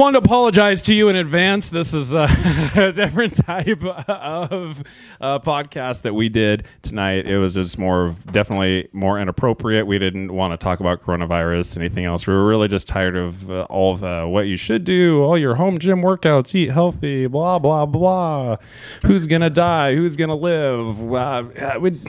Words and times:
wanted 0.00 0.18
to 0.18 0.26
apologize 0.26 0.80
to 0.80 0.94
you 0.94 1.10
in 1.10 1.16
advance. 1.16 1.68
This 1.68 1.92
is 1.92 2.14
a, 2.14 2.22
a 2.74 2.90
different 2.90 3.34
type 3.34 3.84
of 3.84 4.82
uh, 5.20 5.38
podcast 5.40 6.02
that 6.02 6.14
we 6.14 6.30
did 6.30 6.66
tonight. 6.80 7.26
It 7.26 7.36
was 7.36 7.52
just 7.52 7.78
more, 7.78 8.16
definitely 8.32 8.88
more 8.94 9.20
inappropriate. 9.20 9.86
We 9.86 9.98
didn't 9.98 10.32
want 10.32 10.54
to 10.54 10.56
talk 10.56 10.80
about 10.80 11.02
coronavirus, 11.02 11.76
anything 11.76 12.06
else. 12.06 12.26
We 12.26 12.32
were 12.32 12.46
really 12.46 12.66
just 12.66 12.88
tired 12.88 13.14
of 13.14 13.50
uh, 13.50 13.66
all 13.68 13.92
of 13.92 14.02
uh, 14.02 14.24
what 14.24 14.46
you 14.46 14.56
should 14.56 14.84
do, 14.84 15.22
all 15.22 15.36
your 15.36 15.56
home 15.56 15.78
gym 15.78 16.00
workouts, 16.00 16.54
eat 16.54 16.70
healthy, 16.70 17.26
blah 17.26 17.58
blah 17.58 17.84
blah. 17.84 18.56
Who's 19.02 19.26
gonna 19.26 19.50
die? 19.50 19.94
Who's 19.96 20.16
gonna 20.16 20.34
live? 20.34 21.12
Uh, 21.12 21.44
we, 21.78 22.00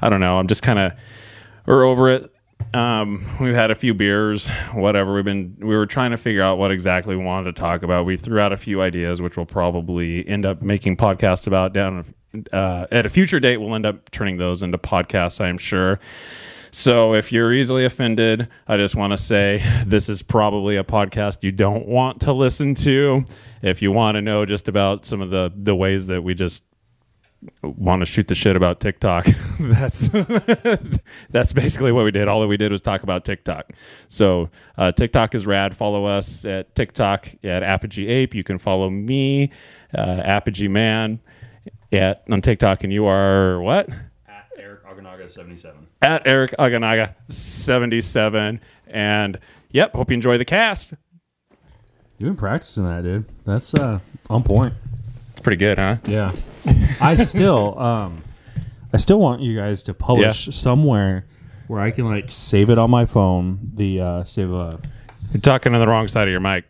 I 0.00 0.08
don't 0.08 0.20
know. 0.20 0.40
I'm 0.40 0.48
just 0.48 0.64
kind 0.64 0.80
of 0.80 0.92
we're 1.66 1.84
over 1.84 2.08
it. 2.08 2.32
Um, 2.74 3.24
we've 3.38 3.54
had 3.54 3.70
a 3.70 3.74
few 3.74 3.92
beers, 3.92 4.48
whatever. 4.72 5.14
We've 5.14 5.24
been 5.24 5.56
we 5.60 5.76
were 5.76 5.86
trying 5.86 6.12
to 6.12 6.16
figure 6.16 6.42
out 6.42 6.58
what 6.58 6.70
exactly 6.70 7.14
we 7.16 7.24
wanted 7.24 7.54
to 7.54 7.60
talk 7.60 7.82
about. 7.82 8.06
We 8.06 8.16
threw 8.16 8.40
out 8.40 8.52
a 8.52 8.56
few 8.56 8.80
ideas, 8.80 9.20
which 9.20 9.36
we'll 9.36 9.46
probably 9.46 10.26
end 10.26 10.46
up 10.46 10.62
making 10.62 10.96
podcasts 10.96 11.46
about 11.46 11.74
down 11.74 12.14
uh, 12.52 12.86
at 12.90 13.04
a 13.04 13.08
future 13.08 13.40
date. 13.40 13.58
We'll 13.58 13.74
end 13.74 13.86
up 13.86 14.10
turning 14.10 14.38
those 14.38 14.62
into 14.62 14.78
podcasts, 14.78 15.40
I'm 15.40 15.58
sure. 15.58 16.00
So 16.70 17.12
if 17.12 17.30
you're 17.30 17.52
easily 17.52 17.84
offended, 17.84 18.48
I 18.66 18.78
just 18.78 18.96
want 18.96 19.12
to 19.12 19.18
say 19.18 19.62
this 19.84 20.08
is 20.08 20.22
probably 20.22 20.76
a 20.78 20.84
podcast 20.84 21.42
you 21.42 21.52
don't 21.52 21.86
want 21.86 22.22
to 22.22 22.32
listen 22.32 22.74
to. 22.76 23.26
If 23.60 23.82
you 23.82 23.92
want 23.92 24.14
to 24.14 24.22
know 24.22 24.46
just 24.46 24.68
about 24.68 25.04
some 25.04 25.20
of 25.20 25.28
the 25.28 25.52
the 25.54 25.74
ways 25.74 26.06
that 26.06 26.22
we 26.22 26.34
just 26.34 26.64
want 27.62 28.00
to 28.00 28.06
shoot 28.06 28.28
the 28.28 28.34
shit 28.34 28.56
about 28.56 28.80
TikTok. 28.80 29.26
that's 29.60 30.08
that's 31.30 31.52
basically 31.52 31.92
what 31.92 32.04
we 32.04 32.10
did. 32.10 32.28
All 32.28 32.40
that 32.40 32.46
we 32.46 32.56
did 32.56 32.70
was 32.70 32.80
talk 32.80 33.02
about 33.02 33.24
TikTok. 33.24 33.72
So 34.08 34.50
uh, 34.76 34.92
TikTok 34.92 35.34
is 35.34 35.46
rad. 35.46 35.76
Follow 35.76 36.04
us 36.04 36.44
at 36.44 36.74
TikTok 36.74 37.28
at 37.44 37.62
Apogee 37.62 38.08
Ape. 38.08 38.34
You 38.34 38.44
can 38.44 38.58
follow 38.58 38.90
me, 38.90 39.50
uh, 39.96 40.20
Apogee 40.24 40.68
Man, 40.68 41.20
at 41.92 42.24
on 42.30 42.40
TikTok, 42.40 42.84
and 42.84 42.92
you 42.92 43.06
are 43.06 43.60
what? 43.60 43.88
At 44.28 44.48
Eric 44.56 44.84
Aganaga 44.84 45.30
seventy 45.30 45.56
seven. 45.56 45.86
At 46.00 46.26
Eric 46.26 46.52
Aganaga 46.58 47.14
seventy 47.28 48.00
seven. 48.00 48.60
And 48.86 49.38
yep, 49.70 49.94
hope 49.94 50.10
you 50.10 50.14
enjoy 50.14 50.38
the 50.38 50.44
cast. 50.44 50.94
You've 52.18 52.28
been 52.28 52.36
practicing 52.36 52.84
that, 52.84 53.02
dude. 53.02 53.24
That's 53.44 53.74
uh, 53.74 53.98
on 54.30 54.44
point. 54.44 54.74
It's 55.32 55.40
pretty 55.40 55.56
good, 55.56 55.78
huh? 55.78 55.96
Yeah. 56.04 56.30
I 57.00 57.16
still, 57.16 57.78
um, 57.78 58.22
I 58.92 58.96
still 58.96 59.18
want 59.18 59.40
you 59.42 59.56
guys 59.56 59.82
to 59.84 59.94
publish 59.94 60.54
somewhere 60.54 61.26
where 61.68 61.80
I 61.80 61.90
can 61.90 62.06
like 62.06 62.28
save 62.30 62.70
it 62.70 62.78
on 62.78 62.90
my 62.90 63.06
phone. 63.06 63.70
The 63.74 64.00
uh, 64.00 64.24
save 64.24 64.50
a. 64.52 64.80
You're 65.32 65.40
talking 65.40 65.72
to 65.72 65.78
the 65.78 65.86
wrong 65.86 66.08
side 66.08 66.28
of 66.28 66.32
your 66.32 66.40
mic. 66.40 66.64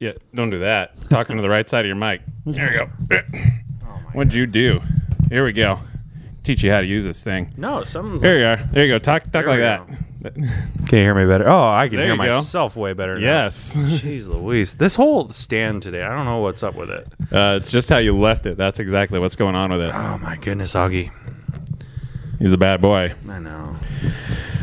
Yeah, 0.00 0.12
don't 0.34 0.50
do 0.50 0.60
that. 0.60 0.92
Talking 1.10 1.36
to 1.36 1.42
the 1.42 1.48
right 1.48 1.68
side 1.68 1.80
of 1.84 1.86
your 1.86 1.96
mic. 1.96 2.22
There 2.46 2.72
you 2.72 2.88
go. 3.10 3.22
What'd 4.14 4.32
you 4.32 4.46
do? 4.46 4.80
Here 5.28 5.44
we 5.44 5.52
go. 5.52 5.80
Teach 6.44 6.62
you 6.62 6.70
how 6.70 6.80
to 6.80 6.86
use 6.86 7.04
this 7.04 7.22
thing. 7.22 7.52
No, 7.58 7.84
something's. 7.84 8.22
There 8.22 8.38
you 8.38 8.46
are. 8.46 8.56
There 8.56 8.86
you 8.86 8.92
go. 8.94 8.98
Talk 8.98 9.24
talk 9.24 9.44
like 9.44 9.56
we 9.56 9.60
that. 9.60 9.86
Can 10.86 10.98
you 10.98 11.04
hear 11.04 11.14
me 11.14 11.26
better? 11.26 11.48
Oh, 11.48 11.62
I 11.68 11.88
can 11.88 11.96
There 11.96 12.06
hear 12.06 12.14
you 12.14 12.30
go. 12.30 12.36
myself 12.36 12.76
way 12.76 12.92
better. 12.92 13.14
now. 13.16 13.20
Yes. 13.20 13.76
Jeez 13.76 14.28
Louise. 14.28 14.74
This 14.74 14.94
whole 14.94 15.28
stand 15.30 15.82
today, 15.82 16.02
I 16.02 16.14
don't 16.14 16.24
know 16.24 16.38
what's 16.38 16.62
up 16.62 16.74
with 16.74 16.90
it. 16.90 17.06
Uh, 17.32 17.58
it's 17.60 17.70
just 17.70 17.88
how 17.88 17.98
you 17.98 18.16
left 18.16 18.46
it. 18.46 18.56
That's 18.56 18.80
exactly 18.80 19.18
what's 19.18 19.36
going 19.36 19.54
on 19.54 19.70
with 19.70 19.80
it. 19.82 19.94
Oh 19.94 20.18
my 20.18 20.36
goodness, 20.36 20.74
Augie. 20.74 21.10
He's 22.38 22.52
a 22.52 22.58
bad 22.58 22.80
boy. 22.80 23.14
I 23.28 23.38
know. 23.38 23.76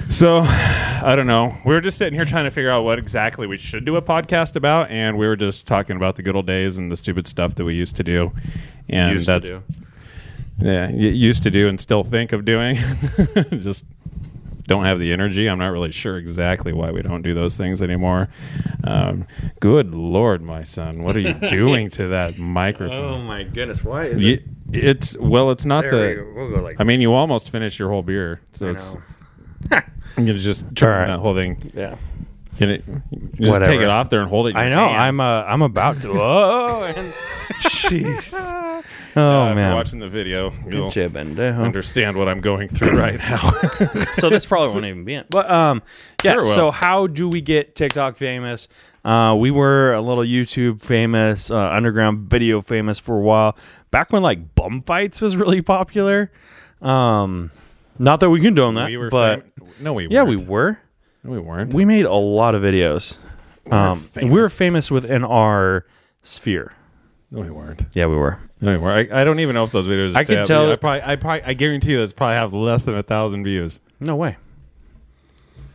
So, 0.10 0.40
I 0.40 1.14
don't 1.16 1.28
know. 1.28 1.58
We 1.66 1.74
were 1.74 1.82
just 1.82 1.98
sitting 1.98 2.14
here 2.18 2.26
trying 2.26 2.46
to 2.46 2.52
figure 2.52 2.70
out 2.70 2.84
what 2.84 3.00
exactly 3.00 3.48
we 3.48 3.58
should 3.58 3.86
do 3.86 3.96
a 3.98 4.02
podcast 4.02 4.56
about, 4.56 4.90
and 4.92 5.18
we 5.18 5.28
were 5.28 5.36
just 5.36 5.66
talking 5.68 5.96
about 5.98 6.16
the 6.16 6.22
good 6.24 6.36
old 6.36 6.46
days 6.48 6.78
and 6.78 6.92
the 6.92 6.96
stupid 6.96 7.28
stuff 7.28 7.56
that 7.56 7.66
we 7.66 7.74
used 7.76 7.96
to 7.98 8.04
do. 8.04 8.32
And 8.88 9.14
Used 9.14 9.26
to 9.26 9.32
that's 9.32 9.46
do. 9.48 9.64
yeah, 10.60 10.86
y- 10.88 10.92
used 10.94 11.44
to 11.44 11.52
do 11.52 11.68
and 11.68 11.82
still 11.82 12.04
think 12.04 12.34
of 12.34 12.46
doing. 12.46 12.76
just 13.60 13.84
don't 14.68 14.84
have 14.86 15.00
the 15.00 15.12
energy. 15.14 15.48
I'm 15.48 15.60
not 15.60 15.68
really 15.68 15.92
sure 15.92 16.18
exactly 16.18 16.74
why 16.74 16.92
we 16.92 17.02
don't 17.02 17.22
do 17.22 17.34
those 17.34 17.56
things 17.58 17.82
anymore. 17.82 18.30
Um, 18.84 19.28
good 19.60 19.94
lord, 19.96 20.42
my 20.42 20.64
son, 20.64 21.04
what 21.04 21.16
are 21.16 21.20
you 21.20 21.34
doing 21.48 21.90
to 21.92 22.08
that 22.10 22.38
microphone? 22.38 23.04
Oh 23.04 23.22
my 23.22 23.44
goodness, 23.44 23.84
why 23.84 24.06
is 24.08 24.22
Y- 24.22 24.40
it's 24.72 25.18
well, 25.18 25.52
it's 25.52 25.66
not 25.66 25.82
There 25.84 25.92
we 26.10 26.16
the. 26.16 26.22
go. 26.22 26.32
We'll 26.36 26.50
go 26.58 26.62
like 26.64 26.80
I 26.80 26.84
mean, 26.84 27.00
you 27.02 27.14
almost 27.14 27.50
finished 27.52 27.78
your 27.80 27.90
whole 27.90 28.02
beer, 28.04 28.42
so 28.54 28.68
I 28.68 28.72
it's. 28.72 28.98
I'm 29.72 30.26
gonna 30.26 30.40
just 30.40 30.74
turn 30.76 30.98
right. 31.00 31.08
that 31.08 31.20
whole 31.20 31.36
thing. 31.36 31.72
Yeah. 31.76 31.98
Can 32.58 32.70
it, 32.70 32.84
just 33.36 33.52
Whatever. 33.52 33.66
take 33.66 33.82
it 33.82 33.90
off 33.90 34.10
there 34.10 34.22
and 34.22 34.30
hold 34.30 34.48
it. 34.48 34.56
I 34.56 34.70
know. 34.70 34.88
hand. 34.88 35.02
I'm 35.02 35.20
uh, 35.20 35.44
I'm 35.44 35.62
about 35.62 36.02
to. 36.02 36.10
Oh, 36.12 36.84
and 36.84 37.14
jeez. 39.16 39.18
Uh, 39.18 39.22
Oh 39.22 39.50
if 39.50 39.56
man. 39.56 39.68
you're 39.70 39.76
watching 39.76 40.00
the 40.00 40.10
video, 40.10 40.54
you'll 40.70 40.92
understand 41.64 42.18
what 42.18 42.28
I'm 42.28 42.40
going 42.42 42.68
through 42.68 42.98
right 43.00 43.18
now. 43.18 43.52
so 44.16 44.30
this 44.30 44.46
probably 44.46 44.70
won't 44.70 44.86
even 44.86 45.06
be 45.06 45.16
in. 45.16 45.26
But 45.30 45.50
um, 45.50 45.82
yeah. 46.24 46.34
Sure 46.34 46.46
so 46.46 46.72
how 46.72 47.08
do 47.08 47.30
we 47.30 47.42
get 47.42 47.76
TikTok 47.76 48.18
famous? 48.18 48.68
Uh, 49.04 49.36
we 49.38 49.52
were 49.52 49.94
a 49.94 50.02
little 50.02 50.24
YouTube 50.24 50.82
famous, 50.82 51.52
uh, 51.52 51.56
underground 51.70 52.30
video 52.30 52.60
famous 52.62 52.98
for 52.98 53.18
a 53.18 53.22
while. 53.22 53.56
Back 53.92 54.12
when 54.12 54.24
like 54.24 54.56
bum 54.56 54.82
fights 54.82 55.22
was 55.22 55.38
really 55.38 55.62
popular. 55.62 56.32
Um, 56.82 57.52
not 58.00 58.20
that 58.20 58.30
we 58.30 58.42
condone 58.42 58.74
that, 58.76 58.90
we 58.90 58.98
were, 58.98 59.10
but 59.10 59.42
fam- 59.42 59.52
no, 59.80 59.94
we 59.94 60.08
were. 60.08 60.14
yeah, 60.14 60.24
we 60.24 60.36
weren't. 60.38 60.50
were. 60.50 60.80
No, 61.24 61.32
we 61.32 61.40
weren't. 61.40 61.74
We 61.74 61.86
made 61.86 62.06
a 62.06 62.14
lot 62.14 62.54
of 62.56 62.62
videos. 62.62 63.18
Um, 63.72 64.04
we 64.16 64.30
were 64.30 64.50
famous 64.50 64.92
within 64.92 65.24
our 65.24 65.86
sphere. 66.22 66.74
no, 67.32 67.42
we 67.42 67.50
weren't. 67.50 67.84
Yeah, 67.94 68.06
we 68.08 68.16
were. 68.16 68.38
No. 68.66 68.86
I, 68.86 69.08
I 69.12 69.24
don't 69.24 69.40
even 69.40 69.54
know 69.54 69.64
if 69.64 69.72
those 69.72 69.88
videos. 69.88 70.16
I 70.16 70.24
stay 70.24 70.34
can 70.36 70.42
up. 70.42 70.48
tell- 70.48 70.72
I 70.72 70.76
probably, 70.76 71.02
I 71.04 71.16
probably, 71.16 71.44
I 71.44 71.54
guarantee 71.54 71.92
you, 71.92 71.98
those 71.98 72.14
probably 72.14 72.36
have 72.36 72.54
less 72.54 72.86
than 72.86 72.96
a 72.96 73.04
thousand 73.04 73.44
views. 73.44 73.80
No 74.00 74.16
way. 74.16 74.38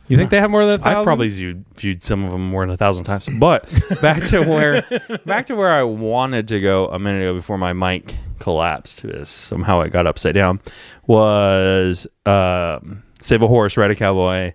You 0.08 0.16
think 0.16 0.30
they 0.30 0.40
have 0.40 0.50
more 0.50 0.64
than 0.66 0.74
a 0.74 0.78
thousand? 0.78 0.98
I've 0.98 1.04
probably 1.04 1.28
viewed, 1.28 1.64
viewed 1.76 2.02
some 2.02 2.24
of 2.24 2.32
them 2.32 2.50
more 2.50 2.62
than 2.64 2.70
a 2.70 2.76
thousand 2.76 3.04
times. 3.04 3.28
But 3.28 3.72
back 4.02 4.20
to 4.24 4.40
where 4.40 4.82
back 5.24 5.46
to 5.46 5.54
where 5.54 5.70
I 5.70 5.84
wanted 5.84 6.48
to 6.48 6.60
go 6.60 6.88
a 6.88 6.98
minute 6.98 7.22
ago 7.22 7.34
before 7.34 7.58
my 7.58 7.72
mic 7.72 8.16
collapsed. 8.40 9.02
Because 9.02 9.28
somehow 9.28 9.82
it 9.82 9.90
got 9.90 10.08
upside 10.08 10.34
down. 10.34 10.58
Was 11.06 12.08
um, 12.26 13.04
Save 13.20 13.42
a 13.42 13.46
Horse, 13.46 13.76
Ride 13.76 13.92
a 13.92 13.94
Cowboy, 13.94 14.52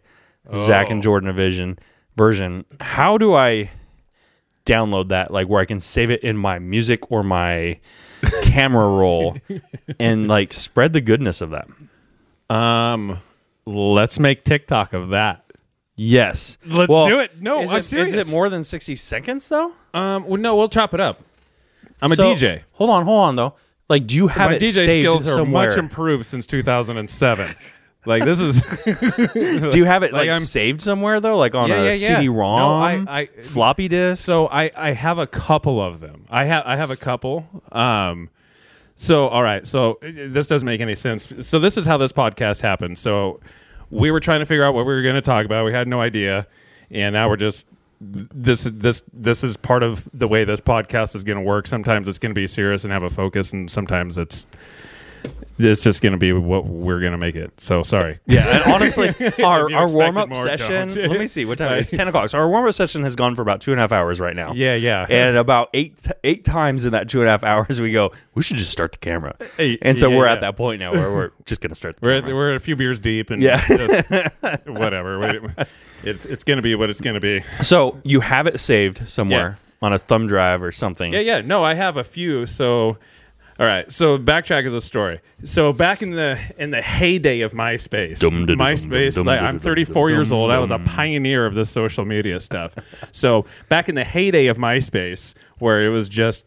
Zach 0.54 0.90
and 0.90 1.00
Oh. 1.00 1.04
Jordan 1.04 1.30
a 1.30 1.34
Vision 1.34 1.80
version. 2.18 2.66
How 2.82 3.18
do 3.18 3.34
I 3.34 3.70
download 4.66 5.10
that? 5.10 5.32
Like 5.32 5.48
where 5.48 5.62
I 5.62 5.66
can 5.66 5.80
save 5.80 6.10
it 6.10 6.24
in 6.24 6.38
my 6.38 6.60
music 6.60 7.12
or 7.12 7.24
my 7.24 7.80
camera 8.44 8.88
roll 8.88 9.38
and 10.00 10.28
like 10.28 10.54
spread 10.54 10.94
the 10.94 11.02
goodness 11.02 11.42
of 11.42 11.52
that. 11.52 11.68
Um, 12.54 13.18
let's 13.66 14.20
make 14.20 14.44
TikTok 14.44 14.94
of 14.94 15.10
that. 15.10 15.42
Yes. 15.96 16.58
Let's 16.66 16.90
Well, 16.92 17.08
do 17.08 17.20
it. 17.20 17.42
No, 17.42 17.62
is 17.64 17.72
I'm 17.72 17.80
it, 17.80 17.84
serious. 17.86 18.14
Is 18.14 18.28
it 18.28 18.32
more 18.32 18.50
than 18.50 18.64
60 18.64 18.96
seconds 18.96 19.48
though? 19.50 19.72
Um, 19.94 20.26
well, 20.28 20.42
no, 20.42 20.56
we'll 20.56 20.70
chop 20.70 20.94
it 20.94 21.00
up. 21.00 21.22
I'm 22.02 22.12
a 22.12 22.16
DJ. 22.16 22.62
Hold 22.74 22.90
on, 22.90 23.04
hold 23.06 23.20
on 23.20 23.36
though. 23.36 23.56
Like, 23.88 24.08
do 24.08 24.16
you 24.16 24.28
have 24.28 24.50
My 24.50 24.56
it 24.58 24.62
DJ 24.62 24.72
saved 24.74 24.92
skills 24.92 25.28
are 25.28 25.34
somewhere? 25.36 25.70
much 25.70 25.78
improved 25.78 26.26
since 26.26 26.48
2007. 26.48 27.56
like 28.06 28.24
this 28.26 28.40
is. 28.40 28.62
do 29.72 29.78
you 29.78 29.86
have 29.86 30.04
it 30.04 30.14
Like, 30.14 30.28
like, 30.28 30.30
I'm- 30.30 30.40
saved 30.42 30.82
somewhere 30.82 31.20
though, 31.20 31.38
like 31.38 31.56
on 31.56 31.70
Yeah, 31.70 31.76
a 31.82 31.86
yeah, 31.86 31.92
yeah. 31.94 32.16
CD-ROM, 32.18 32.60
No, 32.60 33.12
I- 33.12 33.20
I- 33.22 33.26
floppy 33.42 33.88
disk? 33.88 34.24
So 34.24 34.48
I, 34.48 34.72
I 34.78 34.92
have 34.92 35.18
a 35.18 35.28
couple 35.28 35.82
of 35.82 36.00
them. 36.00 36.26
I 36.30 36.46
have 36.46 36.64
I 36.66 36.76
have 36.76 36.92
a 36.92 36.96
couple. 36.98 37.48
Um, 37.72 38.30
so 38.96 39.28
all 39.28 39.44
right. 39.44 39.66
So 39.68 40.00
this 40.02 40.48
doesn't 40.48 40.66
make 40.66 40.82
any 40.82 40.96
sense. 40.96 41.32
So 41.48 41.60
this 41.60 41.78
is 41.78 41.86
how 41.86 41.98
this 41.98 42.12
podcast 42.14 42.62
happened. 42.62 42.98
So 42.98 43.40
we 43.92 44.10
were 44.12 44.20
trying 44.20 44.40
to 44.40 44.46
figure 44.46 44.64
out 44.64 44.74
what 44.74 44.86
we 44.86 44.94
were 44.94 45.02
going 45.02 45.16
to 45.16 45.22
talk 45.22 45.46
about. 45.46 45.66
We 45.66 45.72
had 45.74 45.88
no 45.88 46.02
idea, 46.02 46.48
and 46.92 47.14
now 47.14 47.30
we're 47.30 47.36
just 47.38 47.68
this 48.02 48.64
this 48.66 49.04
this 49.14 49.44
is 49.44 49.58
part 49.58 49.82
of 49.84 50.08
the 50.14 50.28
way 50.28 50.44
this 50.44 50.60
podcast 50.62 51.16
is 51.16 51.24
going 51.24 51.38
to 51.38 51.44
work. 51.44 51.68
Sometimes 51.68 52.08
it's 52.08 52.20
going 52.20 52.32
to 52.32 52.40
be 52.40 52.48
serious 52.48 52.84
and 52.84 52.92
have 52.94 53.04
a 53.04 53.10
focus, 53.10 53.54
and 53.54 53.70
sometimes 53.70 54.18
it's 54.18 54.48
it's 55.58 55.84
just 55.84 56.02
going 56.02 56.12
to 56.12 56.18
be 56.18 56.34
what 56.34 56.66
we're 56.66 57.00
going 57.00 57.14
to 57.14 57.18
make 57.18 57.36
it. 57.36 57.60
So 57.60 57.82
sorry. 57.84 58.20
Yeah, 58.28 58.58
and 58.64 58.74
honestly, 58.74 59.10
our, 59.44 59.72
our 59.74 59.88
warm 59.92 60.18
up 60.18 60.36
session. 60.36 60.90
let 61.10 61.20
me 61.20 61.28
see 61.28 61.46
what 61.46 61.58
time. 61.60 61.80
It's 61.80 61.92
ten 61.92 62.08
o'clock. 62.08 62.30
So 62.30 62.38
our 62.40 62.50
warm 62.50 62.68
up 62.68 62.74
session 62.74 63.04
has 63.04 63.16
gone 63.16 63.36
for 63.36 63.42
about 63.42 63.62
two 63.62 63.72
and 63.72 63.80
a 63.80 63.84
half 63.84 63.92
hours 63.92 64.20
right 64.20 64.36
now. 64.36 64.52
Yeah, 64.54 64.76
yeah. 64.76 65.06
And 65.10 65.38
about 65.38 65.70
eight 65.74 66.06
eight 66.24 66.44
times 66.44 66.86
in 66.86 66.92
that 66.92 67.08
two 67.08 67.20
and 67.22 67.28
a 67.28 67.32
half 67.32 67.44
hours, 67.44 67.80
we 67.80 67.92
go. 67.92 68.12
We 68.34 68.42
should 68.44 68.58
just 68.58 68.72
start 68.72 68.92
the 68.94 68.98
camera. 68.98 69.36
Uh, 69.40 69.46
hey, 69.58 69.78
And 69.82 69.98
so 70.00 70.10
yeah, 70.10 70.18
we're 70.18 70.26
yeah. 70.26 70.34
at 70.34 70.42
that 70.42 70.58
point 70.58 70.80
now 70.80 70.92
where 70.92 71.14
we're 71.14 71.32
just 71.46 71.62
gonna 71.62 71.76
start. 71.76 71.98
The 72.02 72.08
We're 72.08 72.22
camera. 72.22 72.36
we're 72.36 72.56
a 72.56 72.60
few 72.60 72.76
beers 72.76 73.00
deep 73.00 73.30
and 73.30 73.42
Yeah. 73.42 73.62
just 73.68 74.10
whatever. 74.66 75.54
It's 76.04 76.26
it's 76.26 76.44
gonna 76.44 76.62
be 76.62 76.76
what 76.76 76.90
it's 76.90 77.02
gonna 77.02 77.20
be. 77.20 77.42
so 77.62 78.00
you 78.04 78.20
have 78.22 78.48
it 78.48 78.60
saved 78.60 79.08
somewhere 79.08 79.58
on 79.82 79.94
a 79.94 79.98
thumb 79.98 80.28
drive 80.28 80.62
or 80.64 80.72
something. 80.72 81.14
Yeah, 81.14 81.20
yeah. 81.20 81.42
No, 81.42 81.64
I 81.64 81.74
have 81.76 81.98
a 81.98 82.04
few. 82.04 82.46
So 82.46 82.98
All 83.58 83.66
right, 83.66 83.90
so 83.90 84.18
backtrack 84.18 84.68
of 84.68 84.74
the 84.74 84.82
story. 84.82 85.22
So 85.46 85.72
back 85.72 86.02
in 86.02 86.12
the 86.12 86.38
in 86.58 86.72
the 86.72 86.82
heyday 86.82 87.40
of 87.40 87.54
MySpace, 87.54 88.20
MySpace. 88.58 89.24
Like, 89.26 89.42
I'm 89.42 89.60
34 89.60 90.10
years 90.10 90.32
old. 90.34 90.52
I 90.52 90.60
was 90.60 90.72
a 90.72 90.80
pioneer 90.80 91.46
of 91.46 91.56
the 91.56 91.66
social 91.66 92.04
media 92.04 92.42
stuff. 92.42 92.76
so 93.14 93.46
back 93.70 93.88
in 93.88 93.96
the 93.96 94.04
heyday 94.04 94.48
of 94.48 94.58
MySpace, 94.58 95.36
where 95.60 95.86
it 95.86 95.90
was 95.90 96.10
just 96.10 96.46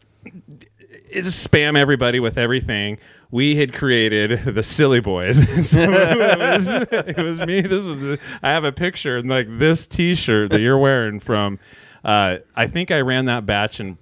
it 1.09 1.23
just 1.23 1.49
spam 1.49 1.75
everybody 1.75 2.19
with 2.19 2.37
everything. 2.37 2.99
We 3.31 3.55
had 3.55 3.73
created 3.73 4.39
the 4.43 4.61
Silly 4.63 4.99
Boys. 4.99 5.37
so 5.69 5.79
it, 5.79 6.39
was, 6.39 6.67
it 6.67 7.17
was 7.17 7.41
me. 7.45 7.61
This 7.61 7.85
is 7.85 8.19
I 8.43 8.49
have 8.49 8.63
a 8.63 8.71
picture 8.71 9.17
and 9.17 9.27
like 9.29 9.47
this 9.57 9.87
T-shirt 9.87 10.51
that 10.51 10.61
you're 10.61 10.77
wearing 10.77 11.19
from. 11.19 11.57
Uh, 12.03 12.37
I 12.55 12.67
think 12.67 12.91
I 12.91 13.01
ran 13.01 13.25
that 13.25 13.47
batch 13.47 13.79
in. 13.79 13.97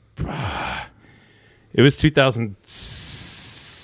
It 1.78 1.82
was 1.84 1.96
2000. 1.96 2.56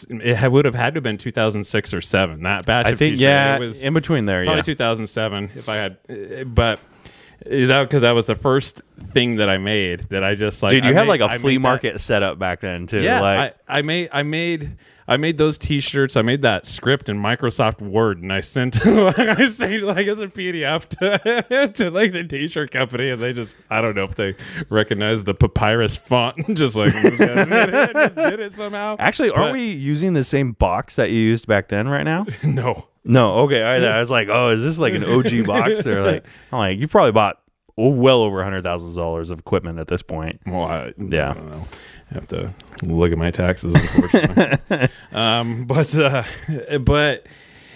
It 0.09 0.51
would 0.51 0.65
have 0.65 0.75
had 0.75 0.93
to 0.95 0.97
have 0.97 1.03
been 1.03 1.17
2006 1.17 1.93
or 1.93 2.01
seven. 2.01 2.41
That 2.43 2.65
batch. 2.65 2.87
I 2.87 2.89
of 2.89 2.97
think 2.99 3.19
yeah, 3.19 3.55
it 3.55 3.59
was 3.59 3.85
in 3.85 3.93
between 3.93 4.25
there. 4.25 4.39
Yeah. 4.41 4.45
Probably 4.47 4.57
Yeah, 4.57 4.75
2007 4.75 5.51
if 5.55 5.69
I 5.69 5.75
had, 5.75 5.97
uh, 6.09 6.43
but. 6.43 6.79
uh, 6.79 7.67
That 7.67 7.83
because 7.83 8.01
that 8.01 8.11
was 8.11 8.25
the 8.25 8.35
first 8.35 8.81
thing 8.99 9.37
that 9.37 9.49
I 9.49 9.57
made 9.57 10.01
that 10.09 10.23
I 10.23 10.35
just 10.35 10.61
like. 10.63 10.71
dude, 10.71 10.83
you 10.85 10.91
I 10.91 10.93
had 10.93 11.01
made- 11.03 11.07
like 11.09 11.21
a 11.21 11.25
I 11.25 11.37
flea 11.37 11.57
market 11.57 11.93
that- 11.93 11.99
setup 11.99 12.37
back 12.39 12.59
then 12.61 12.87
too. 12.87 12.99
yeah, 13.01 13.21
like 13.21 13.55
I, 13.67 13.77
I 13.79 13.81
made 13.81 14.09
I 14.11 14.23
made 14.23 14.75
I 15.07 15.17
made 15.17 15.37
those 15.37 15.57
T-shirts. 15.57 16.15
I 16.15 16.21
made 16.21 16.41
that 16.43 16.65
script 16.65 17.09
in 17.09 17.17
Microsoft 17.21 17.81
Word, 17.81 18.21
and 18.21 18.31
I 18.31 18.39
sent 18.41 18.77
I 18.85 19.47
sent 19.47 19.83
like 19.83 20.07
as 20.07 20.19
a 20.19 20.27
PDF 20.27 20.87
to, 20.89 21.67
to 21.73 21.91
like 21.91 22.13
the 22.13 22.23
T-shirt 22.23 22.71
company, 22.71 23.09
and 23.09 23.21
they 23.21 23.33
just 23.33 23.55
I 23.69 23.81
don't 23.81 23.95
know 23.95 24.03
if 24.05 24.15
they 24.15 24.35
recognized 24.69 25.25
the 25.25 25.33
papyrus 25.33 25.97
font, 25.97 26.55
just 26.55 26.75
like 26.75 26.93
guy 26.93 27.09
did 27.09 27.73
it, 27.73 27.93
just 27.93 28.15
did 28.15 28.39
it 28.39 28.53
somehow. 28.53 28.95
actually, 28.99 29.29
aren't 29.31 29.47
But- 29.47 29.53
we 29.53 29.71
using 29.71 30.13
the 30.13 30.23
same 30.23 30.53
box 30.53 30.95
that 30.95 31.09
you 31.11 31.19
used 31.19 31.47
back 31.47 31.67
then? 31.69 31.87
Right 31.87 32.03
now? 32.03 32.25
No, 32.43 32.87
No. 33.03 33.39
Okay. 33.39 33.61
All 33.61 33.67
right. 33.73 33.83
I 33.83 33.99
was 33.99 34.11
like, 34.11 34.27
oh, 34.29 34.49
is 34.51 34.61
this 34.63 34.77
like 34.79 34.93
an 34.93 35.03
OG 35.03 35.45
box 35.45 35.85
or 35.87 36.03
like? 36.03 36.25
I'm 36.51 36.59
like, 36.59 36.79
you 36.79 36.87
probably 36.87 37.11
bought 37.11 37.41
well 37.75 38.21
over 38.21 38.41
a 38.41 38.43
hundred 38.43 38.63
thousand 38.63 38.95
dollars 38.95 39.29
of 39.29 39.39
equipment 39.39 39.79
at 39.79 39.87
this 39.87 40.01
point. 40.01 40.41
well, 40.45 40.63
I, 40.63 40.93
Yeah. 40.97 41.31
I 41.31 41.33
don't 41.33 41.49
know. 41.49 41.67
I 42.11 42.13
have 42.13 42.27
to 42.27 42.53
look 42.83 43.11
at 43.11 43.17
my 43.17 43.31
taxes, 43.31 43.73
unfortunately. 43.75 44.87
um, 45.13 45.65
but 45.65 45.97
uh, 45.97 46.23
but 46.79 47.25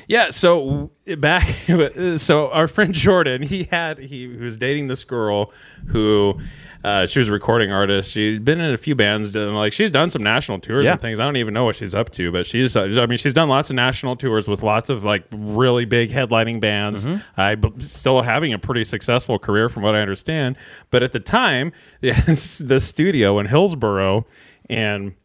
yeah. 0.08 0.30
So 0.30 0.92
back, 1.18 1.44
so 2.18 2.50
our 2.52 2.68
friend 2.68 2.94
Jordan, 2.94 3.42
he 3.44 3.64
had 3.66 4.00
he, 4.00 4.28
was 4.28 4.58
dating 4.58 4.88
this 4.88 5.04
girl 5.04 5.52
who. 5.88 6.40
Uh, 6.84 7.06
she 7.08 7.20
was 7.20 7.28
a 7.28 7.32
recording 7.34 7.72
artist. 7.72 8.12
She'd 8.12 8.46
been 8.46 8.62
in 8.62 8.74
a 8.74 8.78
few 8.78 8.94
bands, 8.96 9.36
and 9.36 9.56
like 9.56 9.74
she's 9.74 9.90
done 9.92 10.10
some 10.12 10.22
national 10.24 10.60
tours 10.60 10.86
Yeah. 10.86 10.92
and 10.92 11.02
things. 11.02 11.20
I 11.20 11.26
don't 11.26 11.36
even 11.36 11.54
know 11.54 11.66
what 11.66 11.76
she's 11.76 11.94
up 11.96 12.12
to, 12.12 12.32
but 12.32 12.46
she's. 12.46 12.78
uh, 12.78 12.84
I 13.02 13.08
mean, 13.08 13.18
she's 13.18 13.34
done 13.34 13.50
lots 13.50 13.70
of 13.72 13.76
national 13.76 14.16
tours 14.16 14.48
with 14.48 14.62
lots 14.64 14.90
of 14.90 15.04
like 15.04 15.26
really 15.34 15.84
big 15.86 16.12
headlining 16.12 16.62
bands. 16.62 17.06
I 17.36 17.56
b- 17.56 17.74
still 17.80 18.22
having 18.22 18.54
a 18.54 18.60
pretty 18.60 18.84
successful 18.86 19.38
career, 19.40 19.68
from 19.70 19.84
what 19.84 19.96
I 19.96 20.02
understand. 20.02 20.56
But 20.92 21.02
at 21.04 21.12
the 21.14 21.20
time, 21.20 21.74
yes, 22.02 22.60
the 22.60 22.80
studio 22.80 23.40
in 23.40 23.48
Hillsboro, 23.48 24.26
and 24.70 25.16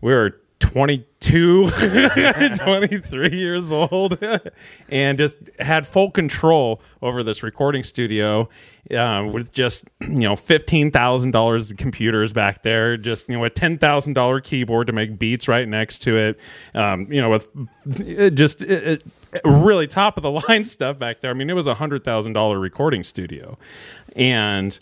we 0.00 0.12
were 0.12 0.40
22 0.60 1.70
23 2.56 3.30
years 3.36 3.72
old 3.72 4.18
and 4.88 5.18
just 5.18 5.36
had 5.58 5.86
full 5.86 6.10
control 6.10 6.80
over 7.02 7.22
this 7.22 7.42
recording 7.42 7.82
studio 7.82 8.48
uh, 8.90 9.28
with 9.30 9.52
just 9.52 9.88
you 10.00 10.20
know 10.20 10.34
$15000 10.34 11.70
of 11.70 11.76
computers 11.76 12.32
back 12.32 12.62
there 12.62 12.96
just 12.96 13.28
you 13.28 13.36
know 13.36 13.44
a 13.44 13.50
$10000 13.50 14.42
keyboard 14.42 14.86
to 14.86 14.92
make 14.92 15.18
beats 15.18 15.46
right 15.46 15.68
next 15.68 15.98
to 16.00 16.16
it 16.16 16.40
um, 16.74 17.10
you 17.12 17.20
know 17.20 17.30
with 17.30 17.48
it 17.86 18.30
just 18.30 18.62
it, 18.62 19.02
it, 19.32 19.42
really 19.44 19.86
top 19.86 20.16
of 20.16 20.22
the 20.22 20.30
line 20.48 20.64
stuff 20.64 20.98
back 20.98 21.20
there. 21.20 21.30
I 21.30 21.34
mean 21.34 21.50
it 21.50 21.54
was 21.54 21.66
a 21.66 21.74
$100000 21.74 22.60
recording 22.60 23.02
studio. 23.02 23.58
And 24.14 24.78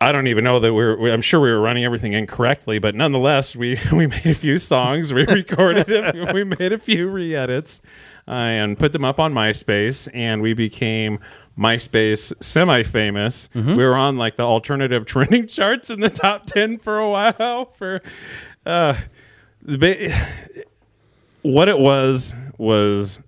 I 0.00 0.12
don't 0.12 0.26
even 0.26 0.44
know 0.44 0.58
that 0.60 0.72
we 0.72 0.76
we're. 0.76 0.96
we- 0.98 1.10
I'm 1.12 1.22
sure 1.22 1.40
we 1.40 1.50
were 1.50 1.60
running 1.60 1.84
everything 1.84 2.12
incorrectly, 2.12 2.78
but 2.78 2.94
nonetheless, 2.94 3.56
we 3.56 3.78
we 3.92 4.06
made 4.06 4.26
a 4.26 4.34
few 4.34 4.58
songs, 4.58 5.12
we 5.14 5.24
recorded 5.24 5.88
it, 5.88 6.34
we 6.34 6.44
made 6.44 6.72
a 6.72 6.78
few 6.78 7.08
re-edits, 7.08 7.80
uh, 8.28 8.32
and 8.32 8.78
put 8.78 8.92
them 8.92 9.04
up 9.06 9.18
on 9.18 9.32
MySpace, 9.32 10.06
and 10.12 10.42
we 10.42 10.52
became 10.52 11.18
MySpace 11.58 12.32
semi-famous. 12.42 13.48
We 13.54 13.62
were 13.84 13.96
on 13.96 14.18
like 14.18 14.36
the 14.36 14.42
alternative 14.42 15.06
trending 15.06 15.46
charts 15.46 15.88
in 15.88 16.00
the 16.00 16.10
top 16.10 16.44
ten 16.44 16.76
for 16.78 16.98
a 16.98 17.08
while. 17.08 17.66
For 17.72 18.02
uh, 18.66 18.96
the 19.62 19.78
ba- 19.78 20.62
what 21.42 21.68
it 21.68 21.78
was 21.78 22.34
was 22.58 23.22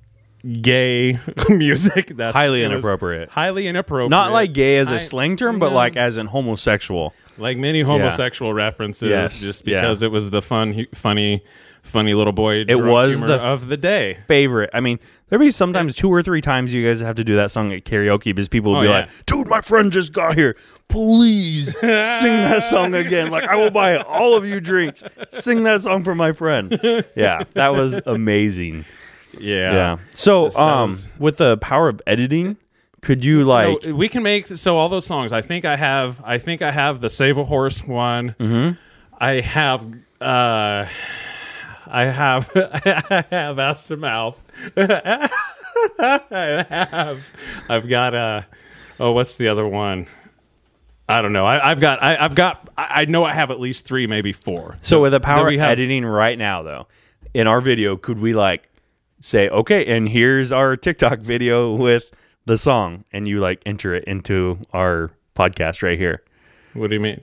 gay 0.62 1.18
music. 1.48 2.08
That's 2.16 2.34
Highly 2.34 2.64
inappropriate. 2.64 3.30
Highly 3.30 3.66
inappropriate. 3.66 4.10
Not 4.10 4.32
like 4.32 4.52
gay 4.52 4.78
as 4.78 4.90
a 4.90 4.96
I- 4.96 4.98
slang 4.98 5.36
term, 5.36 5.58
but 5.58 5.70
no. 5.70 5.74
like 5.76 5.96
as 5.96 6.18
in 6.18 6.26
homosexual. 6.26 7.14
like 7.36 7.56
many 7.56 7.82
homosexual 7.82 8.52
references, 8.54 9.10
Yes, 9.10 9.40
just 9.40 9.66
yeah. 9.66 9.80
because 9.80 10.02
it 10.02 10.10
was 10.10 10.30
the 10.30 10.42
fun, 10.42 10.86
funny, 10.94 11.44
funny 11.82 12.14
little 12.14 12.32
boy. 12.32 12.64
It 12.66 12.80
was 12.82 13.18
humor 13.18 13.28
the- 13.28 13.40
of 13.42 13.68
the 13.68 13.76
day. 13.76 14.18
Favorite. 14.26 14.70
I 14.74 14.80
mean, 14.80 14.98
there 15.28 15.38
be 15.38 15.50
sometimes 15.50 15.94
two 15.96 16.08
or 16.12 16.22
three 16.22 16.40
times 16.40 16.72
you 16.74 16.86
guys 16.86 17.00
have 17.00 17.16
to 17.16 17.24
do 17.24 17.36
that 17.36 17.50
song 17.50 17.72
at 17.72 17.84
karaoke 17.84 18.24
because 18.34 18.48
people 18.48 18.72
will 18.72 18.78
Oh, 18.78 18.82
be 18.82 18.88
yeah. 18.88 19.00
like, 19.00 19.26
"Dude, 19.26 19.48
my 19.48 19.60
friend 19.60 19.92
just 19.92 20.12
got 20.12 20.34
here. 20.34 20.56
Please 20.88 21.78
sing 21.78 21.88
that 21.90 22.62
song 22.64 22.94
again. 22.96 23.30
Like 23.30 23.44
I 23.44 23.54
will 23.56 23.70
buy 23.70 23.96
all 23.98 24.34
of 24.34 24.46
you 24.46 24.58
drinks. 24.60 25.04
Sing 25.30 25.62
that 25.64 25.82
song 25.82 26.02
for 26.04 26.14
my 26.14 26.32
friend." 26.32 26.78
Yeah, 27.14 27.44
that 27.54 27.68
was 27.74 28.00
amazing. 28.06 28.84
Yeah, 29.40 29.72
Yeah. 29.72 29.96
So, 30.14 30.44
This- 30.44 30.56
that 30.56 30.62
um, 30.62 30.90
was- 30.90 31.08
with 31.18 31.36
the 31.38 31.56
power 31.58 31.88
of 31.88 32.00
editing, 32.06 32.56
could 33.00 33.24
you 33.24 33.44
like? 33.44 33.84
No, 33.86 33.94
we 33.94 34.08
can 34.08 34.22
make 34.22 34.46
so 34.48 34.76
all 34.76 34.88
those 34.88 35.06
songs. 35.06 35.32
I 35.32 35.40
think 35.42 35.64
I 35.64 35.76
have. 35.76 36.20
I 36.24 36.38
think 36.38 36.62
I 36.62 36.70
have 36.72 37.00
the 37.00 37.08
Save 37.08 37.38
a 37.38 37.44
Horse 37.44 37.84
one. 37.84 38.34
Mm-hmm. 38.40 38.72
I 39.20 39.40
have. 39.40 39.86
uh 40.20 40.86
I 41.90 42.04
have. 42.04 42.50
I 42.56 43.24
have 43.30 43.58
ass 43.58 43.86
to 43.88 43.96
mouth. 43.96 44.42
I 45.98 46.66
have. 46.68 47.26
I've 47.68 47.88
got 47.88 48.14
a. 48.14 48.46
Oh, 49.00 49.12
what's 49.12 49.36
the 49.36 49.48
other 49.48 49.66
one? 49.66 50.06
I 51.08 51.22
don't 51.22 51.32
know. 51.32 51.46
I, 51.46 51.70
I've 51.70 51.80
got. 51.80 52.02
I, 52.02 52.16
I've 52.16 52.34
got. 52.34 52.68
I 52.76 53.02
I 53.02 53.04
know 53.06 53.24
I 53.24 53.32
have 53.32 53.50
at 53.50 53.60
least 53.60 53.86
three, 53.86 54.06
maybe 54.06 54.32
four. 54.32 54.76
So 54.82 55.02
with 55.02 55.12
the 55.12 55.20
power 55.20 55.46
we 55.46 55.54
of 55.54 55.60
have- 55.60 55.70
editing 55.70 56.04
right 56.04 56.36
now, 56.36 56.62
though, 56.62 56.88
in 57.32 57.46
our 57.46 57.60
video, 57.60 57.96
could 57.96 58.18
we 58.18 58.34
like 58.34 58.68
say, 59.20 59.48
okay, 59.48 59.84
and 59.86 60.08
here's 60.08 60.52
our 60.52 60.76
TikTok 60.76 61.18
video 61.20 61.74
with 61.74 62.10
the 62.46 62.56
song, 62.56 63.04
and 63.12 63.26
you 63.28 63.40
like 63.40 63.62
enter 63.66 63.94
it 63.94 64.04
into 64.04 64.58
our 64.72 65.10
podcast 65.36 65.82
right 65.82 65.98
here? 65.98 66.22
What 66.74 66.90
do 66.90 66.96
you 66.96 67.00
mean? 67.00 67.20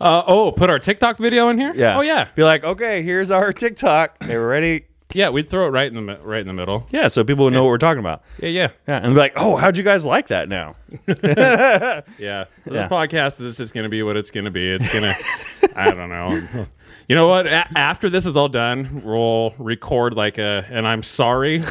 Uh, 0.00 0.22
oh, 0.26 0.52
put 0.52 0.70
our 0.70 0.78
TikTok 0.78 1.18
video 1.18 1.48
in 1.48 1.58
here. 1.58 1.72
Yeah. 1.74 1.98
Oh 1.98 2.00
yeah. 2.00 2.28
Be 2.34 2.42
like, 2.42 2.64
okay, 2.64 3.02
here's 3.02 3.30
our 3.30 3.52
TikTok. 3.52 4.18
They 4.20 4.36
were 4.36 4.48
ready. 4.48 4.86
Yeah, 5.12 5.30
we'd 5.30 5.48
throw 5.50 5.66
it 5.66 5.70
right 5.70 5.92
in 5.92 6.06
the 6.06 6.16
right 6.18 6.40
in 6.40 6.46
the 6.46 6.52
middle. 6.54 6.86
Yeah, 6.90 7.08
so 7.08 7.24
people 7.24 7.50
know 7.50 7.64
what 7.64 7.70
we're 7.70 7.78
talking 7.78 7.98
about. 7.98 8.22
Yeah, 8.38 8.48
yeah. 8.48 8.68
Yeah, 8.86 8.96
and 9.02 9.12
be 9.14 9.18
like, 9.18 9.32
oh, 9.36 9.56
how'd 9.56 9.76
you 9.76 9.82
guys 9.82 10.06
like 10.06 10.28
that 10.28 10.48
now? 10.48 10.76
Yeah. 11.08 12.02
So 12.12 12.14
Yeah. 12.18 12.44
this 12.64 12.86
podcast 12.86 13.40
is 13.40 13.56
just 13.56 13.74
going 13.74 13.84
to 13.84 13.90
be 13.90 14.02
what 14.02 14.16
it's 14.16 14.30
going 14.30 14.44
to 14.44 14.50
be. 14.50 14.70
It's 14.70 14.92
going 14.92 15.02
to, 15.12 15.78
I 15.80 15.90
don't 15.90 16.08
know. 16.10 16.66
You 17.10 17.16
know 17.16 17.26
what? 17.26 17.48
A- 17.48 17.66
after 17.76 18.08
this 18.08 18.24
is 18.24 18.36
all 18.36 18.48
done, 18.48 19.02
we'll 19.04 19.52
record 19.58 20.14
like 20.14 20.38
a, 20.38 20.64
and 20.70 20.86
I'm 20.86 21.02
sorry. 21.02 21.56
and 21.60 21.64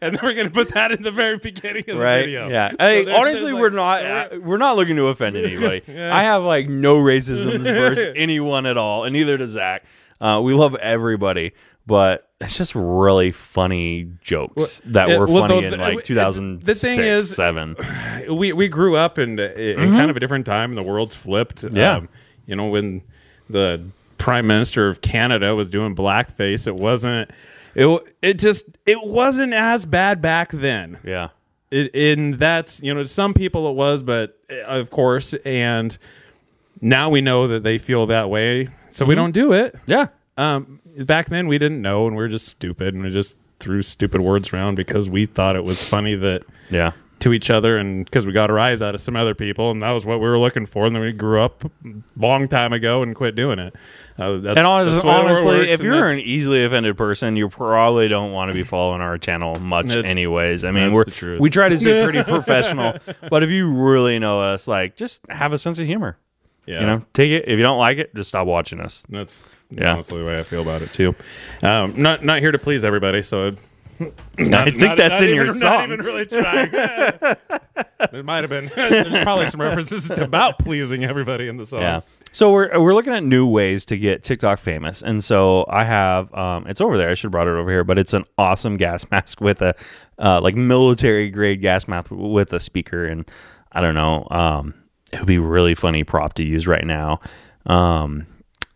then 0.00 0.18
we're 0.22 0.34
going 0.34 0.46
to 0.46 0.52
put 0.52 0.68
that 0.74 0.92
in 0.92 1.02
the 1.02 1.10
very 1.10 1.36
beginning 1.36 1.80
of 1.88 1.96
the 1.96 2.02
Right? 2.02 2.20
video. 2.20 2.48
Yeah. 2.48 2.70
Hey, 2.78 3.12
honestly, 3.12 3.50
there's, 3.50 3.60
we're 3.60 3.70
not 3.70 4.04
uh, 4.06 4.28
we're 4.40 4.56
not 4.58 4.76
looking 4.76 4.94
to 4.96 5.06
offend 5.06 5.36
anybody. 5.36 5.82
Yeah. 5.90 6.16
I 6.16 6.22
have 6.22 6.44
like 6.44 6.68
no 6.68 6.96
racisms 6.98 7.64
versus 7.64 8.12
anyone 8.16 8.66
at 8.66 8.76
all, 8.78 9.02
and 9.04 9.12
neither 9.14 9.36
does 9.36 9.50
Zach. 9.50 9.84
Uh, 10.20 10.40
we 10.40 10.54
love 10.54 10.76
everybody, 10.76 11.50
but 11.88 12.30
it's 12.40 12.56
just 12.56 12.76
really 12.76 13.32
funny 13.32 14.12
jokes 14.20 14.80
that 14.84 15.08
yeah, 15.08 15.18
were 15.18 15.26
well, 15.26 15.48
funny 15.48 15.60
the- 15.62 15.66
in 15.66 15.70
the- 15.72 15.76
like 15.78 15.96
the 15.96 16.02
2006, 16.04 16.80
thing 16.80 17.00
is- 17.04 17.34
seven. 17.34 17.74
we 18.30 18.52
we 18.52 18.68
grew 18.68 18.96
up 18.96 19.18
in, 19.18 19.40
in 19.40 19.92
kind 19.92 20.08
of 20.08 20.16
a 20.16 20.20
different 20.20 20.46
time 20.46 20.70
and 20.70 20.78
the 20.78 20.84
world's 20.84 21.16
flipped. 21.16 21.62
Mm-hmm. 21.64 21.76
Yeah. 21.76 21.96
Um, 21.96 22.08
you 22.46 22.54
know, 22.54 22.68
when 22.68 23.02
the 23.52 23.82
prime 24.18 24.46
minister 24.46 24.88
of 24.88 25.00
Canada 25.00 25.54
was 25.54 25.68
doing 25.68 25.94
blackface, 25.94 26.66
it 26.66 26.74
wasn't 26.76 27.30
it 27.74 28.14
it 28.22 28.38
just 28.38 28.66
it 28.86 28.98
wasn't 29.02 29.52
as 29.52 29.86
bad 29.86 30.20
back 30.20 30.50
then. 30.50 30.98
Yeah. 31.04 31.28
It 31.70 31.94
in 31.94 32.32
that's, 32.38 32.82
you 32.82 32.92
know, 32.92 33.02
to 33.02 33.08
some 33.08 33.32
people 33.34 33.68
it 33.70 33.74
was, 33.76 34.02
but 34.02 34.38
uh, 34.50 34.62
of 34.64 34.90
course 34.90 35.34
and 35.44 35.96
now 36.80 37.10
we 37.10 37.20
know 37.20 37.46
that 37.48 37.62
they 37.62 37.78
feel 37.78 38.06
that 38.06 38.30
way, 38.30 38.68
so 38.88 39.04
we 39.04 39.14
don't 39.14 39.32
do 39.32 39.52
it. 39.52 39.74
Yeah. 39.86 40.06
Um, 40.36 40.80
back 41.04 41.28
then 41.28 41.46
we 41.46 41.58
didn't 41.58 41.82
know 41.82 42.06
and 42.06 42.16
we 42.16 42.22
are 42.24 42.28
just 42.28 42.48
stupid 42.48 42.94
and 42.94 43.02
we 43.04 43.10
just 43.10 43.36
threw 43.58 43.82
stupid 43.82 44.20
words 44.22 44.52
around 44.52 44.74
because 44.74 45.08
we 45.08 45.26
thought 45.26 45.54
it 45.56 45.64
was 45.64 45.86
funny 45.86 46.14
that 46.14 46.42
Yeah. 46.70 46.92
To 47.20 47.32
each 47.32 47.50
other, 47.50 47.76
and 47.78 48.04
because 48.04 48.26
we 48.26 48.32
got 48.32 48.50
a 48.50 48.52
rise 48.52 48.82
out 48.82 48.94
of 48.94 49.00
some 49.00 49.16
other 49.16 49.34
people, 49.34 49.70
and 49.70 49.80
that 49.82 49.90
was 49.90 50.04
what 50.04 50.20
we 50.20 50.26
were 50.28 50.38
looking 50.38 50.66
for. 50.66 50.86
And 50.86 50.94
then 50.94 51.02
we 51.02 51.12
grew 51.12 51.40
up 51.42 51.64
a 51.64 51.70
long 52.16 52.48
time 52.48 52.72
ago 52.72 53.02
and 53.02 53.14
quit 53.14 53.34
doing 53.34 53.58
it. 53.58 53.74
Uh, 54.18 54.38
that's, 54.38 54.56
And 54.56 54.66
honest, 54.66 54.92
that's 54.92 55.02
the 55.02 55.08
it 55.08 55.12
honestly, 55.12 55.70
if 55.70 55.82
you're 55.82 56.06
an 56.06 56.18
easily 56.20 56.64
offended 56.64 56.96
person, 56.96 57.36
you 57.36 57.48
probably 57.48 58.08
don't 58.08 58.32
want 58.32 58.50
to 58.50 58.54
be 58.54 58.64
following 58.64 59.00
our 59.00 59.16
channel 59.18 59.54
much, 59.60 59.90
anyways. 59.90 60.64
I 60.64 60.70
mean, 60.72 60.92
we're 60.92 61.04
we 61.38 61.48
try 61.50 61.68
to 61.68 61.78
stay 61.78 62.02
pretty 62.04 62.22
professional, 62.30 62.96
but 63.30 63.42
if 63.42 63.50
you 63.50 63.72
really 63.72 64.18
know 64.18 64.40
us, 64.40 64.68
like, 64.68 64.96
just 64.96 65.22
have 65.30 65.52
a 65.52 65.58
sense 65.58 65.78
of 65.78 65.86
humor. 65.86 66.18
yeah, 66.66 66.80
You 66.80 66.86
know, 66.86 67.06
take 67.14 67.30
it. 67.30 67.44
If 67.48 67.56
you 67.56 67.62
don't 67.62 67.78
like 67.78 67.98
it, 67.98 68.14
just 68.14 68.28
stop 68.28 68.46
watching 68.46 68.80
us. 68.80 69.06
That's 69.08 69.42
Yeah. 69.70 69.92
honestly 69.92 70.18
the 70.18 70.24
way 70.24 70.38
I 70.38 70.42
feel 70.42 70.62
about 70.62 70.82
it 70.82 70.92
too. 70.92 71.14
Um, 71.62 71.94
not 72.00 72.24
not 72.24 72.40
here 72.40 72.52
to 72.52 72.58
please 72.58 72.84
everybody, 72.84 73.22
so 73.22 73.52
I 74.00 74.70
think 74.70 74.96
that's 74.96 75.20
in 75.20 75.34
your 75.34 75.46
even, 75.46 75.58
song. 75.58 75.88
Not 75.88 75.92
even 75.92 76.06
really 76.06 76.26
trying. 76.26 76.70
there 78.10 78.22
might 78.22 78.42
have 78.42 78.50
been. 78.50 78.70
There's 78.74 79.24
probably 79.24 79.46
some 79.46 79.60
references 79.60 80.08
to 80.08 80.24
about 80.24 80.58
pleasing 80.58 81.04
everybody 81.04 81.48
in 81.48 81.56
the 81.56 81.66
song. 81.66 81.82
Yeah. 81.82 82.00
So 82.32 82.52
we're 82.52 82.80
we're 82.80 82.94
looking 82.94 83.12
at 83.12 83.22
new 83.22 83.46
ways 83.46 83.84
to 83.86 83.98
get 83.98 84.24
TikTok 84.24 84.58
famous, 84.58 85.02
and 85.02 85.22
so 85.22 85.66
I 85.68 85.84
have 85.84 86.32
um, 86.34 86.66
it's 86.66 86.80
over 86.80 86.96
there. 86.96 87.10
I 87.10 87.14
should 87.14 87.24
have 87.24 87.32
brought 87.32 87.46
it 87.46 87.50
over 87.50 87.70
here, 87.70 87.84
but 87.84 87.98
it's 87.98 88.14
an 88.14 88.24
awesome 88.38 88.76
gas 88.76 89.10
mask 89.10 89.40
with 89.40 89.62
a 89.62 89.74
uh, 90.18 90.40
like 90.40 90.54
military 90.54 91.30
grade 91.30 91.60
gas 91.60 91.88
mask 91.88 92.10
with 92.10 92.52
a 92.52 92.60
speaker, 92.60 93.04
and 93.04 93.28
I 93.72 93.80
don't 93.80 93.94
know. 93.94 94.26
Um, 94.30 94.74
it 95.12 95.18
would 95.18 95.26
be 95.26 95.38
really 95.38 95.74
funny 95.74 96.04
prop 96.04 96.34
to 96.34 96.44
use 96.44 96.66
right 96.66 96.86
now. 96.86 97.20
Um, 97.66 98.26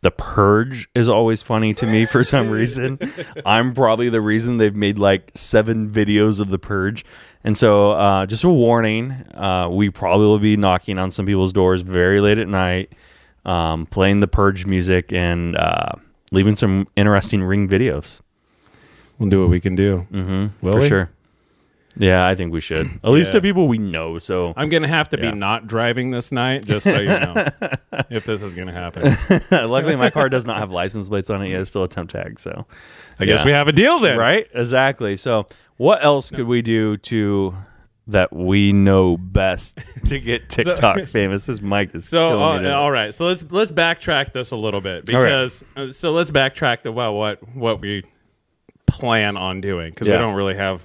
the 0.04 0.10
Purge 0.10 0.86
is 0.94 1.08
always 1.08 1.40
funny 1.40 1.72
to 1.72 1.86
me 1.86 2.04
for 2.04 2.22
some 2.22 2.50
reason. 2.50 2.98
I'm 3.46 3.72
probably 3.72 4.10
the 4.10 4.20
reason 4.20 4.58
they've 4.58 4.76
made 4.76 4.98
like 4.98 5.30
seven 5.34 5.88
videos 5.88 6.40
of 6.40 6.50
the 6.50 6.58
Purge. 6.58 7.06
And 7.42 7.56
so, 7.56 7.92
uh, 7.92 8.26
just 8.26 8.44
a 8.44 8.50
warning 8.50 9.12
uh, 9.32 9.68
we 9.70 9.88
probably 9.88 10.26
will 10.26 10.38
be 10.38 10.58
knocking 10.58 10.98
on 10.98 11.10
some 11.10 11.24
people's 11.24 11.54
doors 11.54 11.80
very 11.80 12.20
late 12.20 12.36
at 12.36 12.48
night, 12.48 12.92
um, 13.46 13.86
playing 13.86 14.20
the 14.20 14.28
Purge 14.28 14.66
music, 14.66 15.10
and 15.10 15.56
uh, 15.56 15.92
leaving 16.32 16.54
some 16.54 16.86
interesting 16.96 17.42
ring 17.42 17.66
videos. 17.66 18.20
We'll 19.18 19.30
do 19.30 19.40
what 19.40 19.48
we 19.48 19.58
can 19.60 19.74
do. 19.74 20.06
Mm-hmm, 20.12 20.66
Will 20.66 20.72
for 20.74 20.80
we? 20.80 20.88
sure. 20.88 21.10
Yeah, 21.96 22.26
I 22.26 22.34
think 22.34 22.52
we 22.52 22.60
should. 22.60 22.86
At 23.04 23.10
least 23.10 23.30
Yeah. 23.32 23.38
to 23.38 23.42
people 23.42 23.68
we 23.68 23.78
know. 23.78 24.18
So, 24.18 24.52
I'm 24.56 24.68
gonna 24.68 24.88
have 24.88 25.08
to 25.10 25.16
Yeah. 25.16 25.30
be 25.30 25.36
not 25.38 25.66
driving 25.66 26.10
this 26.10 26.32
night, 26.32 26.64
just 26.66 26.84
so 26.84 26.98
you 26.98 27.06
know, 27.06 27.46
if 28.10 28.24
this 28.24 28.42
is 28.42 28.52
gonna 28.54 28.72
happen. 28.72 29.16
luckily, 29.70 29.96
my 29.96 30.10
car 30.10 30.28
does 30.28 30.44
not 30.44 30.58
have 30.58 30.70
license 30.70 31.08
plates 31.08 31.30
on 31.30 31.42
it 31.42 31.50
yet. 31.50 31.60
It's 31.60 31.70
still 31.70 31.84
a 31.84 31.88
temp 31.88 32.10
tag. 32.10 32.40
So, 32.40 32.66
I 33.20 33.24
guess 33.26 33.40
Yeah. 33.40 33.46
we 33.46 33.52
have 33.52 33.68
a 33.68 33.72
deal 33.72 33.98
then, 34.00 34.18
right? 34.18 34.46
Exactly. 34.54 35.16
So, 35.16 35.46
what 35.76 36.04
else 36.04 36.30
could 36.30 36.46
we 36.46 36.62
do 36.62 36.96
to 36.96 37.54
that 38.06 38.32
we 38.34 38.72
know 38.72 39.16
best 39.16 39.82
to 40.06 40.18
get 40.20 40.48
TikTok 40.48 41.04
famous? 41.06 41.46
This 41.46 41.62
mic 41.62 41.94
is 41.94 42.08
So, 42.08 42.30
killing 42.30 42.62
me 42.64 42.68
uh, 42.70 42.76
all 42.76 42.90
right. 42.90 43.14
So 43.14 43.26
let's 43.26 43.44
let's 43.50 43.70
backtrack 43.70 44.32
this 44.32 44.50
a 44.50 44.56
little 44.56 44.80
bit 44.80 45.08
All 45.08 45.14
right. 45.20 45.24
because 45.26 45.64
uh, 45.76 45.90
so 45.90 46.12
let's 46.12 46.30
backtrack 46.30 46.82
to 46.82 46.92
well 46.92 47.14
what 47.14 47.38
what 47.56 47.80
we 47.80 48.02
plan 48.86 49.36
on 49.36 49.60
doing 49.60 49.90
because 49.90 50.06
Yeah. 50.08 50.14
we 50.14 50.18
don't 50.18 50.34
really 50.34 50.56
have 50.56 50.84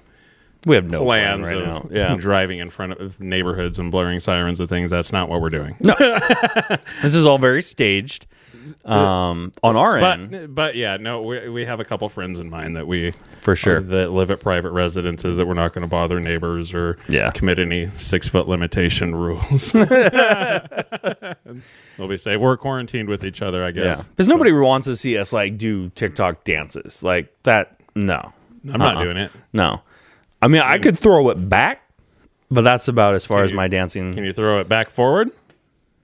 we 0.65 0.75
have 0.75 0.89
no 0.91 1.03
plan 1.03 1.41
plans 1.43 1.53
right 1.53 1.63
of. 1.85 1.91
Yeah, 1.91 2.15
driving 2.19 2.59
in 2.59 2.69
front 2.69 2.93
of 2.93 3.19
neighborhoods 3.19 3.79
and 3.79 3.91
blaring 3.91 4.19
sirens 4.19 4.59
and 4.59 4.67
things. 4.69 4.89
That's 4.89 5.11
not 5.13 5.29
what 5.29 5.41
we're 5.41 5.49
doing. 5.49 5.75
this 5.79 7.15
is 7.15 7.25
all 7.25 7.37
very 7.37 7.61
staged 7.61 8.27
um, 8.85 9.51
on 9.63 9.75
our 9.77 9.97
end 9.97 10.31
But 10.31 10.53
but 10.53 10.75
yeah, 10.75 10.97
no, 10.97 11.21
we 11.23 11.47
we 11.49 11.65
have 11.65 11.79
a 11.79 11.85
couple 11.85 12.07
friends 12.09 12.39
in 12.39 12.49
mind 12.49 12.75
that 12.75 12.85
we 12.87 13.13
for 13.41 13.55
sure. 13.55 13.79
that 13.79 14.11
live 14.11 14.29
at 14.31 14.41
private 14.41 14.71
residences 14.71 15.37
that 15.37 15.45
we're 15.47 15.53
not 15.53 15.73
going 15.73 15.81
to 15.83 15.87
bother 15.87 16.19
neighbors 16.19 16.73
or 16.73 16.97
Yeah. 17.07 17.31
commit 17.31 17.57
any 17.57 17.85
six 17.87 18.27
foot 18.27 18.47
limitation 18.49 19.15
rules. 19.15 19.71
They'll 21.97 22.07
be 22.07 22.17
safe. 22.17 22.39
We're 22.39 22.57
quarantined 22.57 23.09
with 23.09 23.23
each 23.25 23.41
other, 23.41 23.63
I 23.63 23.71
guess. 23.71 24.07
because 24.07 24.27
nobody 24.27 24.51
wants 24.51 24.85
to 24.85 24.95
see 24.95 25.17
us 25.17 25.33
like 25.33 25.57
do 25.57 25.89
TikTok 25.89 26.43
dances 26.43 27.01
like 27.03 27.33
that. 27.43 27.79
No, 27.95 28.33
I'm 28.71 28.79
not 28.79 28.97
Uh-uh. 28.97 29.03
doing 29.03 29.17
it. 29.17 29.31
no. 29.53 29.81
I 30.41 30.47
mean, 30.47 30.61
I 30.61 30.77
could 30.79 30.97
throw 30.97 31.29
it 31.29 31.49
back, 31.49 31.81
but 32.49 32.61
that's 32.61 32.87
about 32.87 33.15
as 33.15 33.25
far 33.25 33.43
as 33.43 33.51
you- 33.51 33.57
my 33.57 33.67
dancing. 33.67 34.13
Can 34.13 34.23
you 34.23 34.33
throw 34.33 34.59
it 34.59 34.69
back 34.69 34.89
forward? 34.89 35.31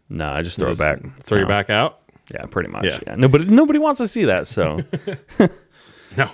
no, 0.10 0.30
I 0.30 0.42
just 0.44 0.60
throw 0.60 0.70
it 0.72 0.78
back. 0.78 1.00
Throw 1.24 1.38
your 1.40 1.48
No. 1.48 1.50
back 1.54 1.70
out? 1.70 2.00
Yeah, 2.34 2.46
pretty 2.46 2.70
much. 2.70 2.86
Yeah. 2.86 3.00
Yeah. 3.08 3.16
Nobody, 3.16 3.46
nobody 3.46 3.80
wants 3.80 3.98
to 4.00 4.08
see 4.08 4.26
that. 4.26 4.48
So. 4.48 4.82
No. 6.18 6.30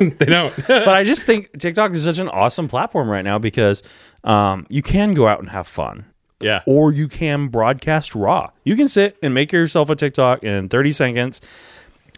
they 0.00 0.26
don't. 0.26 0.54
but 0.66 0.88
I 0.88 1.04
just 1.04 1.26
think 1.26 1.58
TikTok 1.58 1.92
is 1.92 2.04
such 2.04 2.18
an 2.18 2.28
awesome 2.28 2.68
platform 2.68 3.08
right 3.08 3.24
now 3.24 3.38
because 3.38 3.82
um, 4.24 4.66
you 4.70 4.80
can 4.82 5.12
go 5.14 5.26
out 5.28 5.40
and 5.40 5.50
have 5.50 5.66
fun. 5.66 6.06
yeah. 6.40 6.62
Or 6.66 6.92
you 6.92 7.08
can 7.08 7.48
broadcast 7.48 8.14
raw. 8.14 8.50
You 8.64 8.76
can 8.76 8.88
sit 8.88 9.16
and 9.22 9.34
make 9.34 9.52
yourself 9.52 9.90
a 9.90 9.96
TikTok 9.96 10.44
in 10.44 10.68
30 10.68 10.92
seconds 10.92 11.40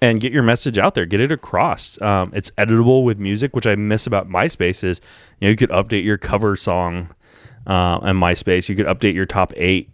and 0.05 0.21
get 0.21 0.33
your 0.33 0.43
message 0.43 0.79
out 0.79 0.95
there, 0.95 1.07
get 1.07 1.21
it 1.21 1.33
across. 1.33 2.01
Um, 2.03 2.31
it's 2.35 2.51
editable 2.53 3.05
with 3.05 3.19
music, 3.19 3.57
which 3.57 3.67
I 3.67 3.75
miss 3.75 4.07
about 4.07 4.29
MySpace 4.29 4.85
is 4.85 5.01
you 5.41 5.47
know 5.47 5.51
you 5.51 5.57
could 5.57 5.71
update 5.71 6.05
your 6.05 6.19
cover 6.19 6.57
song 6.57 7.09
uh, 7.67 7.99
on 8.03 8.17
MySpace. 8.17 8.69
You 8.69 8.77
could 8.77 8.87
update 8.87 9.15
your 9.15 9.25
top 9.25 9.53
eight, 9.57 9.91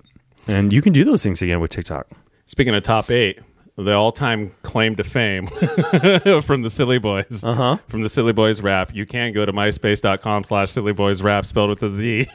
and 0.48 0.72
you 0.72 0.82
can 0.82 0.92
do 0.92 1.04
those 1.04 1.22
things 1.22 1.40
again 1.42 1.60
with 1.60 1.70
TikTok. 1.70 2.08
Speaking 2.46 2.74
of 2.74 2.82
top 2.82 3.10
eight, 3.10 3.38
the 3.76 3.92
all-time 3.92 4.50
claim 4.62 4.96
to 4.96 5.04
fame 5.04 5.46
from 6.42 6.62
the 6.62 6.70
Silly 6.70 6.98
Boys, 6.98 7.44
uh-huh. 7.44 7.76
from 7.86 8.02
the 8.02 8.08
Silly 8.08 8.32
Boys 8.32 8.60
rap, 8.60 8.92
you 8.92 9.06
can 9.06 9.32
go 9.32 9.46
to 9.46 9.52
myspace.com 9.52 10.44
slash 10.44 10.72
Silly 10.72 10.92
Boys 10.92 11.22
rap 11.22 11.44
spelled 11.44 11.70
with 11.70 11.82
a 11.84 11.88
Z, 11.88 12.26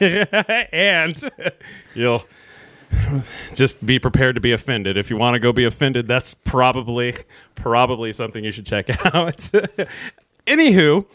and 0.72 1.22
you'll 1.94 2.24
just 3.54 3.84
be 3.84 3.98
prepared 3.98 4.34
to 4.34 4.40
be 4.40 4.52
offended. 4.52 4.96
If 4.96 5.10
you 5.10 5.16
want 5.16 5.34
to 5.34 5.38
go 5.38 5.52
be 5.52 5.64
offended, 5.64 6.06
that's 6.08 6.34
probably 6.34 7.14
probably 7.54 8.12
something 8.12 8.44
you 8.44 8.52
should 8.52 8.66
check 8.66 8.88
out. 9.14 9.50
Anywho, 10.46 11.08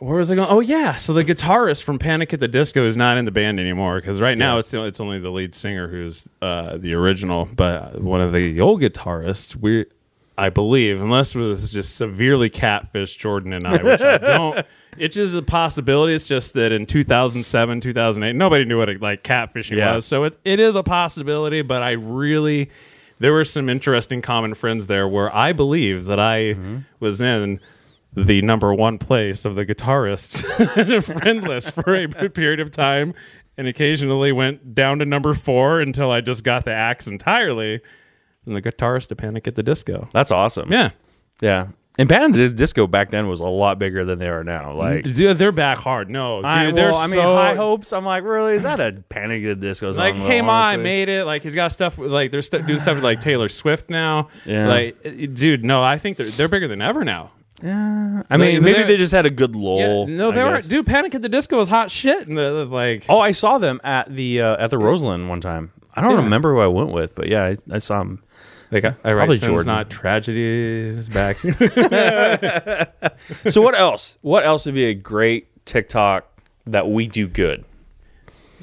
where 0.00 0.16
was 0.16 0.30
I 0.30 0.34
going? 0.34 0.48
Oh 0.50 0.60
yeah, 0.60 0.92
so 0.94 1.12
the 1.12 1.24
guitarist 1.24 1.82
from 1.82 1.98
Panic 1.98 2.32
at 2.32 2.40
the 2.40 2.48
Disco 2.48 2.86
is 2.86 2.96
not 2.96 3.16
in 3.16 3.24
the 3.24 3.30
band 3.30 3.60
anymore 3.60 3.96
because 4.00 4.20
right 4.20 4.36
now 4.36 4.58
it's 4.58 4.72
it's 4.74 5.00
only 5.00 5.18
the 5.18 5.30
lead 5.30 5.54
singer 5.54 5.88
who's 5.88 6.28
uh, 6.42 6.76
the 6.76 6.94
original, 6.94 7.48
but 7.54 8.00
one 8.00 8.20
of 8.20 8.32
the 8.32 8.60
old 8.60 8.80
guitarists 8.80 9.56
we. 9.56 9.86
I 10.36 10.50
believe, 10.50 11.00
unless 11.00 11.34
this 11.34 11.62
is 11.62 11.72
just 11.72 11.96
severely 11.96 12.50
catfish 12.50 13.16
Jordan 13.16 13.52
and 13.52 13.66
I, 13.66 13.82
which 13.82 14.02
I 14.02 14.18
don't. 14.18 14.66
It's 14.96 15.16
just 15.16 15.34
a 15.34 15.42
possibility. 15.42 16.14
It's 16.14 16.22
just 16.22 16.54
that 16.54 16.70
in 16.70 16.86
2007, 16.86 17.80
2008, 17.80 18.36
nobody 18.36 18.64
knew 18.64 18.78
what 18.78 18.88
it, 18.88 19.02
like 19.02 19.24
catfishing 19.24 19.76
Yeah. 19.76 19.96
was. 19.96 20.06
So 20.06 20.22
it, 20.22 20.38
it 20.44 20.60
is 20.60 20.76
a 20.76 20.84
possibility, 20.84 21.62
but 21.62 21.82
I 21.82 21.92
really, 21.92 22.70
there 23.18 23.32
were 23.32 23.42
some 23.42 23.68
interesting 23.68 24.22
common 24.22 24.54
friends 24.54 24.86
there 24.86 25.08
where 25.08 25.34
I 25.34 25.52
believe 25.52 26.04
that 26.04 26.20
I 26.20 26.54
mm-hmm. 26.54 26.78
was 27.00 27.20
in 27.20 27.58
the 28.12 28.40
number 28.42 28.72
one 28.72 28.98
place 28.98 29.44
of 29.44 29.56
the 29.56 29.66
guitarists 29.66 30.44
friend 31.04 31.42
list 31.42 31.72
for 31.72 31.94
a 31.96 32.06
period 32.30 32.60
of 32.60 32.70
time 32.70 33.14
and 33.56 33.66
occasionally 33.66 34.32
went 34.32 34.74
down 34.74 34.98
to 35.00 35.04
number 35.04 35.34
four 35.34 35.80
until 35.80 36.10
I 36.10 36.20
just 36.20 36.44
got 36.44 36.64
the 36.64 36.72
axe 36.72 37.06
entirely. 37.06 37.80
And 38.46 38.54
the 38.56 38.62
guitarist 38.62 39.08
to 39.08 39.16
Panic 39.16 39.46
at 39.48 39.54
the 39.54 39.62
Disco. 39.62 40.08
That's 40.12 40.30
awesome. 40.30 40.70
Yeah. 40.72 40.90
yeah. 41.40 41.68
And 41.96 42.08
Band 42.08 42.34
Disco 42.56 42.88
back 42.88 43.10
then 43.10 43.28
was 43.28 43.38
a 43.38 43.46
lot 43.46 43.78
bigger 43.78 44.04
than 44.04 44.18
they 44.18 44.26
are 44.26 44.42
now. 44.42 44.72
Like, 44.74 45.04
Dude, 45.04 45.38
they're 45.38 45.52
back 45.52 45.78
hard. 45.78 46.10
No, 46.10 46.38
dude, 46.38 46.44
I, 46.46 46.70
they're 46.72 46.90
well, 46.90 46.98
I 46.98 47.06
mean, 47.06 47.12
so- 47.14 47.22
High 47.36 47.54
Hopes. 47.54 47.92
I'm 47.92 48.04
like, 48.04 48.24
really? 48.24 48.54
Is 48.54 48.64
that 48.64 48.80
a 48.80 49.00
Panic 49.08 49.44
at 49.44 49.60
the 49.60 49.68
Disco 49.68 49.92
song? 49.92 50.00
Like, 50.00 50.16
hey, 50.16 50.40
ma, 50.42 50.60
I 50.66 50.76
made 50.76 51.08
it. 51.08 51.24
Like, 51.24 51.44
he's 51.44 51.54
got 51.54 51.68
stuff 51.70 51.96
like 51.96 52.32
they're 52.32 52.42
st- 52.42 52.66
doing 52.66 52.80
stuff 52.80 52.96
with 52.96 53.04
like 53.04 53.20
Taylor 53.20 53.48
Swift 53.48 53.90
now. 53.90 54.26
Yeah. 54.44 54.66
Like, 54.66 54.96
uh, 55.06 55.10
dude, 55.32 55.64
no, 55.64 55.84
I 55.84 55.96
think 55.98 56.16
they're 56.16 56.26
they're 56.26 56.48
bigger 56.48 56.66
than 56.66 56.82
ever 56.82 57.04
now. 57.04 57.30
Yeah, 57.62 58.24
I 58.28 58.36
mean, 58.38 58.54
Like, 58.56 58.62
maybe 58.62 58.82
they're- 58.88 58.96
just 58.96 59.12
had 59.12 59.24
a 59.26 59.30
good 59.30 59.54
lull. 59.54 59.78
Yeah, 60.08 60.16
no, 60.16 60.32
they 60.32 60.42
were. 60.42 60.60
Dude, 60.62 60.86
Panic 60.86 61.14
at 61.14 61.22
the 61.22 61.28
Disco 61.28 61.56
was 61.58 61.68
hot 61.68 61.92
shit. 61.92 62.26
And 62.26 62.36
the, 62.36 62.64
the, 62.64 62.66
like, 62.66 63.04
Oh, 63.08 63.20
I 63.20 63.30
saw 63.30 63.58
them 63.58 63.80
at 63.84 64.12
the 64.14 64.40
uh, 64.40 64.56
at 64.62 64.70
the 64.70 64.78
Roseland 64.78 65.28
one 65.28 65.40
time. 65.40 65.70
I 65.94 66.00
don't 66.00 66.10
Yeah. 66.18 66.24
remember 66.24 66.52
who 66.54 66.60
I 66.60 66.66
went 66.66 66.90
with, 66.90 67.14
but 67.14 67.28
yeah, 67.28 67.44
I, 67.44 67.54
I 67.70 67.78
saw 67.78 68.00
them. 68.00 68.20
Like 68.70 69.02
Probably 69.02 69.38
Jordan. 69.38 69.66
not 69.66 69.90
tragedies. 69.90 71.08
Back. 71.08 71.36
so 73.48 73.62
what 73.62 73.74
else? 73.74 74.18
What 74.22 74.44
else 74.44 74.66
would 74.66 74.74
be 74.74 74.86
a 74.86 74.94
great 74.94 75.64
TikTok 75.64 76.26
that 76.66 76.88
we 76.88 77.06
do 77.06 77.28
good? 77.28 77.64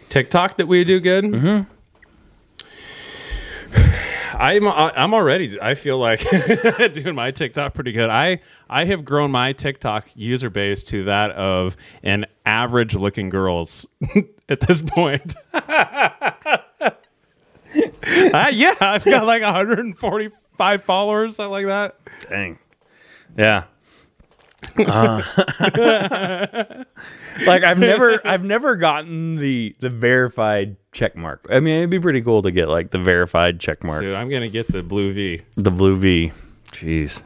TikTok 0.10 0.58
that 0.58 0.68
we 0.68 0.84
do 0.84 1.00
good. 1.00 1.24
Mm-hmm. 1.26 1.72
I'm 4.38 4.68
I'm 4.68 5.14
already. 5.14 5.62
I 5.62 5.76
feel 5.76 6.00
like 6.00 6.22
doing 6.94 7.16
my 7.16 7.32
TikTok 7.32 7.74
pretty 7.74 7.92
good. 7.92 8.10
I 8.10 8.40
I 8.70 8.86
have 8.86 9.06
grown 9.06 9.32
my 9.32 9.54
TikTok 9.54 10.08
user 10.16 10.50
base 10.50 10.84
to 10.86 11.04
that 11.06 11.32
of 11.32 11.78
an 12.04 12.26
average 12.46 12.96
looking 12.96 13.30
girls 13.30 13.86
at 14.50 14.62
this 14.62 14.82
point. 14.82 15.36
Uh, 18.34 18.50
yeah, 18.54 18.74
I've 18.80 19.06
got 19.06 19.26
like 19.26 19.42
145 19.42 20.84
followers, 20.84 21.36
something 21.36 21.52
like 21.52 21.66
that. 21.68 21.96
Dang. 22.30 22.60
Yeah. 23.38 23.66
Uh, 24.78 25.22
like 27.46 27.64
I've 27.64 27.80
never 27.80 28.26
I've 28.26 28.44
never 28.44 28.76
gotten 28.76 29.38
the 29.38 29.76
the 29.80 29.90
verified 29.90 30.78
check 30.92 31.16
mark. 31.16 31.46
I 31.50 31.60
mean, 31.60 31.80
it'd 31.80 31.90
be 31.90 32.00
pretty 32.00 32.22
cool 32.22 32.42
to 32.44 32.52
get 32.52 32.68
like 32.70 32.92
the 32.92 33.00
verified 33.00 33.60
check 33.60 33.84
mark, 33.84 34.02
Dude, 34.02 34.16
I'm 34.16 34.30
gonna 34.30 34.50
get 34.50 34.68
the 34.68 34.84
blue 34.84 35.14
V. 35.14 35.42
the 35.56 35.72
blue 35.72 35.98
V. 35.98 36.32
Jeez. 36.72 37.24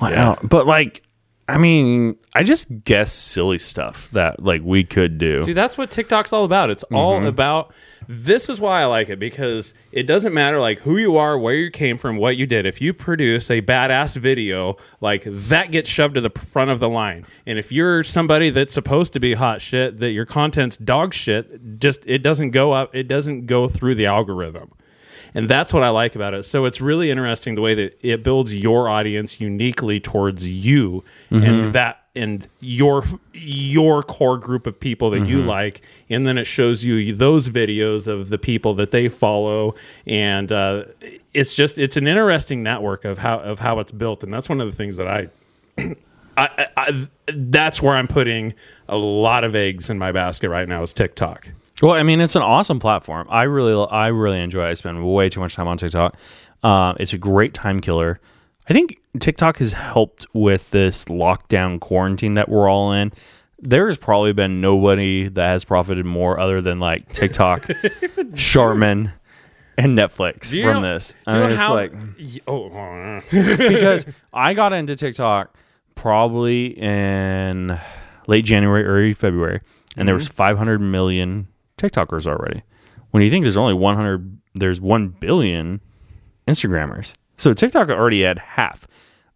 Wow. 0.00 0.08
Yeah. 0.10 0.36
But 0.42 0.66
like 0.66 1.02
I 1.48 1.56
mean, 1.56 2.16
I 2.34 2.42
just 2.42 2.84
guess 2.84 3.12
silly 3.12 3.58
stuff 3.58 4.10
that 4.10 4.42
like 4.42 4.60
we 4.62 4.84
could 4.84 5.16
do. 5.18 5.42
Dude, 5.42 5.56
that's 5.56 5.78
what 5.78 5.90
TikTok's 5.90 6.32
all 6.32 6.44
about. 6.44 6.70
It's 6.70 6.84
all 6.84 7.24
about. 7.26 7.72
This 8.10 8.48
is 8.48 8.58
why 8.58 8.80
I 8.80 8.86
like 8.86 9.10
it 9.10 9.18
because 9.18 9.74
it 9.92 10.06
doesn't 10.06 10.32
matter 10.32 10.58
like 10.58 10.78
who 10.78 10.96
you 10.96 11.18
are, 11.18 11.38
where 11.38 11.54
you 11.54 11.70
came 11.70 11.98
from, 11.98 12.16
what 12.16 12.38
you 12.38 12.46
did. 12.46 12.64
If 12.64 12.80
you 12.80 12.94
produce 12.94 13.50
a 13.50 13.60
badass 13.60 14.16
video, 14.16 14.78
like 15.02 15.24
that 15.26 15.70
gets 15.70 15.90
shoved 15.90 16.14
to 16.14 16.22
the 16.22 16.30
front 16.30 16.70
of 16.70 16.80
the 16.80 16.88
line. 16.88 17.26
And 17.44 17.58
if 17.58 17.70
you're 17.70 18.02
somebody 18.02 18.48
that's 18.48 18.72
supposed 18.72 19.12
to 19.12 19.20
be 19.20 19.34
hot 19.34 19.60
shit, 19.60 19.98
that 19.98 20.12
your 20.12 20.24
content's 20.24 20.78
dog 20.78 21.12
shit, 21.12 21.78
just 21.78 22.02
it 22.06 22.22
doesn't 22.22 22.52
go 22.52 22.72
up. 22.72 22.94
It 22.94 23.08
doesn't 23.08 23.44
go 23.44 23.68
through 23.68 23.96
the 23.96 24.06
algorithm. 24.06 24.72
And 25.34 25.46
that's 25.46 25.74
what 25.74 25.82
I 25.82 25.90
like 25.90 26.14
about 26.14 26.32
it. 26.32 26.44
So 26.44 26.64
it's 26.64 26.80
really 26.80 27.10
interesting 27.10 27.56
the 27.56 27.60
way 27.60 27.74
that 27.74 27.98
it 28.00 28.24
builds 28.24 28.56
your 28.56 28.88
audience 28.88 29.38
uniquely 29.38 30.00
towards 30.00 30.48
you 30.48 31.04
and 31.28 31.42
mm-hmm. 31.42 31.70
that 31.72 32.07
and 32.18 32.48
your 32.60 33.04
your 33.32 34.02
core 34.02 34.36
group 34.36 34.66
of 34.66 34.78
people 34.78 35.10
that 35.10 35.26
you 35.26 35.42
like 35.42 35.80
and 36.10 36.26
then 36.26 36.36
it 36.36 36.44
shows 36.44 36.84
you 36.84 37.14
those 37.14 37.48
videos 37.48 38.08
of 38.08 38.28
the 38.28 38.38
people 38.38 38.74
that 38.74 38.90
they 38.90 39.08
follow 39.08 39.74
and 40.06 40.50
uh, 40.50 40.84
it's 41.32 41.54
just 41.54 41.78
it's 41.78 41.96
an 41.96 42.06
interesting 42.06 42.62
network 42.62 43.04
of 43.04 43.18
how 43.18 43.38
of 43.38 43.60
how 43.60 43.78
it's 43.78 43.92
built 43.92 44.22
and 44.22 44.32
that's 44.32 44.48
one 44.48 44.60
of 44.60 44.70
the 44.70 44.76
things 44.76 44.96
that 44.96 45.06
I 45.06 45.28
I, 46.36 46.48
I, 46.58 46.68
I 46.76 47.08
that's 47.32 47.82
where 47.82 47.96
I'm 47.96 48.08
putting 48.08 48.54
a 48.88 48.96
lot 48.96 49.44
of 49.44 49.54
eggs 49.54 49.90
in 49.90 49.98
my 49.98 50.12
basket 50.12 50.48
right 50.48 50.68
now 50.68 50.82
is 50.82 50.92
TikTok. 50.92 51.50
Well, 51.82 51.92
I 51.92 52.02
mean, 52.02 52.20
it's 52.20 52.34
an 52.34 52.42
awesome 52.42 52.80
platform. 52.80 53.26
I 53.30 53.44
really, 53.44 53.86
I 53.90 54.08
really 54.08 54.40
enjoy. 54.40 54.66
it. 54.66 54.70
I 54.70 54.74
spend 54.74 55.04
way 55.06 55.28
too 55.28 55.40
much 55.40 55.54
time 55.54 55.68
on 55.68 55.78
TikTok. 55.78 56.16
Uh, 56.62 56.94
it's 56.98 57.12
a 57.12 57.18
great 57.18 57.54
time 57.54 57.80
killer. 57.80 58.20
I 58.68 58.72
think 58.72 58.98
TikTok 59.18 59.58
has 59.58 59.72
helped 59.72 60.26
with 60.34 60.70
this 60.70 61.06
lockdown 61.06 61.80
quarantine 61.80 62.34
that 62.34 62.48
we're 62.48 62.68
all 62.68 62.92
in. 62.92 63.12
There 63.58 63.86
has 63.86 63.96
probably 63.96 64.32
been 64.32 64.60
nobody 64.60 65.28
that 65.28 65.46
has 65.48 65.64
profited 65.64 66.04
more 66.04 66.38
other 66.38 66.60
than 66.60 66.78
like 66.78 67.10
TikTok, 67.12 67.66
Charmin, 68.34 69.12
and 69.76 69.98
Netflix 69.98 70.50
from 70.50 70.82
know- 70.82 70.92
this. 70.94 71.16
you 71.26 71.32
I 71.32 71.48
know 71.48 71.56
how- 71.56 71.74
like 71.74 71.92
oh, 72.46 72.68
uh, 72.70 73.20
because 73.30 74.06
I 74.32 74.54
got 74.54 74.72
into 74.72 74.94
TikTok 74.94 75.56
probably 75.94 76.66
in 76.78 77.78
late 78.28 78.44
January, 78.44 78.84
early 78.84 79.12
February, 79.12 79.60
and 79.96 80.06
there 80.06 80.14
Mm-hmm. 80.14 80.20
was 80.20 80.28
500 80.28 80.78
million 80.80 81.48
TikTokers 81.78 82.26
already. 82.26 82.62
When 83.10 83.22
you 83.22 83.30
think 83.30 83.42
there's 83.44 83.56
only 83.56 83.74
100, 83.74 84.38
there's 84.54 84.80
1 84.80 85.08
billion 85.20 85.80
Instagrammers. 86.46 87.14
So 87.38 87.52
TikTok 87.52 87.88
already 87.88 88.22
had 88.22 88.38
half. 88.38 88.86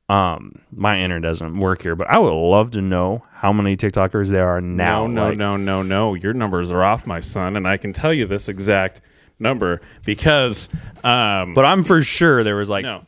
Um, 0.08 0.60
my 0.70 1.00
internet 1.00 1.22
doesn't 1.30 1.58
work 1.58 1.82
here, 1.82 1.96
but 1.96 2.08
I 2.08 2.18
would 2.18 2.32
love 2.34 2.72
to 2.72 2.82
know 2.82 3.24
how 3.32 3.52
many 3.52 3.76
TikTokers 3.76 4.28
there 4.30 4.48
are 4.48 4.60
now. 4.60 5.06
no, 5.06 5.06
no, 5.06 5.28
Like, 5.28 5.38
no, 5.38 5.56
no, 5.56 5.82
no. 5.82 6.14
Your 6.14 6.34
numbers 6.34 6.70
are 6.70 6.82
off, 6.82 7.06
my 7.06 7.20
son, 7.20 7.56
and 7.56 7.66
I 7.66 7.76
can 7.78 7.92
tell 7.92 8.12
you 8.12 8.26
this 8.26 8.48
exact 8.48 9.00
number 9.38 9.80
because, 10.04 10.68
um, 11.02 11.54
But 11.54 11.64
I'm 11.64 11.82
for 11.84 12.02
sure 12.02 12.44
there 12.44 12.56
was 12.56 12.68
like 12.68 12.82
no, 12.84 13.06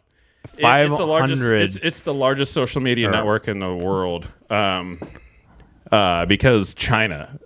It- 0.56 0.64
it's 0.64 0.96
the 0.96 1.06
largest. 1.06 1.42
500 1.42 1.62
It's, 1.62 1.76
it's 1.76 2.00
the 2.02 2.14
largest 2.14 2.52
social 2.52 2.80
media 2.80 3.08
Or- 3.08 3.12
network 3.12 3.48
in 3.48 3.58
the 3.58 3.74
world. 3.74 4.28
Um, 4.48 4.98
uh, 5.92 6.24
because 6.26 6.74
China, 6.74 7.38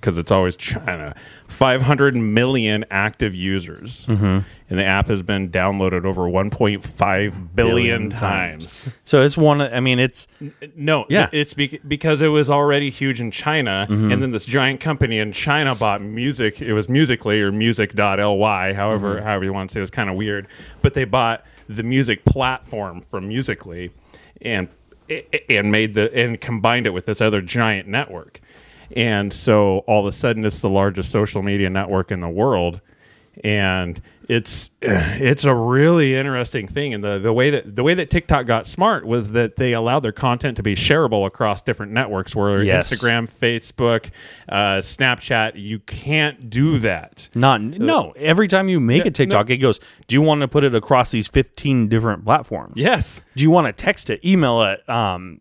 because 0.00 0.18
it's 0.18 0.30
always 0.30 0.56
China, 0.56 1.14
500 1.48 2.14
million 2.16 2.84
active 2.90 3.34
users, 3.34 4.06
Mm-hmm. 4.06 4.38
And 4.72 4.78
the 4.80 4.84
app 4.86 5.08
has 5.08 5.22
been 5.22 5.50
downloaded 5.50 6.06
over 6.06 6.22
1.5 6.22 6.80
billion 6.88 7.48
Billion 7.54 8.08
times. 8.10 8.88
so 9.04 9.20
it's 9.22 9.36
one. 9.36 9.60
I 9.60 9.80
mean, 9.80 9.98
it's 9.98 10.26
No, 10.74 11.04
Yeah. 11.10 11.28
it's 11.30 11.52
because 11.52 12.22
it 12.22 12.28
was 12.28 12.48
already 12.48 12.88
huge 12.88 13.20
in 13.20 13.30
China, 13.30 13.86
Mm-hmm. 13.90 14.10
and 14.10 14.22
then 14.22 14.30
this 14.30 14.46
giant 14.46 14.80
company 14.80 15.18
in 15.18 15.32
China 15.32 15.74
bought 15.74 16.00
music. 16.00 16.62
It 16.62 16.72
was 16.72 16.88
Musically 16.88 17.40
or 17.42 17.52
Music.ly, 17.52 18.72
however, 18.72 19.16
Mm-hmm. 19.16 19.24
however 19.26 19.44
you 19.44 19.52
want 19.52 19.68
to 19.70 19.74
say. 19.74 19.80
It 19.80 19.82
was 19.82 19.90
kind 19.90 20.08
of 20.08 20.16
weird, 20.16 20.48
but 20.80 20.94
they 20.94 21.04
bought 21.04 21.44
the 21.68 21.82
music 21.82 22.24
platform 22.24 23.02
from 23.02 23.28
Musically, 23.28 23.90
and 24.40 24.68
and 25.50 25.70
made 25.70 25.92
the 25.92 26.10
and 26.16 26.40
combined 26.40 26.86
it 26.86 26.90
with 26.90 27.04
this 27.04 27.20
other 27.20 27.42
giant 27.42 27.88
network, 27.88 28.40
and 28.96 29.32
so 29.32 29.78
all 29.86 30.00
of 30.00 30.06
a 30.06 30.12
sudden 30.12 30.46
it's 30.46 30.60
the 30.62 30.70
largest 30.70 31.10
social 31.10 31.42
media 31.42 31.68
network 31.68 32.10
in 32.10 32.20
the 32.20 32.28
world 32.28 32.80
and 33.44 34.00
it's 34.28 34.70
it's 34.80 35.44
a 35.44 35.54
really 35.54 36.14
interesting 36.14 36.66
thing 36.68 36.94
and 36.94 37.02
the, 37.02 37.18
the 37.18 37.32
way 37.32 37.50
that 37.50 37.74
the 37.76 37.82
way 37.82 37.94
that 37.94 38.10
TikTok 38.10 38.46
got 38.46 38.66
smart 38.66 39.06
was 39.06 39.32
that 39.32 39.56
they 39.56 39.72
allowed 39.72 40.00
their 40.00 40.12
content 40.12 40.56
to 40.56 40.62
be 40.62 40.74
shareable 40.74 41.26
across 41.26 41.62
different 41.62 41.92
networks 41.92 42.34
where 42.36 42.62
Yes. 42.62 42.92
Instagram, 42.92 43.28
Facebook, 43.30 44.10
uh, 44.48 44.78
Snapchat 44.78 45.52
you 45.56 45.78
can't 45.80 46.48
do 46.50 46.78
that. 46.78 47.28
Not 47.34 47.60
no. 47.62 48.12
Every 48.16 48.48
time 48.48 48.68
you 48.68 48.80
make 48.80 49.04
a 49.04 49.10
TikTok, 49.10 49.50
it 49.50 49.58
goes, 49.58 49.80
"Do 50.06 50.14
you 50.14 50.22
want 50.22 50.40
to 50.42 50.48
put 50.48 50.64
it 50.64 50.74
across 50.74 51.10
these 51.10 51.28
fifteen 51.28 51.88
different 51.88 52.24
platforms? 52.24 52.74
Yes. 52.76 53.22
Do 53.36 53.42
you 53.42 53.50
want 53.50 53.66
to 53.66 53.72
text 53.72 54.10
it, 54.10 54.24
email 54.24 54.62
it, 54.62 54.88
um, 54.88 55.40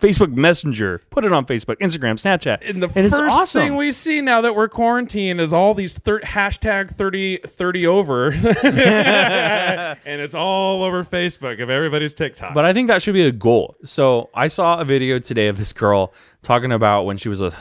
Facebook 0.00 0.34
Messenger, 0.34 1.02
put 1.10 1.24
it 1.24 1.32
on 1.32 1.46
Facebook, 1.46 1.76
Instagram, 1.78 2.14
Snapchat, 2.14 2.68
And 2.68 2.82
the 2.82 2.88
and 2.88 3.06
it's 3.06 3.16
first 3.16 3.36
awesome. 3.36 3.60
thing 3.60 3.76
we 3.76 3.92
see 3.92 4.20
now 4.20 4.40
that 4.40 4.54
we're 4.56 4.68
quarantined 4.68 5.40
is 5.40 5.52
all 5.52 5.74
these 5.74 5.96
thir- 5.98 6.20
hashtag 6.20 6.90
30, 6.90 7.38
30 7.46 7.86
over. 7.86 8.30
and 8.32 10.20
it's 10.20 10.34
all 10.34 10.82
over 10.82 11.04
Facebook 11.04 11.62
of 11.62 11.70
everybody's 11.70 12.14
TikTok. 12.14 12.54
but 12.54 12.64
I 12.64 12.72
think 12.72 12.88
that 12.88 13.02
should 13.02 13.14
be 13.14 13.26
a 13.26 13.32
goal. 13.32 13.76
So 13.84 14.30
I 14.34 14.48
saw 14.48 14.80
a 14.80 14.84
video 14.84 15.18
today 15.18 15.48
of 15.48 15.56
this 15.58 15.72
girl 15.72 16.12
talking 16.42 16.72
about 16.72 17.04
when 17.04 17.16
she 17.16 17.28
was 17.28 17.40
a. 17.42 17.52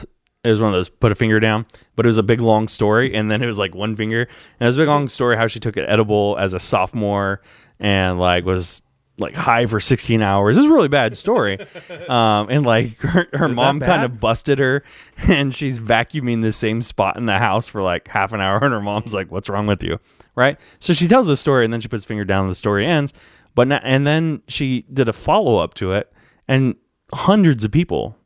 It 0.44 0.50
was 0.50 0.60
one 0.60 0.70
of 0.70 0.74
those 0.74 0.90
put 0.90 1.10
a 1.12 1.16
finger 1.16 1.40
down, 1.40 1.66
but 1.96 2.06
it 2.06 2.10
was 2.10 2.18
a 2.18 2.24
big 2.24 2.42
long 2.42 2.68
story, 2.68 3.16
and 3.16 3.32
then 3.32 3.42
it 3.42 3.46
was 3.46 3.58
like 3.58 3.74
one 3.74 3.96
finger, 3.96 4.24
and 4.24 4.62
it 4.62 4.66
was 4.66 4.76
a 4.76 4.80
big 4.80 4.90
long 4.90 5.08
story 5.08 5.38
how 5.38 5.48
she 5.48 5.62
took 5.62 5.78
an 5.78 5.86
edible 5.88 6.36
as 6.38 6.54
a 6.54 6.60
sophomore 6.60 7.42
and 7.80 8.20
like 8.20 8.44
was 8.44 8.82
like 9.24 9.34
high 9.36 9.66
for 9.66 9.80
16 9.80 10.22
hours. 10.22 10.58
Was 10.58 10.66
a 10.66 10.70
really 10.70 10.88
bad 10.90 11.18
story. 11.18 11.58
Um, 12.10 12.50
and 12.50 12.66
like 12.66 12.98
her, 13.00 13.28
her 13.34 13.48
mom 13.50 13.80
kind 13.80 14.04
of 14.04 14.20
busted 14.20 14.60
her 14.60 14.84
and 15.30 15.56
she's 15.56 15.80
vacuuming 15.80 16.42
the 16.42 16.52
same 16.52 16.82
spot 16.82 17.18
in 17.18 17.26
the 17.26 17.38
house 17.40 17.68
for 17.68 17.82
like 17.82 18.08
half 18.08 18.34
an 18.34 18.42
hour. 18.42 18.60
And 18.64 18.74
her 18.74 18.82
mom's 18.82 19.14
like, 19.14 19.32
what's 19.32 19.48
wrong 19.50 19.66
with 19.68 19.84
you? 19.84 20.00
Right. 20.36 20.60
So 20.80 20.94
she 20.94 21.08
tells 21.08 21.28
the 21.28 21.38
story 21.38 21.64
and 21.64 21.74
then 21.74 21.80
she 21.80 21.88
puts 21.88 22.04
finger 22.06 22.26
down 22.26 22.44
and 22.46 22.52
the 22.52 22.56
story 22.56 22.86
ends. 22.86 23.14
But 23.56 23.68
na- 23.70 23.80
and 23.84 24.06
then 24.06 24.42
she 24.48 24.86
did 24.92 25.08
a 25.08 25.14
follow 25.14 25.58
up 25.60 25.74
to 25.76 25.94
it 25.94 26.12
and 26.48 26.76
hundreds 27.14 27.64
of 27.64 27.72
people 27.72 28.18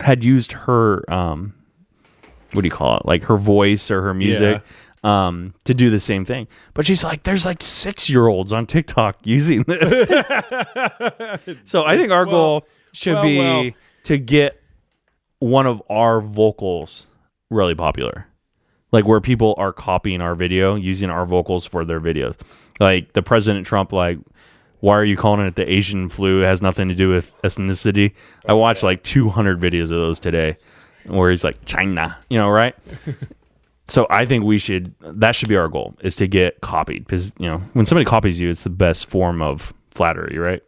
had 0.00 0.22
used 0.24 0.52
her, 0.52 1.10
um, 1.12 1.54
what 2.52 2.62
do 2.62 2.66
you 2.66 2.72
call 2.72 2.98
it? 2.98 3.06
Like 3.06 3.24
her 3.24 3.36
voice 3.36 3.90
or 3.90 4.02
her 4.02 4.14
music. 4.14 4.62
Um, 5.06 5.54
to 5.64 5.72
do 5.72 5.88
the 5.88 6.00
same 6.00 6.24
thing, 6.24 6.48
but 6.74 6.84
she's 6.84 7.04
like, 7.04 7.22
"There's 7.22 7.46
like 7.46 7.62
six 7.62 8.10
year 8.10 8.26
olds 8.26 8.52
on 8.52 8.66
TikTok 8.66 9.18
using 9.24 9.62
this." 9.62 10.08
so 11.64 11.84
I 11.84 11.96
think 11.96 12.10
our 12.10 12.26
well- 12.26 12.32
goal 12.32 12.66
should 12.92 13.14
well, 13.14 13.22
be 13.22 13.38
well. 13.38 13.70
to 14.04 14.18
get 14.18 14.60
one 15.38 15.66
of 15.66 15.80
our 15.88 16.20
vocals 16.20 17.06
really 17.50 17.74
popular. 17.74 18.26
Like 18.92 19.06
where 19.06 19.20
people 19.20 19.54
are 19.58 19.72
copying 19.72 20.20
our 20.20 20.34
video, 20.34 20.74
using 20.74 21.10
our 21.10 21.24
vocals 21.26 21.66
for 21.66 21.84
their 21.84 22.00
videos. 22.00 22.36
Like 22.80 23.12
the 23.12 23.22
President 23.22 23.66
Trump, 23.66 23.92
like, 23.92 24.18
why 24.80 24.94
are 24.94 25.04
you 25.04 25.16
calling 25.16 25.46
it 25.46 25.56
the 25.56 25.70
Asian 25.70 26.08
flu? 26.08 26.42
It 26.42 26.46
has 26.46 26.62
nothing 26.62 26.88
to 26.88 26.94
do 26.94 27.10
with 27.10 27.32
ethnicity. 27.42 28.14
I 28.48 28.54
watched 28.54 28.82
like 28.82 29.02
200 29.02 29.60
videos 29.60 29.84
of 29.84 29.90
those 29.90 30.18
today 30.18 30.56
where 31.04 31.30
he's 31.30 31.44
like, 31.44 31.64
China, 31.64 32.18
you 32.28 32.38
know, 32.38 32.48
right? 32.48 32.74
so 33.88 34.06
I 34.10 34.24
think 34.26 34.44
we 34.44 34.58
should, 34.58 34.94
that 35.00 35.34
should 35.34 35.48
be 35.48 35.56
our 35.56 35.68
goal 35.68 35.94
is 36.00 36.16
to 36.16 36.26
get 36.26 36.60
copied 36.60 37.04
because, 37.06 37.34
you 37.38 37.46
know, 37.46 37.58
when 37.72 37.86
somebody 37.86 38.04
copies 38.04 38.40
you, 38.40 38.48
it's 38.50 38.64
the 38.64 38.70
best 38.70 39.08
form 39.08 39.40
of 39.42 39.72
flattery, 39.90 40.38
right? 40.38 40.62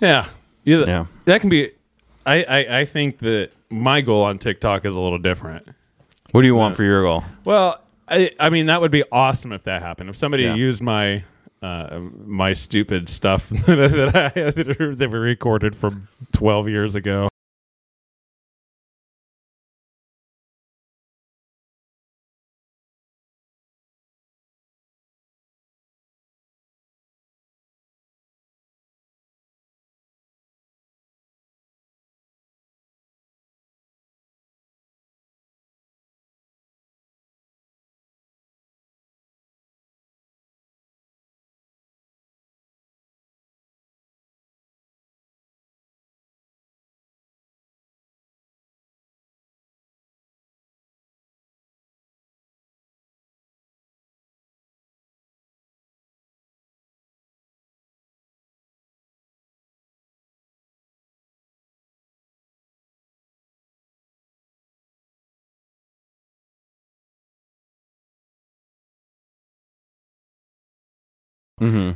yeah. 0.00 0.26
Yeah. 0.64 0.84
Yeah. 0.86 1.06
That 1.24 1.40
can 1.40 1.48
be. 1.50 1.70
I, 2.26 2.42
I, 2.44 2.78
I 2.80 2.84
think 2.84 3.18
that 3.20 3.50
my 3.70 4.00
goal 4.02 4.22
on 4.24 4.38
TikTok 4.38 4.84
is 4.84 4.94
a 4.96 5.00
little 5.00 5.18
different. 5.18 5.66
What 6.32 6.42
do 6.42 6.46
you 6.46 6.54
want 6.56 6.76
for 6.76 6.84
your 6.84 7.02
goal? 7.02 7.24
Well, 7.44 7.80
I, 8.06 8.30
I 8.38 8.50
mean, 8.50 8.66
that 8.66 8.82
would 8.82 8.90
be 8.90 9.02
awesome 9.10 9.52
if 9.52 9.64
that 9.64 9.80
happened. 9.80 10.10
If 10.10 10.16
somebody 10.16 10.42
Yeah. 10.42 10.54
used 10.56 10.82
my 10.82 11.24
uh, 11.62 12.00
my 12.26 12.52
stupid 12.52 13.08
stuff 13.08 13.48
that 13.66 14.12
I 14.14 14.50
that 14.50 15.08
we 15.10 15.18
recorded 15.18 15.74
from 15.74 16.08
twelve 16.32 16.68
years 16.68 16.94
ago. 16.96 17.28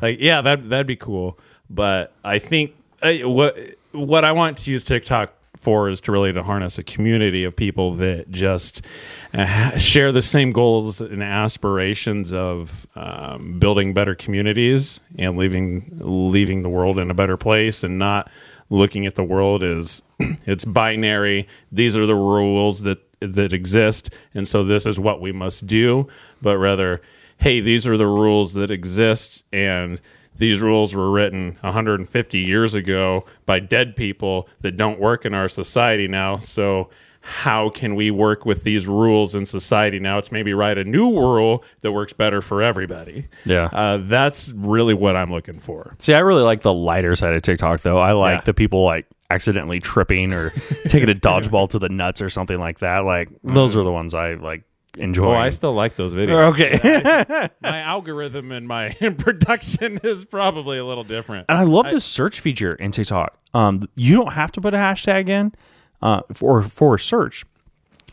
Like, 0.03 0.18
yeah, 0.20 0.40
that 0.40 0.68
that'd 0.68 0.87
be 0.87 0.96
cool. 0.96 1.38
But 1.70 2.12
I 2.25 2.38
think 2.38 2.75
uh, 3.03 3.12
what 3.29 3.57
what 3.92 4.25
I 4.25 4.33
want 4.33 4.59
to 4.59 4.70
use 4.70 4.85
TikTok 4.85 5.33
for 5.57 5.88
is 5.88 6.01
to 6.01 6.11
really 6.12 6.33
to 6.33 6.42
harness 6.42 6.77
a 6.79 6.83
community 6.83 7.44
of 7.44 7.55
people 7.55 7.94
that 7.94 8.29
just 8.31 8.85
uh, 9.33 9.79
share 9.79 10.11
the 10.11 10.22
same 10.22 10.51
goals 10.51 11.01
and 11.01 11.22
aspirations 11.22 12.33
of 12.33 12.87
um, 12.96 13.61
building 13.61 13.94
better 13.94 14.14
communities 14.16 15.01
and 15.18 15.37
leaving 15.37 15.88
leaving 16.01 16.62
the 16.62 16.68
world 16.68 16.98
in 16.98 17.11
a 17.11 17.14
better 17.14 17.37
place 17.37 17.85
and 17.85 17.98
not 17.98 18.29
looking 18.70 19.07
at 19.07 19.14
the 19.14 19.22
world 19.22 19.62
as 19.62 20.03
it's 20.18 20.64
binary. 20.64 21.46
These 21.70 21.96
are 21.96 22.07
the 22.07 22.16
rules 22.16 22.83
that 22.83 22.98
that 23.20 23.53
exist. 23.53 24.11
And 24.35 24.48
so 24.48 24.64
this 24.64 24.85
is 24.85 24.98
what 24.98 25.20
we 25.20 25.31
must 25.31 25.66
do. 25.66 26.09
But 26.40 26.59
rather 26.59 27.01
hey 27.42 27.61
these 27.61 27.87
are 27.87 27.96
the 27.96 28.07
rules 28.07 28.55
that 28.55 28.70
exist 28.70 29.44
and 29.52 30.00
these 30.37 30.61
rules 30.61 30.94
were 30.94 31.11
written 31.11 31.59
150 31.61 32.38
years 32.38 32.74
ago 32.74 33.24
by 33.44 33.61
dead 33.61 33.94
people 33.94 34.48
that 34.61 34.76
don't 34.78 34.98
work 34.98 35.26
in 35.26 35.35
our 35.35 35.48
society 35.48 36.09
now. 36.09 36.38
So, 36.38 36.88
how 37.20 37.68
can 37.68 37.94
we 37.94 38.11
work 38.11 38.44
with 38.46 38.64
these 38.64 38.87
rules 38.88 39.35
in 39.35 39.44
society 39.46 40.00
now 40.00 40.20
to 40.22 40.33
maybe 40.33 40.55
write 40.55 40.78
a 40.78 40.85
new 40.85 41.11
rule 41.11 41.62
that 41.83 41.92
works 41.92 42.12
better 42.14 42.40
for 42.40 42.62
everybody? 42.62 43.28
Yeah. 43.44 43.66
Uh, 43.66 43.98
that's 44.00 44.52
really 44.57 44.94
what 44.94 45.14
I'm 45.14 45.31
looking 45.31 45.61
for. 45.61 45.94
See, 46.00 46.14
I 46.14 46.20
really 46.20 46.42
like 46.42 46.62
the 46.62 46.72
lighter 46.74 47.14
side 47.14 47.35
of 47.35 47.42
TikTok, 47.42 47.83
though. 47.83 47.98
I 47.98 48.12
like 48.12 48.38
Yeah. 48.38 48.44
the 48.44 48.55
people 48.55 48.85
like 48.85 49.07
accidentally 49.31 49.78
tripping 49.81 50.33
or 50.33 50.50
taking 50.88 51.11
a 51.11 51.14
dodgeball 51.14 51.68
to 51.70 51.78
the 51.78 51.90
nuts 51.90 52.22
or 52.22 52.31
something 52.31 52.59
like 52.59 52.78
that. 52.81 53.00
Like 53.00 53.28
those 53.44 53.76
are 53.76 53.85
the 53.85 53.92
ones 53.92 54.14
I 54.14 54.35
like 54.35 54.64
enjoy. 54.98 55.35
Oh, 55.35 55.37
I 55.37 55.50
still 55.50 55.72
like 55.72 55.96
those 55.96 56.14
videos. 56.14 56.52
okay. 57.33 57.48
my 57.61 57.81
algorithm 57.81 58.52
and 58.52 58.66
my 58.66 58.90
production 59.18 59.98
is 60.02 60.24
probably 60.24 60.78
a 60.78 60.85
little 60.85 61.05
different. 61.05 61.46
And 61.48 61.59
I 61.59 61.62
love 61.62 61.87
the 61.90 62.00
search 62.00 62.40
feature 62.40 62.74
in 62.74 62.92
TikTok. 62.92 63.38
Um, 63.55 63.88
you 63.94 64.16
don't 64.16 64.33
have 64.33 64.52
to 64.52 64.61
put 64.61 64.74
a 64.74 64.78
hashtag 64.78 65.28
in 65.28 65.52
uh, 66.00 66.22
for 66.33 66.62
for 66.62 66.98
search, 66.98 67.44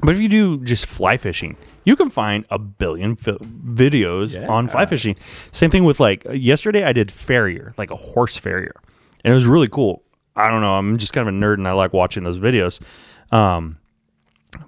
but 0.01 0.13
if 0.13 0.19
you 0.19 0.29
do 0.29 0.59
just 0.63 0.85
fly 0.85 1.17
fishing, 1.17 1.57
you 1.85 1.95
can 1.95 2.09
find 2.09 2.45
a 2.49 2.59
billion 2.59 3.15
fi- 3.15 3.31
videos 3.33 4.49
on 4.49 4.67
fly 4.67 4.85
fishing. 4.85 5.15
Same 5.51 5.69
thing 5.69 5.85
with 5.85 5.99
like 5.99 6.25
yesterday, 6.31 6.83
I 6.83 6.93
did 6.93 7.11
farrier, 7.11 7.73
like 7.77 7.89
a 7.89 7.95
horse 7.95 8.37
farrier, 8.37 8.75
and 9.23 9.31
it 9.31 9.35
was 9.35 9.45
really 9.45 9.67
cool. 9.67 10.03
I 10.35 10.49
don't 10.49 10.61
know, 10.61 10.75
I'm 10.75 10.97
just 10.97 11.11
kind 11.11 11.27
of 11.27 11.33
a 11.33 11.37
nerd 11.37 11.55
and 11.55 11.67
I 11.67 11.71
like 11.73 11.91
watching 11.91 12.23
those 12.23 12.39
videos. 12.39 12.81
Um, 13.33 13.78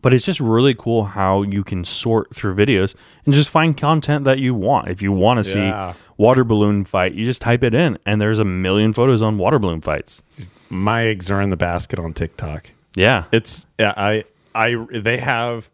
but 0.01 0.13
it's 0.13 0.25
just 0.25 0.39
really 0.39 0.73
cool 0.73 1.03
how 1.05 1.41
you 1.43 1.63
can 1.63 1.83
sort 1.85 2.33
through 2.35 2.55
videos 2.55 2.95
and 3.25 3.33
just 3.33 3.49
find 3.49 3.75
content 3.77 4.25
that 4.25 4.39
you 4.39 4.53
want. 4.55 4.87
If 4.89 5.01
you 5.01 5.11
want 5.11 5.43
to 5.45 5.57
Yeah. 5.57 5.93
see 5.93 5.99
water 6.17 6.43
balloon 6.43 6.83
fight, 6.85 7.13
you 7.13 7.25
just 7.25 7.41
type 7.41 7.63
it 7.63 7.73
in, 7.73 7.97
and 8.05 8.21
there's 8.21 8.39
a 8.39 8.45
million 8.45 8.93
photos 8.93 9.21
on 9.21 9.37
water 9.37 9.59
balloon 9.59 9.81
fights. 9.81 10.23
My 10.69 11.05
eggs 11.05 11.29
are 11.29 11.41
in 11.41 11.49
the 11.49 11.57
basket 11.57 11.99
on 11.99 12.13
TikTok. 12.13 12.71
Yeah, 12.95 13.25
it's 13.31 13.67
yeah, 13.79 13.93
I 13.97 14.23
I 14.55 14.75
they 14.91 15.17
have 15.17 15.69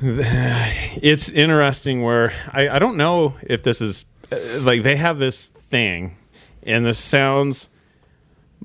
it's 0.00 1.28
interesting 1.28 2.02
where 2.02 2.32
I, 2.52 2.68
I 2.68 2.78
don't 2.78 2.96
know 2.96 3.34
if 3.42 3.62
this 3.62 3.80
is 3.80 4.04
uh, 4.30 4.36
like 4.60 4.82
they 4.82 4.96
have 4.96 5.18
this 5.18 5.48
thing 5.48 6.16
and 6.62 6.84
this 6.86 6.98
sounds 6.98 7.68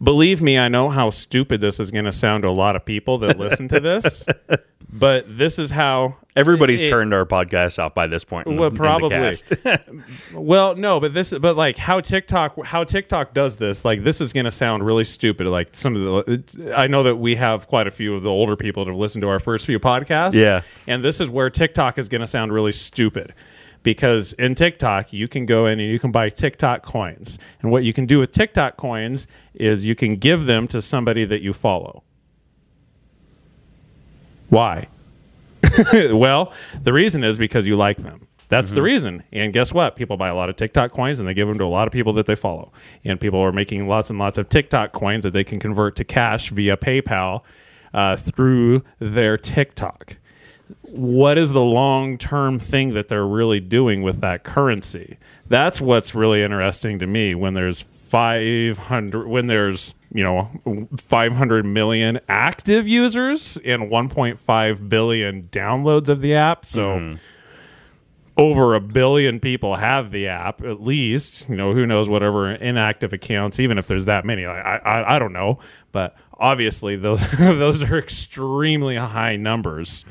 believe 0.02 0.42
me 0.42 0.58
i 0.58 0.68
know 0.68 0.90
how 0.90 1.10
stupid 1.10 1.62
this 1.62 1.80
is 1.80 1.92
going 1.92 2.06
to 2.06 2.12
sound 2.12 2.44
to 2.44 2.50
a 2.50 2.52
lot 2.52 2.76
of 2.76 2.84
people 2.84 3.18
that 3.18 3.38
listen 3.38 3.68
to 3.68 3.80
this 3.80 4.26
but 4.94 5.26
this 5.28 5.58
is 5.58 5.72
how 5.72 6.16
everybody's 6.36 6.84
it- 6.84 6.90
turned 6.90 7.14
our 7.14 7.26
podcast 7.26 7.82
off 7.82 7.96
by 7.96 8.06
this 8.06 8.24
point. 8.24 8.48
Well, 8.48 8.70
the, 8.70 8.76
probably. 8.76 9.34
Well, 10.34 10.76
no, 10.76 11.00
but 11.00 11.14
this, 11.14 11.34
but 11.38 11.56
like 11.56 11.78
how 11.78 12.00
TikTok, 12.00 12.64
how 12.66 12.84
TikTok 12.84 13.34
does 13.34 13.58
this, 13.58 13.84
like 13.86 14.04
this 14.04 14.22
is 14.22 14.34
going 14.34 14.46
to 14.46 14.52
sound 14.52 14.86
really 14.86 15.04
stupid. 15.04 15.48
Like 15.48 15.70
some 15.72 15.96
of 15.96 16.02
the, 16.26 16.74
I 16.76 16.88
know 16.88 17.04
that 17.04 17.16
we 17.16 17.36
have 17.36 17.68
quite 17.68 17.88
a 17.88 17.92
few 17.92 18.16
of 18.16 18.22
the 18.24 18.30
older 18.30 18.56
people 18.56 18.86
that 18.86 18.92
have 18.92 19.00
listened 19.00 19.24
to 19.24 19.30
our 19.30 19.40
first 19.40 19.66
few 19.66 19.80
podcasts. 19.80 20.34
Yeah. 20.34 20.62
and 20.88 21.04
this 21.04 21.20
is 21.20 21.30
where 21.30 21.50
TikTok 21.50 21.98
is 21.98 22.08
going 22.08 22.22
to 22.22 22.28
sound 22.28 22.54
really 22.54 22.72
stupid. 22.72 23.34
Because 23.84 24.34
in 24.34 24.56
TikTok, 24.56 25.14
you 25.14 25.28
can 25.28 25.46
go 25.46 25.66
in 25.66 25.80
and 25.80 25.90
you 25.90 26.00
can 26.00 26.12
buy 26.12 26.30
TikTok 26.30 26.84
coins. 26.84 27.38
And 27.62 27.72
what 27.72 27.84
you 27.84 27.94
can 27.94 28.06
do 28.06 28.20
with 28.20 28.32
TikTok 28.32 28.78
coins 28.78 29.28
is 29.54 29.86
you 29.86 29.96
can 29.96 30.16
give 30.16 30.46
them 30.46 30.68
to 30.70 30.82
somebody 30.82 31.26
that 31.26 31.42
you 31.42 31.54
follow. 31.54 32.04
Why? 34.50 34.88
well, 35.94 36.54
the 36.82 36.94
reason 36.94 37.24
is 37.24 37.38
because 37.38 37.68
you 37.68 37.76
like 37.76 37.98
them. 37.98 38.28
That's 38.50 38.72
the 38.72 38.84
reason. 38.84 39.24
And 39.32 39.52
guess 39.52 39.74
what? 39.74 39.96
People 39.96 40.16
buy 40.16 40.28
a 40.28 40.36
lot 40.36 40.48
of 40.48 40.56
TikTok 40.56 40.92
coins 40.92 41.20
and 41.20 41.28
they 41.28 41.34
give 41.34 41.48
them 41.48 41.58
to 41.58 41.64
a 41.64 41.66
lot 41.66 41.88
of 41.88 41.92
people 41.92 42.14
that 42.14 42.28
they 42.28 42.36
follow. 42.36 42.72
And 43.04 43.20
people 43.20 43.40
are 43.40 43.52
making 43.52 43.88
lots 43.88 44.12
and 44.12 44.20
lots 44.20 44.38
of 44.38 44.48
TikTok 44.48 44.92
coins 44.92 45.24
that 45.24 45.32
they 45.32 45.44
can 45.44 45.60
convert 45.60 45.96
to 45.96 46.04
cash 46.04 46.50
via 46.52 46.78
PayPal 46.78 47.42
uh, 47.96 48.16
through 48.16 48.84
their 49.00 49.38
TikTok. 49.38 50.18
What 50.82 51.38
is 51.38 51.54
the 51.54 51.62
long 51.62 52.18
term 52.18 52.60
thing 52.60 52.94
that 52.94 53.08
they're 53.08 53.28
really 53.28 53.60
doing 53.60 54.02
with 54.02 54.22
that 54.22 54.44
currency? 54.44 55.18
That's 55.48 55.82
what's 55.82 56.16
really 56.16 56.42
interesting 56.42 57.00
to 57.00 57.08
me 57.08 57.36
when 57.36 57.54
there's 57.54 57.82
500 57.82 59.28
when 59.28 59.48
there's 59.48 59.96
you 60.14 60.24
know 60.24 60.88
500 61.00 61.66
million 61.66 62.20
active 62.30 62.88
users 62.88 63.58
and 63.66 63.90
1.5 63.90 64.90
billion 64.90 65.44
downloads 65.52 66.10
of 66.10 66.22
the 66.22 66.36
app. 66.36 66.64
So 66.64 66.82
mm-hmm. 66.82 67.16
over 68.38 68.76
a 68.76 68.80
billion 68.80 69.40
people 69.40 69.76
have 69.76 70.12
the 70.12 70.28
app 70.28 70.62
at 70.62 70.82
least 70.82 71.50
you 71.50 71.56
know 71.56 71.74
who 71.74 71.88
knows 71.88 72.08
whatever 72.08 72.52
inactive 72.52 73.14
accounts 73.14 73.60
even 73.60 73.80
if 73.80 73.88
there's 73.88 74.06
that 74.06 74.26
many. 74.26 74.46
I 74.46 74.78
i, 74.78 75.16
I 75.16 75.20
don't 75.20 75.34
know. 75.34 75.58
But 75.92 76.16
obviously 76.38 76.96
those 76.96 77.22
those 77.40 77.82
are 77.82 77.98
extremely 77.98 78.96
high 78.96 79.38
numbers 79.38 80.06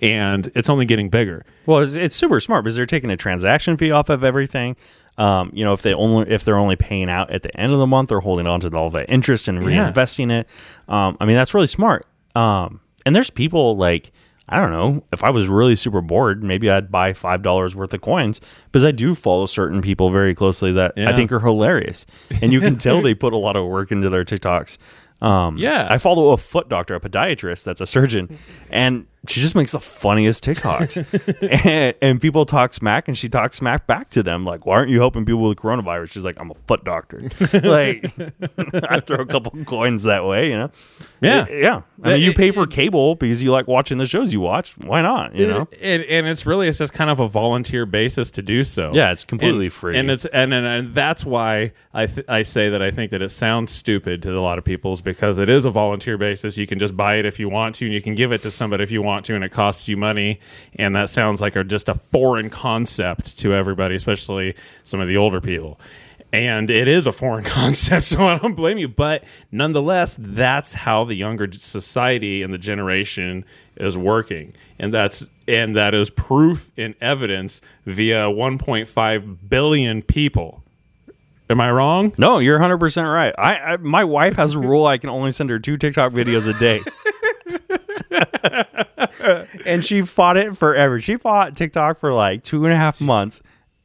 and 0.00 0.50
it's 0.54 0.68
only 0.68 0.84
getting 0.84 1.08
bigger 1.08 1.44
Well, 1.66 1.80
it's, 1.80 1.94
it's 1.94 2.16
super 2.16 2.40
smart 2.40 2.64
because 2.64 2.76
they're 2.76 2.86
taking 2.86 3.10
a 3.10 3.16
transaction 3.16 3.76
fee 3.76 3.90
off 3.90 4.08
of 4.08 4.22
everything. 4.24 4.76
Um, 5.18 5.50
you 5.54 5.64
know, 5.64 5.72
if 5.72 5.80
they 5.82 5.94
only 5.94 6.30
if 6.30 6.44
they're 6.44 6.58
only 6.58 6.76
paying 6.76 7.08
out 7.08 7.30
at 7.30 7.42
the 7.42 7.54
end 7.58 7.72
of 7.72 7.78
the 7.78 7.86
month, 7.86 8.10
they're 8.10 8.20
holding 8.20 8.46
on 8.46 8.60
to 8.60 8.68
all 8.76 8.90
that 8.90 9.08
interest 9.10 9.48
and 9.48 9.62
Yeah. 9.62 9.90
reinvesting 9.90 10.30
it. 10.30 10.46
Um, 10.88 11.16
I 11.20 11.24
mean, 11.24 11.36
that's 11.36 11.54
really 11.54 11.66
smart. 11.66 12.06
Um, 12.34 12.80
and 13.06 13.16
there's 13.16 13.30
people 13.30 13.76
like 13.78 14.12
I 14.48 14.58
don't 14.60 14.70
know 14.70 15.02
if 15.12 15.24
I 15.24 15.30
was 15.30 15.48
really 15.48 15.74
super 15.74 16.00
bored, 16.00 16.44
maybe 16.44 16.70
I'd 16.70 16.90
buy 16.92 17.14
five 17.14 17.42
dollars 17.42 17.74
worth 17.74 17.92
of 17.94 18.00
coins 18.02 18.40
because 18.70 18.84
I 18.84 18.92
do 18.92 19.14
follow 19.14 19.46
certain 19.46 19.80
people 19.82 20.10
very 20.10 20.34
closely 20.36 20.70
that 20.72 20.92
I 20.96 21.16
think 21.16 21.32
are 21.32 21.40
hilarious, 21.40 22.06
and 22.42 22.52
you 22.52 22.60
can 22.60 22.76
tell 22.78 23.00
they 23.02 23.14
put 23.14 23.32
a 23.32 23.36
lot 23.38 23.56
of 23.56 23.66
work 23.66 23.90
into 23.90 24.08
their 24.10 24.22
TikToks. 24.22 24.76
Um, 25.20 25.56
Yeah. 25.56 25.86
I 25.88 25.96
follow 25.98 26.30
a 26.30 26.36
foot 26.36 26.68
doctor, 26.68 26.94
a 26.94 27.00
podiatrist 27.00 27.64
that's 27.64 27.80
a 27.80 27.86
surgeon, 27.86 28.38
and 28.70 29.06
she 29.28 29.40
just 29.40 29.54
makes 29.54 29.72
the 29.72 29.80
funniest 29.80 30.44
TikToks. 30.44 31.64
and, 31.66 31.94
and 32.02 32.20
people 32.20 32.46
talk 32.46 32.74
smack, 32.74 33.08
and 33.08 33.16
she 33.16 33.28
talks 33.28 33.56
smack 33.56 33.86
back 33.86 34.10
to 34.10 34.22
them. 34.22 34.44
Like, 34.44 34.66
why 34.66 34.76
aren't 34.76 34.90
you 34.90 34.98
helping 34.98 35.24
people 35.24 35.42
with 35.42 35.58
coronavirus? 35.58 36.12
She's 36.12 36.24
like, 36.24 36.36
I'm 36.38 36.50
a 36.50 36.54
foot 36.66 36.84
doctor. 36.84 37.20
like, 37.52 38.04
I 38.90 39.00
throw 39.00 39.18
a 39.18 39.26
couple 39.26 39.64
coins 39.64 40.04
that 40.04 40.24
way, 40.24 40.50
you 40.50 40.56
know? 40.56 40.70
Yeah. 41.20 41.46
yeah. 41.50 41.80
I 42.02 42.12
mean, 42.14 42.20
you 42.20 42.34
pay 42.34 42.50
for 42.50 42.66
cable 42.66 43.14
because 43.14 43.42
you 43.42 43.50
like 43.50 43.66
watching 43.66 43.96
the 43.98 44.06
shows 44.06 44.32
you 44.32 44.40
watch. 44.40 44.76
Why 44.78 45.00
not? 45.00 45.34
You 45.34 45.46
know? 45.46 45.68
and, 45.80 46.02
and 46.04 46.26
it's 46.26 46.44
really 46.44 46.68
it's 46.68 46.76
just 46.78 46.92
kind 46.92 47.08
of 47.08 47.20
a 47.20 47.28
volunteer 47.28 47.86
basis 47.86 48.30
to 48.32 48.42
do 48.42 48.62
so. 48.62 48.92
Yeah, 48.94 49.12
it's 49.12 49.24
completely 49.24 49.66
And- 49.66 49.72
free. 49.72 49.98
and 49.98 50.10
it's 50.10 50.26
and, 50.26 50.52
and 50.52 50.66
and 50.66 50.94
that's 50.94 51.24
why 51.24 51.72
I 51.94 52.06
th- 52.06 52.26
I 52.28 52.42
say 52.42 52.68
that 52.68 52.82
I 52.82 52.90
think 52.90 53.10
that 53.12 53.22
it 53.22 53.30
sounds 53.30 53.72
stupid 53.72 54.22
to 54.22 54.36
a 54.36 54.40
lot 54.40 54.58
of 54.58 54.64
people 54.64 54.92
is 54.92 55.00
because 55.00 55.38
it 55.38 55.48
is 55.48 55.64
a 55.64 55.70
volunteer 55.70 56.18
basis. 56.18 56.58
You 56.58 56.66
can 56.66 56.78
just 56.78 56.94
buy 56.96 57.16
it 57.16 57.24
if 57.24 57.38
you 57.40 57.48
want 57.48 57.76
to, 57.76 57.86
and 57.86 57.94
you 57.94 58.02
can 58.02 58.14
give 58.14 58.30
it 58.32 58.42
to 58.42 58.50
somebody 58.50 58.82
if 58.84 58.90
you 58.90 59.00
want 59.00 59.15
to, 59.24 59.34
and 59.34 59.42
it 59.42 59.50
costs 59.50 59.88
you 59.88 59.96
money. 59.96 60.40
And 60.76 60.94
that 60.94 61.08
sounds 61.08 61.40
like 61.40 61.56
a, 61.56 61.64
just 61.64 61.88
a 61.88 61.94
foreign 61.94 62.50
concept 62.50 63.38
to 63.38 63.54
everybody, 63.54 63.94
especially 63.94 64.54
some 64.84 65.00
of 65.00 65.08
the 65.08 65.16
older 65.16 65.40
people. 65.40 65.80
And 66.32 66.70
it 66.70 66.88
is 66.88 67.06
a 67.06 67.12
foreign 67.12 67.44
concept, 67.58 68.04
so 68.04 68.26
I 68.26 68.38
don't 68.38 68.54
blame 68.54 68.78
you. 68.78 68.88
But 68.88 69.24
nonetheless, 69.50 70.16
that's 70.18 70.74
how 70.74 71.04
the 71.04 71.14
younger 71.14 71.50
society 71.52 72.42
and 72.42 72.52
the 72.52 72.58
generation 72.58 73.44
is 73.76 73.96
working, 73.96 74.54
and 74.78 74.92
that's 74.92 75.26
and 75.48 75.76
that 75.76 75.94
is 75.94 76.10
proof 76.10 76.70
and 76.76 76.94
evidence 77.00 77.60
via 77.84 78.24
1.5 78.24 79.48
billion 79.48 80.02
people. 80.02 80.64
Am 81.48 81.60
I 81.60 81.70
wrong? 81.70 82.12
No, 82.18 82.38
you're 82.38 82.58
100% 82.58 83.08
right. 83.08 83.32
I, 83.38 83.54
I 83.54 83.76
My 83.76 84.02
wife 84.02 84.34
has 84.34 84.54
a 84.54 84.58
rule 84.58 84.86
I 84.86 84.98
can 84.98 85.10
only 85.10 85.30
send 85.30 85.50
her 85.50 85.60
two 85.60 85.76
TikTok 85.76 86.12
videos 86.12 86.48
a 86.48 86.58
day. 86.58 86.82
and 89.66 89.84
she 89.84 90.02
fought 90.02 90.36
it 90.36 90.56
forever. 90.56 91.00
She 91.00 91.16
fought 91.16 91.56
TikTok 91.56 91.98
for 91.98 92.12
like 92.12 92.42
two 92.42 92.64
and 92.64 92.72
a 92.72 92.76
half 92.76 93.00
months. 93.00 93.42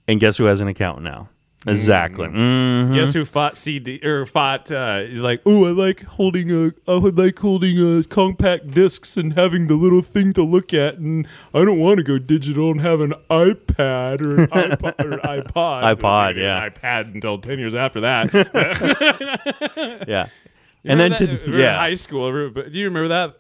And 0.08 0.20
guess 0.20 0.38
who 0.38 0.46
has 0.46 0.60
an 0.60 0.68
account 0.68 1.02
now? 1.04 1.30
Exactly. 1.68 2.26
Mhm. 2.28 2.96
Guess 2.96 3.14
who 3.14 3.24
fought 3.24 3.56
CD 3.56 4.00
or 4.04 4.26
fought 4.26 4.72
uh, 4.72 5.04
like? 5.12 5.42
Oh, 5.46 5.66
I 5.66 5.70
like 5.70 6.02
holding 6.04 6.50
a. 6.52 6.72
I 6.92 6.96
would 6.96 7.20
like 7.20 7.38
holding 7.38 7.78
a 8.00 8.04
compact 8.04 8.72
discs 8.72 9.16
and 9.16 9.34
having 9.34 9.68
the 9.68 9.76
little 9.76 10.02
thing 10.02 10.34
to 10.34 10.42
look 10.44 10.74
at, 10.74 10.96
and 10.98 11.28
I 11.54 11.64
don't 11.64 11.78
want 11.78 11.98
to 11.98 12.04
go 12.04 12.18
digital 12.18 12.72
and 12.72 12.82
have 12.82 13.00
an 13.00 13.14
iPad 13.30 14.24
or 14.24 14.42
an 14.42 14.48
iPod 14.48 15.06
or 15.06 15.18
iPod. 15.24 15.98
iPod, 16.00 16.36
yeah. 16.36 16.68
iPad 16.68 17.14
until 17.14 17.38
ten 17.38 17.60
years 17.60 17.76
after 17.76 18.02
that. 18.02 18.32
Yeah. 20.08 20.28
You 20.84 20.90
And 20.92 21.00
then 21.00 21.12
to 21.12 21.28
that? 21.28 21.44
In 21.44 21.54
yeah. 21.60 21.78
high 21.78 21.94
school. 21.94 22.50
Do 22.50 22.70
you 22.72 22.86
remember 22.86 23.10
that? 23.10 23.38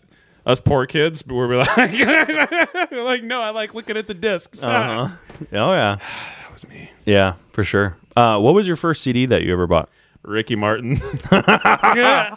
Us 0.51 0.59
poor 0.59 0.85
kids, 0.85 1.21
but 1.21 1.35
we 1.35 1.45
were 1.47 1.55
like, 1.57 1.77
like 2.91 3.23
no, 3.23 3.41
I 3.41 3.51
like 3.51 3.73
looking 3.73 3.95
at 3.97 4.07
the 4.07 4.13
discs. 4.13 4.63
Uh-huh. 4.71 5.15
Oh 5.53 5.73
yeah. 5.73 5.97
That 6.41 6.53
was 6.53 6.67
me, 6.67 6.91
Yeah, 7.05 7.35
for 7.53 7.63
sure. 7.63 7.95
Uh, 8.17 8.37
what 8.37 8.53
was 8.53 8.67
your 8.67 8.75
first 8.75 9.01
CD 9.03 9.25
that 9.27 9.43
you 9.43 9.53
ever 9.53 9.67
bought? 9.67 9.89
Ricky 10.23 10.55
Martin. 10.55 10.99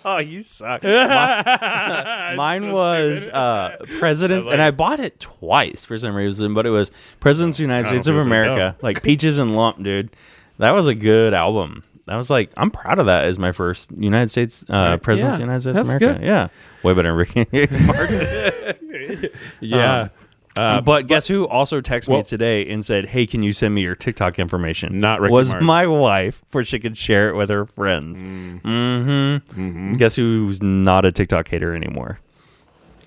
Oh, 0.06 0.18
you 0.24 0.40
suck. 0.42 0.82
Mine 0.84 2.70
was 2.72 3.28
uh, 3.28 3.76
Presidents, 3.98 4.48
and 4.50 4.62
I 4.62 4.70
bought 4.70 5.00
it 5.00 5.18
twice 5.20 5.84
for 5.84 5.96
some 5.96 6.14
reason, 6.14 6.54
but 6.54 6.64
it 6.66 6.70
was 6.70 6.92
Presidents 7.20 7.58
of 7.58 7.62
the 7.62 7.64
United 7.64 7.88
States 7.88 8.06
of 8.06 8.16
America, 8.16 8.76
like 8.82 9.02
Peaches 9.02 9.38
and 9.38 9.56
Lump, 9.56 9.82
dude. 9.82 10.10
That 10.58 10.70
was 10.70 10.86
a 10.86 10.94
good 10.94 11.34
album. 11.34 11.82
That 12.06 12.16
was 12.16 12.30
like 12.30 12.52
I'm 12.56 12.70
proud 12.70 12.98
of 12.98 13.06
that 13.06 13.24
as 13.24 13.38
my 13.38 13.50
first 13.52 13.90
United 13.98 14.28
States 14.30 14.64
uh, 14.68 14.96
Presidents 14.98 15.34
of 15.34 15.38
the 15.38 15.44
United 15.44 15.60
States 15.60 15.78
of 15.78 15.86
America. 15.86 16.18
good. 16.20 16.26
Yeah, 16.26 16.48
way 16.84 16.94
better 16.94 17.08
than 17.08 17.16
Ricky 17.16 17.46
Martin. 17.86 19.30
yeah, 19.60 20.00
um, 20.00 20.10
uh, 20.56 20.62
um, 20.62 20.84
but 20.84 21.08
guess 21.08 21.26
who 21.26 21.48
also 21.48 21.80
texted 21.80 22.10
well- 22.10 22.18
me 22.18 22.24
today 22.24 22.68
and 22.68 22.84
said, 22.84 23.06
"Hey, 23.06 23.26
can 23.26 23.42
you 23.42 23.52
send 23.52 23.74
me 23.74 23.82
your 23.82 23.96
TikTok 23.96 24.38
information?" 24.38 25.00
Not 25.00 25.20
Ricky 25.20 25.32
was 25.32 25.50
Martin. 25.50 25.66
my 25.66 25.86
wife 25.86 26.42
for 26.46 26.62
she 26.64 26.78
could 26.78 26.96
share 26.96 27.28
it 27.28 27.34
with 27.34 27.50
her 27.50 27.64
friends. 27.64 28.22
Mm. 28.22 28.62
Mm-hmm. 28.62 29.60
mm-hmm. 29.60 29.96
Guess 29.96 30.16
who's 30.16 30.62
not 30.62 31.04
a 31.04 31.12
TikTok 31.12 31.48
hater 31.48 31.74
anymore? 31.74 32.20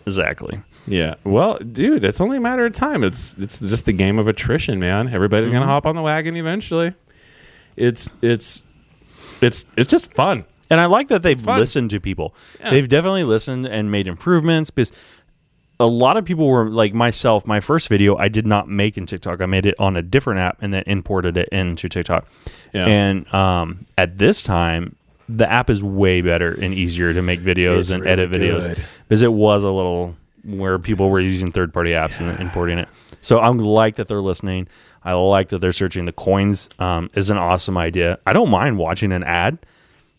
Exactly. 0.05 0.61
Yeah. 0.87 1.15
Well, 1.23 1.57
dude, 1.57 2.05
it's 2.05 2.21
only 2.21 2.37
a 2.37 2.41
matter 2.41 2.65
of 2.65 2.73
time. 2.73 3.03
It's 3.03 3.35
it's 3.35 3.59
just 3.59 3.87
a 3.87 3.93
game 3.93 4.19
of 4.19 4.27
attrition, 4.27 4.79
man. 4.79 5.13
Everybody's 5.13 5.49
gonna 5.49 5.61
mm-hmm. 5.61 5.69
hop 5.69 5.85
on 5.85 5.95
the 5.95 6.01
wagon 6.01 6.35
eventually. 6.35 6.93
It's 7.75 8.09
it's 8.21 8.63
it's 9.41 9.65
it's 9.77 9.87
just 9.87 10.13
fun. 10.13 10.45
And 10.69 10.79
I 10.79 10.85
like 10.85 11.07
that 11.09 11.21
they've 11.21 11.41
listened 11.45 11.89
to 11.91 11.99
people. 11.99 12.35
Yeah. 12.59 12.71
They've 12.71 12.89
definitely 12.89 13.23
listened 13.23 13.65
and 13.65 13.91
made 13.91 14.07
improvements 14.07 14.69
because 14.69 14.91
a 15.79 15.85
lot 15.85 16.17
of 16.17 16.25
people 16.25 16.47
were 16.47 16.69
like 16.69 16.93
myself. 16.93 17.45
My 17.45 17.59
first 17.59 17.87
video 17.87 18.17
I 18.17 18.27
did 18.27 18.47
not 18.47 18.67
make 18.67 18.97
in 18.97 19.05
TikTok. 19.05 19.41
I 19.41 19.45
made 19.45 19.65
it 19.65 19.75
on 19.79 19.95
a 19.95 20.01
different 20.01 20.39
app 20.39 20.57
and 20.61 20.73
then 20.73 20.83
imported 20.87 21.37
it 21.37 21.49
into 21.49 21.87
TikTok. 21.87 22.27
Yeah. 22.73 22.85
And 22.85 23.31
um, 23.33 23.85
at 23.97 24.17
this 24.17 24.43
time, 24.43 24.95
the 25.29 25.49
app 25.51 25.69
is 25.69 25.83
way 25.83 26.21
better 26.21 26.51
and 26.61 26.73
easier 26.73 27.13
to 27.13 27.21
make 27.21 27.41
videos 27.41 27.79
It's 27.79 27.91
and 27.91 28.03
really 28.03 28.13
edit 28.13 28.31
videos 28.31 28.67
good. 28.67 28.83
because 29.07 29.21
it 29.21 29.33
was 29.33 29.63
a 29.63 29.71
little 29.71 30.15
where 30.45 30.79
people 30.79 31.09
were 31.09 31.19
using 31.19 31.51
third 31.51 31.73
party 31.73 31.91
apps 31.91 32.19
and 32.19 32.39
importing 32.39 32.79
it. 32.79 32.87
So 33.19 33.39
I'm 33.39 33.57
like 33.57 33.95
that 33.95 34.07
they're 34.07 34.21
listening. 34.21 34.67
I 35.03 35.13
like 35.13 35.49
that 35.49 35.59
they're 35.59 35.73
searching. 35.73 36.05
The 36.05 36.13
coins 36.13 36.69
um, 36.79 37.09
is 37.13 37.29
an 37.29 37.37
awesome 37.37 37.77
idea. 37.77 38.19
I 38.25 38.33
don't 38.33 38.49
mind 38.49 38.77
watching 38.77 39.11
an 39.11 39.23
ad 39.23 39.57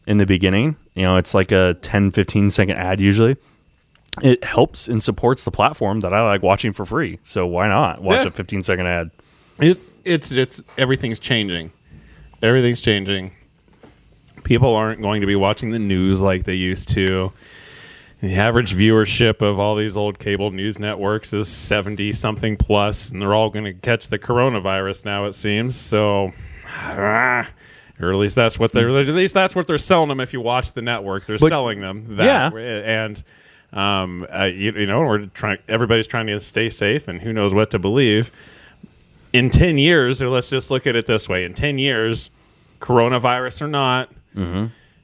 in 0.08 0.16
the 0.18 0.26
beginning. 0.26 0.74
You 0.94 1.02
know, 1.02 1.16
it's 1.16 1.34
like 1.34 1.52
a 1.52 1.74
10, 1.82 2.10
15 2.10 2.50
second 2.50 2.76
ad 2.76 3.00
usually. 3.00 3.36
It 4.22 4.42
helps 4.42 4.88
and 4.88 5.00
supports 5.00 5.44
the 5.44 5.52
platform 5.52 6.00
that 6.00 6.12
I 6.12 6.22
like 6.24 6.42
watching 6.42 6.72
for 6.72 6.84
free. 6.84 7.20
So 7.22 7.46
why 7.46 7.68
not 7.68 8.02
watch 8.02 8.22
Yeah. 8.22 8.28
a 8.28 8.30
15 8.32 8.64
second 8.64 8.86
ad? 8.86 9.10
It, 9.60 9.78
it's 10.04 10.32
it's 10.32 10.62
everything's 10.76 11.20
changing. 11.20 11.70
Everything's 12.42 12.80
changing. 12.80 13.32
People 14.44 14.74
aren't 14.74 15.02
going 15.02 15.20
to 15.20 15.26
be 15.26 15.36
watching 15.36 15.70
the 15.70 15.78
news 15.78 16.22
like 16.22 16.44
they 16.44 16.54
used 16.54 16.88
to. 16.90 17.32
The 18.20 18.34
average 18.34 18.74
viewership 18.74 19.42
of 19.42 19.58
all 19.60 19.76
these 19.76 19.96
old 19.96 20.18
cable 20.18 20.50
news 20.50 20.78
networks 20.78 21.32
is 21.32 21.46
70 21.48 22.10
something 22.12 22.56
plus, 22.56 23.10
and 23.10 23.20
they're 23.22 23.34
all 23.34 23.50
going 23.50 23.64
to 23.66 23.74
catch 23.74 24.08
the 24.08 24.18
coronavirus 24.18 25.04
now, 25.04 25.26
it 25.26 25.34
seems. 25.34 25.76
So, 25.76 26.32
ah, 26.66 27.48
or 28.00 28.12
at 28.12 28.16
least 28.16 28.36
that's 28.36 28.58
what 28.58 28.72
they're 28.72 28.88
at 28.88 29.06
least 29.08 29.34
that's 29.34 29.54
what 29.54 29.66
they're 29.66 29.78
selling 29.78 30.08
them. 30.08 30.20
If 30.20 30.32
you 30.32 30.40
watch 30.40 30.72
the 30.72 30.82
network, 30.82 31.26
they're 31.26 31.38
selling 31.38 31.80
them 31.80 32.16
that. 32.16 32.24
Yeah. 32.24 32.50
and 33.04 33.22
um, 33.72 34.26
uh, 34.34 34.44
you, 34.44 34.72
you 34.72 34.86
know, 34.86 35.00
we're 35.00 35.26
trying. 35.26 35.58
Everybody's 35.68 36.06
trying 36.06 36.26
to 36.28 36.40
stay 36.40 36.70
safe, 36.70 37.06
and 37.08 37.20
who 37.20 37.32
knows 37.32 37.52
what 37.52 37.70
to 37.72 37.78
believe 37.78 38.30
in 39.32 39.50
10 39.50 39.78
years, 39.78 40.22
or 40.22 40.28
let's 40.30 40.50
just 40.50 40.70
look 40.70 40.86
at 40.86 40.96
it 40.96 41.06
this 41.06 41.28
way 41.28 41.44
in 41.44 41.54
10 41.54 41.78
years, 41.78 42.30
coronavirus 42.80 43.62
or 43.62 43.68
not, 43.68 44.10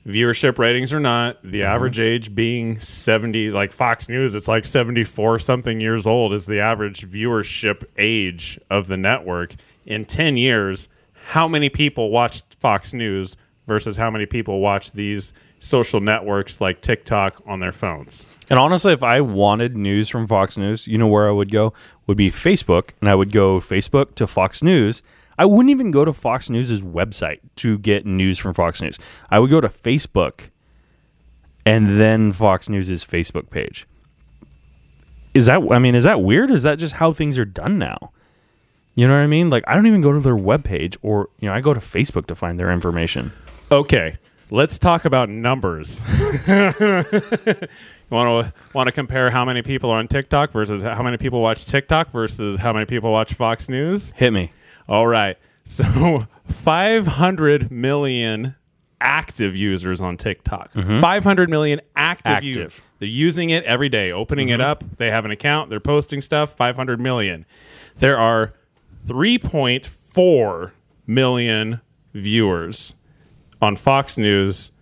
viewership 0.06 0.58
ratings 0.58 0.92
or 0.92 1.00
not, 1.00 1.42
the 1.42 1.62
average 1.62 1.98
age 2.00 2.34
being 2.34 2.78
70, 2.78 3.50
like 3.50 3.72
Fox 3.72 4.08
News, 4.08 4.34
it's 4.34 4.48
like 4.48 4.64
74 4.64 5.38
something 5.40 5.80
years 5.80 6.06
old 6.06 6.32
is 6.32 6.46
the 6.46 6.60
average 6.60 7.06
viewership 7.08 7.84
age 7.98 8.58
of 8.70 8.86
the 8.86 8.96
network. 8.96 9.54
In 9.86 10.04
10 10.06 10.36
years, 10.38 10.88
how 11.24 11.48
many 11.48 11.68
people 11.68 12.10
watched 12.10 12.54
Fox 12.60 12.92
News 12.92 13.36
versus 13.66 13.96
how 13.96 14.10
many 14.10 14.26
people 14.26 14.60
watch 14.60 14.92
these 14.92 15.32
social 15.58 16.00
networks 16.00 16.60
like 16.60 16.82
TikTok 16.82 17.42
on 17.46 17.60
their 17.60 17.72
phones? 17.72 18.28
And 18.50 18.58
honestly, 18.58 18.92
if 18.92 19.02
I 19.02 19.20
wanted 19.22 19.76
news 19.76 20.08
from 20.08 20.26
Fox 20.26 20.56
News, 20.56 20.86
you 20.86 20.98
know 20.98 21.08
where 21.08 21.28
I 21.28 21.32
would 21.32 21.50
go? 21.50 21.72
Would 22.06 22.18
be 22.18 22.30
Facebook, 22.30 22.90
and 23.00 23.08
I 23.08 23.14
would 23.14 23.32
go 23.32 23.58
Facebook 23.58 24.14
to 24.16 24.26
Fox 24.26 24.62
News. 24.62 25.02
I 25.38 25.46
wouldn't 25.46 25.70
even 25.70 25.90
go 25.90 26.04
to 26.04 26.12
Fox 26.12 26.50
News' 26.50 26.82
website 26.82 27.40
to 27.56 27.78
get 27.78 28.04
news 28.04 28.38
from 28.38 28.52
Fox 28.54 28.82
News. 28.82 28.98
I 29.30 29.38
would 29.38 29.50
go 29.50 29.60
to 29.60 29.68
Facebook 29.68 30.50
and 31.64 31.98
then 31.98 32.32
Fox 32.32 32.68
News' 32.68 33.04
Facebook 33.04 33.48
page. 33.48 33.86
Is 35.32 35.46
that 35.46 35.62
I 35.70 35.78
mean, 35.78 35.94
is 35.94 36.04
that 36.04 36.20
weird? 36.20 36.50
Is 36.50 36.62
that 36.62 36.78
just 36.78 36.94
how 36.94 37.12
things 37.12 37.38
are 37.38 37.44
done 37.44 37.78
now? 37.78 38.12
You 38.94 39.08
know 39.08 39.14
what 39.14 39.22
I 39.22 39.26
mean? 39.26 39.50
Like 39.50 39.64
I 39.66 39.74
don't 39.74 39.86
even 39.86 40.00
go 40.00 40.12
to 40.12 40.20
their 40.20 40.36
webpage 40.36 40.96
or 41.02 41.28
you 41.40 41.48
know, 41.48 41.54
I 41.54 41.60
go 41.60 41.74
to 41.74 41.80
Facebook 41.80 42.26
to 42.26 42.34
find 42.34 42.58
their 42.58 42.70
information. 42.70 43.32
Okay, 43.70 44.16
let's 44.50 44.78
talk 44.78 45.04
about 45.04 45.28
numbers. 45.28 46.02
you 46.48 46.72
want 48.10 48.46
to 48.46 48.52
want 48.72 48.86
to 48.86 48.92
compare 48.92 49.30
how 49.30 49.44
many 49.44 49.62
people 49.62 49.90
are 49.90 49.98
on 49.98 50.08
TikTok 50.08 50.52
versus 50.52 50.82
how 50.82 51.02
many 51.02 51.16
people 51.16 51.40
watch 51.40 51.66
TikTok 51.66 52.10
versus 52.12 52.58
how 52.58 52.72
many 52.72 52.86
people 52.86 53.10
watch 53.10 53.34
Fox 53.34 53.68
News? 53.68 54.12
Hit 54.12 54.32
me. 54.32 54.52
All 54.88 55.06
right. 55.06 55.36
So 55.64 56.26
500 56.46 57.70
million 57.70 58.54
active 59.00 59.56
users 59.56 60.00
on 60.00 60.16
TikTok. 60.16 60.72
Mm-hmm. 60.72 61.00
500 61.00 61.50
million 61.50 61.80
active, 61.96 62.32
Active. 62.32 62.46
users. 62.46 62.74
They're 62.98 63.08
using 63.08 63.50
it 63.50 63.64
every 63.64 63.88
day, 63.88 64.12
opening 64.12 64.50
it 64.50 64.60
mm-hmm. 64.60 64.70
up. 64.70 64.84
They 64.96 65.10
have 65.10 65.24
an 65.24 65.30
account, 65.30 65.70
they're 65.70 65.80
posting 65.80 66.20
stuff. 66.20 66.56
500 66.56 67.00
million. 67.00 67.44
There 67.96 68.18
are 68.18 68.52
3.4 69.06 70.72
million 71.06 71.80
viewers 72.12 72.94
on 73.60 73.76
Fox 73.76 74.16
News, 74.16 74.72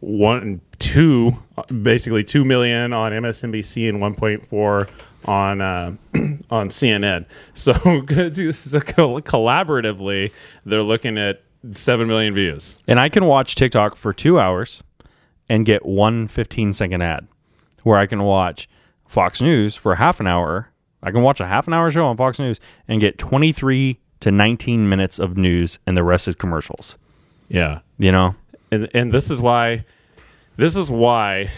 one, 0.00 0.60
two, 0.78 1.36
basically 1.82 2.24
two 2.24 2.44
million 2.44 2.92
on 2.92 3.12
MSNBC 3.12 3.88
and 3.88 3.98
1.4 3.98 4.88
on 5.26 5.60
uh, 5.60 5.96
on 6.50 6.68
CNN. 6.68 7.26
So, 7.54 7.72
so 8.52 8.80
col- 8.80 9.20
collaboratively, 9.20 10.32
they're 10.64 10.82
looking 10.82 11.18
at 11.18 11.42
seven 11.74 12.08
million 12.08 12.34
views. 12.34 12.76
And 12.88 12.98
I 12.98 13.08
can 13.08 13.26
watch 13.26 13.54
TikTok 13.54 13.96
for 13.96 14.12
two 14.12 14.40
hours 14.40 14.82
and 15.48 15.66
get 15.66 15.84
one 15.84 16.28
15 16.28 16.72
second 16.72 17.02
ad 17.02 17.26
where 17.82 17.98
I 17.98 18.06
can 18.06 18.22
watch 18.22 18.68
Fox 19.06 19.40
News 19.40 19.74
for 19.76 19.96
half 19.96 20.20
an 20.20 20.26
hour. 20.26 20.70
I 21.02 21.10
can 21.10 21.22
watch 21.22 21.40
a 21.40 21.46
half 21.46 21.66
an 21.66 21.74
hour 21.74 21.90
show 21.90 22.06
on 22.06 22.16
Fox 22.16 22.38
News 22.38 22.60
and 22.86 23.00
get 23.00 23.18
23 23.18 23.98
to 24.20 24.30
19 24.30 24.88
minutes 24.88 25.18
of 25.18 25.36
news 25.36 25.78
and 25.86 25.96
the 25.96 26.04
rest 26.04 26.28
is 26.28 26.34
commercials. 26.36 26.98
Yeah, 27.48 27.80
You 27.98 28.12
know? 28.12 28.34
and 28.70 28.88
and 28.94 29.10
this 29.12 29.30
is 29.30 29.40
why 29.40 29.84
this 30.56 30.76
is 30.76 30.90
why 30.90 31.50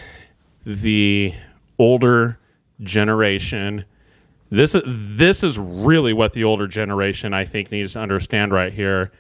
the 0.65 1.35
older 1.79 2.39
generation 2.81 3.85
this 4.51 4.77
this 4.87 5.45
is 5.45 5.59
really 5.59 6.13
what 6.13 6.33
the 6.33 6.45
older 6.45 6.67
generation 6.67 7.35
I 7.35 7.45
think 7.45 7.71
needs 7.71 7.93
to 7.95 8.01
understand 8.01 8.53
right 8.53 8.73
here 8.73 9.13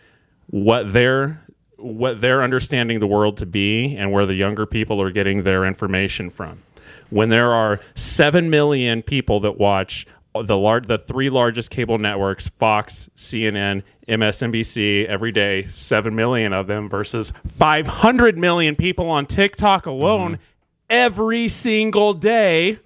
what 0.48 0.92
they're 0.92 1.42
what 1.76 2.20
they're 2.20 2.42
understanding 2.42 2.98
the 2.98 3.06
world 3.06 3.36
to 3.38 3.46
be 3.46 3.96
and 3.96 4.12
where 4.12 4.24
the 4.24 4.34
younger 4.34 4.66
people 4.66 5.00
are 5.02 5.10
getting 5.10 5.42
their 5.42 5.64
information 5.64 6.30
from 6.30 6.62
when 7.12 7.28
there 7.28 7.52
are 7.52 7.78
7 7.94 8.48
million 8.50 9.02
people 9.02 9.40
that 9.40 9.58
watch 9.58 10.06
the 10.34 10.56
large 10.56 10.86
the 10.86 10.96
three 10.96 11.28
largest 11.28 11.70
cable 11.70 11.98
networks 11.98 12.48
Fox, 12.48 13.10
CNN, 13.14 13.82
MSNBC 14.08 15.04
every 15.04 15.30
day, 15.30 15.66
7 15.66 16.14
million 16.14 16.54
of 16.54 16.66
them 16.66 16.88
versus 16.88 17.34
500 17.46 18.38
million 18.38 18.74
people 18.74 19.10
on 19.10 19.26
TikTok 19.26 19.84
alone 19.84 20.38
every 20.88 21.48
single 21.48 22.14
day. 22.14 22.78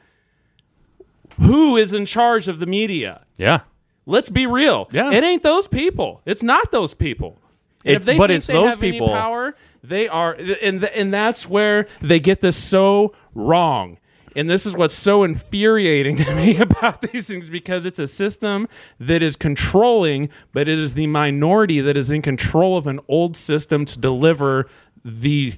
Who 1.40 1.76
is 1.76 1.92
in 1.94 2.06
charge 2.06 2.48
of 2.48 2.58
the 2.58 2.66
media? 2.66 3.24
Yeah. 3.36 3.60
Let's 4.06 4.28
be 4.30 4.46
real. 4.46 4.88
Yeah. 4.90 5.12
It 5.12 5.22
ain't 5.22 5.42
those 5.42 5.68
people. 5.68 6.22
It's 6.24 6.42
not 6.42 6.70
those 6.72 6.94
people. 6.94 7.38
And 7.84 7.92
It- 7.92 7.96
if 7.96 8.04
they 8.04 8.16
but 8.18 8.28
think 8.28 8.38
it's 8.38 8.46
they 8.46 8.54
those 8.54 8.70
have 8.70 8.82
any 8.82 8.92
people- 8.92 9.08
power, 9.08 9.54
they 9.84 10.08
are, 10.08 10.36
and 10.62 10.84
and 10.84 11.12
that's 11.14 11.48
where 11.48 11.86
they 12.00 12.18
get 12.18 12.40
this 12.40 12.56
so 12.56 13.12
wrong. 13.34 13.98
And 14.36 14.50
this 14.50 14.66
is 14.66 14.76
what's 14.76 14.94
so 14.94 15.24
infuriating 15.24 16.16
to 16.24 16.34
me 16.34 16.58
about 16.58 17.00
these 17.00 17.26
things 17.26 17.50
because 17.50 17.86
it's 17.86 17.98
a 17.98 18.06
system 18.06 18.68
that 19.00 19.22
is 19.22 19.34
controlling, 19.34 20.28
but 20.52 20.68
it 20.68 20.78
is 20.78 20.94
the 20.94 21.06
minority 21.08 21.80
that 21.80 21.96
is 21.96 22.10
in 22.10 22.22
control 22.22 22.76
of 22.76 22.86
an 22.86 23.00
old 23.08 23.36
system 23.36 23.84
to 23.86 23.98
deliver 23.98 24.68
the 25.04 25.54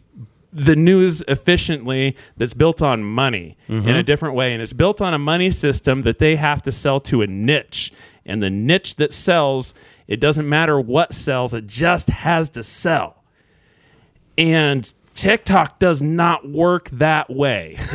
the 0.51 0.75
news 0.75 1.23
efficiently 1.29 2.17
that's 2.39 2.55
built 2.55 2.81
on 2.81 3.05
money 3.05 3.55
in 3.69 3.77
a 3.77 3.83
mm-hmm. 3.83 4.01
different 4.01 4.35
way. 4.35 4.55
And 4.55 4.63
it's 4.63 4.73
built 4.73 5.03
on 5.03 5.13
a 5.13 5.19
money 5.19 5.51
system 5.51 6.03
that 6.03 6.19
they 6.21 6.37
have 6.37 6.63
to 6.63 6.73
sell 6.73 7.01
to 7.01 7.21
a 7.21 7.27
niche. 7.27 7.93
And 8.25 8.43
the 8.43 8.49
niche 8.49 8.97
that 8.97 9.13
sells 9.13 9.75
it 10.07 10.21
doesn't 10.21 10.49
matter 10.49 10.81
what 10.81 11.13
sells 11.13 11.53
it 11.53 11.67
just 11.67 12.09
has 12.09 12.49
to 12.51 12.63
sell. 12.63 13.23
And 14.39 14.91
TikTok 15.19 15.81
does 15.81 16.01
not 16.01 16.49
work 16.49 16.91
that 16.91 17.29
way. 17.29 17.75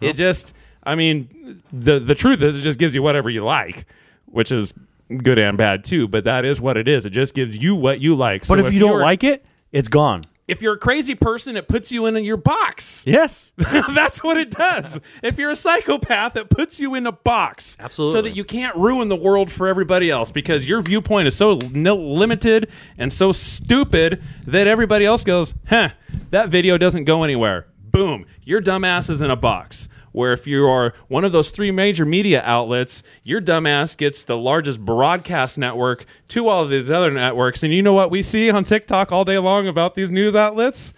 it 0.00 0.12
just, 0.12 0.54
I 0.82 0.94
mean, 0.94 1.62
the 1.72 1.98
the 1.98 2.14
truth 2.14 2.42
is, 2.42 2.58
it 2.58 2.60
just 2.60 2.78
gives 2.78 2.94
you 2.94 3.02
whatever 3.02 3.30
you 3.30 3.42
like, 3.42 3.86
which 4.26 4.52
is 4.52 4.74
good 5.22 5.38
and 5.38 5.56
bad 5.56 5.84
too. 5.84 6.06
But 6.06 6.24
that 6.24 6.44
is 6.44 6.60
what 6.60 6.76
it 6.76 6.88
is. 6.88 7.06
It 7.06 7.10
just 7.10 7.32
gives 7.32 7.56
you 7.56 7.74
what 7.74 8.00
you 8.00 8.14
like. 8.14 8.42
But 8.42 8.46
So 8.46 8.66
if, 8.66 8.72
you 8.72 8.80
don't 8.80 9.00
like 9.00 9.24
it, 9.24 9.46
it's 9.72 9.88
gone. 9.88 10.24
If 10.48 10.62
you're 10.62 10.74
a 10.74 10.78
crazy 10.78 11.14
person, 11.14 11.56
it 11.56 11.68
puts 11.68 11.92
you 11.92 12.06
in 12.06 12.16
your 12.24 12.38
box. 12.38 13.04
Yes. 13.06 13.52
That's 13.58 14.24
what 14.24 14.38
it 14.38 14.50
does. 14.50 14.98
If 15.22 15.38
you're 15.38 15.50
a 15.50 15.56
psychopath, 15.56 16.34
it 16.36 16.48
puts 16.48 16.80
you 16.80 16.94
in 16.94 17.06
a 17.06 17.12
box. 17.12 17.76
Absolutely. 17.78 18.12
So 18.12 18.22
that 18.22 18.34
you 18.34 18.44
can't 18.44 18.74
ruin 18.74 19.08
the 19.08 19.16
world 19.16 19.50
for 19.50 19.68
everybody 19.68 20.10
else 20.10 20.32
because 20.32 20.66
your 20.66 20.80
viewpoint 20.80 21.28
is 21.28 21.36
so 21.36 21.52
limited 21.52 22.70
and 22.96 23.12
so 23.12 23.30
stupid 23.30 24.22
that 24.46 24.66
everybody 24.66 25.04
else 25.04 25.22
goes, 25.22 25.54
huh, 25.68 25.90
that 26.30 26.48
video 26.48 26.78
doesn't 26.78 27.04
go 27.04 27.22
anywhere. 27.22 27.66
Boom. 27.78 28.24
Your 28.42 28.62
dumbass 28.62 29.10
is 29.10 29.20
in 29.20 29.30
a 29.30 29.36
box. 29.36 29.88
Where 30.12 30.32
if 30.32 30.46
you 30.46 30.66
are 30.66 30.94
one 31.08 31.24
of 31.24 31.32
those 31.32 31.50
three 31.50 31.70
major 31.70 32.04
media 32.04 32.42
outlets, 32.44 33.02
your 33.22 33.40
dumbass 33.40 33.96
gets 33.96 34.24
the 34.24 34.36
largest 34.36 34.84
broadcast 34.84 35.58
network 35.58 36.06
to 36.28 36.48
all 36.48 36.64
of 36.64 36.70
these 36.70 36.90
other 36.90 37.10
networks. 37.10 37.62
And 37.62 37.72
you 37.72 37.82
know 37.82 37.92
what 37.92 38.10
we 38.10 38.22
see 38.22 38.50
on 38.50 38.64
TikTok 38.64 39.12
all 39.12 39.24
day 39.24 39.38
long 39.38 39.66
about 39.66 39.94
these 39.94 40.10
news 40.10 40.34
outlets? 40.34 40.94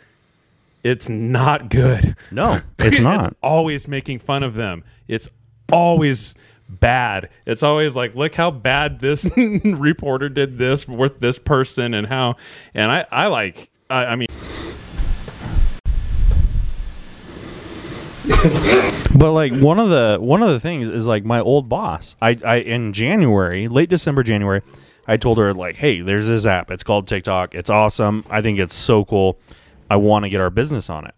It's 0.82 1.08
not 1.08 1.68
good. 1.68 2.16
No, 2.30 2.60
it's 2.78 3.00
not. 3.00 3.26
it's 3.26 3.36
always 3.42 3.86
making 3.86 4.20
fun 4.20 4.42
of 4.42 4.54
them. 4.54 4.84
It's 5.08 5.28
always 5.72 6.34
bad. 6.68 7.28
It's 7.46 7.62
always 7.62 7.96
like, 7.96 8.14
look 8.14 8.34
how 8.34 8.50
bad 8.50 9.00
this 9.00 9.28
reporter 9.36 10.28
did 10.28 10.58
this 10.58 10.86
with 10.88 11.20
this 11.20 11.38
person 11.38 11.94
and 11.94 12.06
how. 12.06 12.36
And 12.74 12.90
I, 12.90 13.06
I 13.10 13.26
like, 13.26 13.70
I, 13.88 14.06
I 14.06 14.16
mean, 14.16 14.28
But 19.18 19.32
like 19.32 19.58
one 19.58 19.78
of 19.78 19.88
the 19.88 20.18
one 20.20 20.42
of 20.42 20.50
the 20.50 20.60
things 20.60 20.88
is 20.88 21.06
like 21.06 21.24
my 21.24 21.40
old 21.40 21.68
boss. 21.68 22.16
I, 22.22 22.38
I 22.44 22.56
in 22.56 22.92
January, 22.92 23.68
late 23.68 23.88
December, 23.88 24.22
January, 24.22 24.62
I 25.06 25.16
told 25.16 25.38
her 25.38 25.52
like, 25.52 25.76
"Hey, 25.76 26.00
there's 26.00 26.28
this 26.28 26.46
app. 26.46 26.70
It's 26.70 26.84
called 26.84 27.06
TikTok. 27.06 27.54
It's 27.54 27.70
awesome. 27.70 28.24
I 28.30 28.40
think 28.40 28.58
it's 28.58 28.74
so 28.74 29.04
cool. 29.04 29.38
I 29.90 29.96
want 29.96 30.24
to 30.24 30.28
get 30.28 30.40
our 30.40 30.50
business 30.50 30.88
on 30.88 31.06
it." 31.06 31.14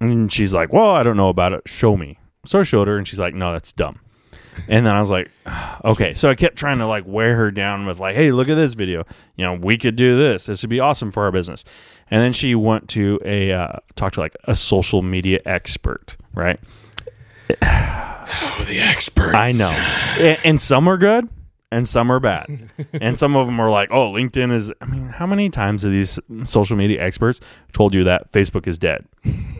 And 0.00 0.32
she's 0.32 0.52
like, 0.52 0.72
"Well, 0.72 0.90
I 0.90 1.02
don't 1.02 1.16
know 1.16 1.28
about 1.28 1.52
it. 1.52 1.62
Show 1.66 1.96
me." 1.96 2.18
So 2.44 2.60
I 2.60 2.62
showed 2.62 2.88
her, 2.88 2.96
and 2.96 3.06
she's 3.06 3.18
like, 3.18 3.34
"No, 3.34 3.52
that's 3.52 3.72
dumb." 3.72 3.98
And 4.68 4.86
then 4.86 4.94
I 4.94 5.00
was 5.00 5.10
like, 5.10 5.30
"Okay." 5.84 6.12
So 6.12 6.30
I 6.30 6.34
kept 6.34 6.56
trying 6.56 6.78
to 6.78 6.86
like 6.86 7.04
wear 7.06 7.36
her 7.36 7.50
down 7.50 7.86
with 7.86 7.98
like, 7.98 8.14
"Hey, 8.14 8.30
look 8.30 8.48
at 8.48 8.54
this 8.54 8.74
video. 8.74 9.04
You 9.36 9.44
know, 9.44 9.54
we 9.54 9.76
could 9.76 9.96
do 9.96 10.16
this. 10.16 10.46
This 10.46 10.62
would 10.62 10.70
be 10.70 10.80
awesome 10.80 11.10
for 11.10 11.24
our 11.24 11.32
business." 11.32 11.64
And 12.10 12.20
then 12.20 12.32
she 12.32 12.54
went 12.54 12.88
to 12.90 13.18
a 13.24 13.52
uh, 13.52 13.78
talk 13.96 14.12
to 14.12 14.20
like 14.20 14.36
a 14.44 14.54
social 14.54 15.02
media 15.02 15.40
expert, 15.46 16.16
right? 16.34 16.58
Oh, 17.50 17.54
the 18.68 18.78
experts. 18.80 19.34
I 19.34 19.52
know. 19.52 19.70
and, 20.44 20.60
some 20.60 20.88
are 20.88 20.96
good 20.96 21.28
and 21.70 21.86
some 21.86 22.10
are 22.10 22.20
bad. 22.20 22.70
and 22.92 23.18
some 23.18 23.36
of 23.36 23.46
them 23.46 23.60
are 23.60 23.70
like, 23.70 23.90
oh, 23.90 24.12
LinkedIn 24.12 24.52
is. 24.52 24.72
I 24.80 24.86
mean, 24.86 25.08
how 25.08 25.26
many 25.26 25.50
times 25.50 25.82
have 25.82 25.92
these 25.92 26.18
social 26.44 26.76
media 26.76 27.02
experts 27.02 27.40
told 27.72 27.94
you 27.94 28.04
that 28.04 28.30
Facebook 28.32 28.66
is 28.66 28.78
dead, 28.78 29.06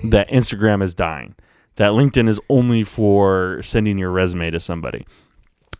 that 0.05 0.29
Instagram 0.31 0.83
is 0.83 0.95
dying, 0.95 1.35
that 1.77 1.91
LinkedIn 1.91 2.29
is 2.29 2.41
only 2.49 2.83
for 2.83 3.61
sending 3.63 3.99
your 3.99 4.11
resume 4.11 4.51
to 4.51 4.61
somebody? 4.61 5.07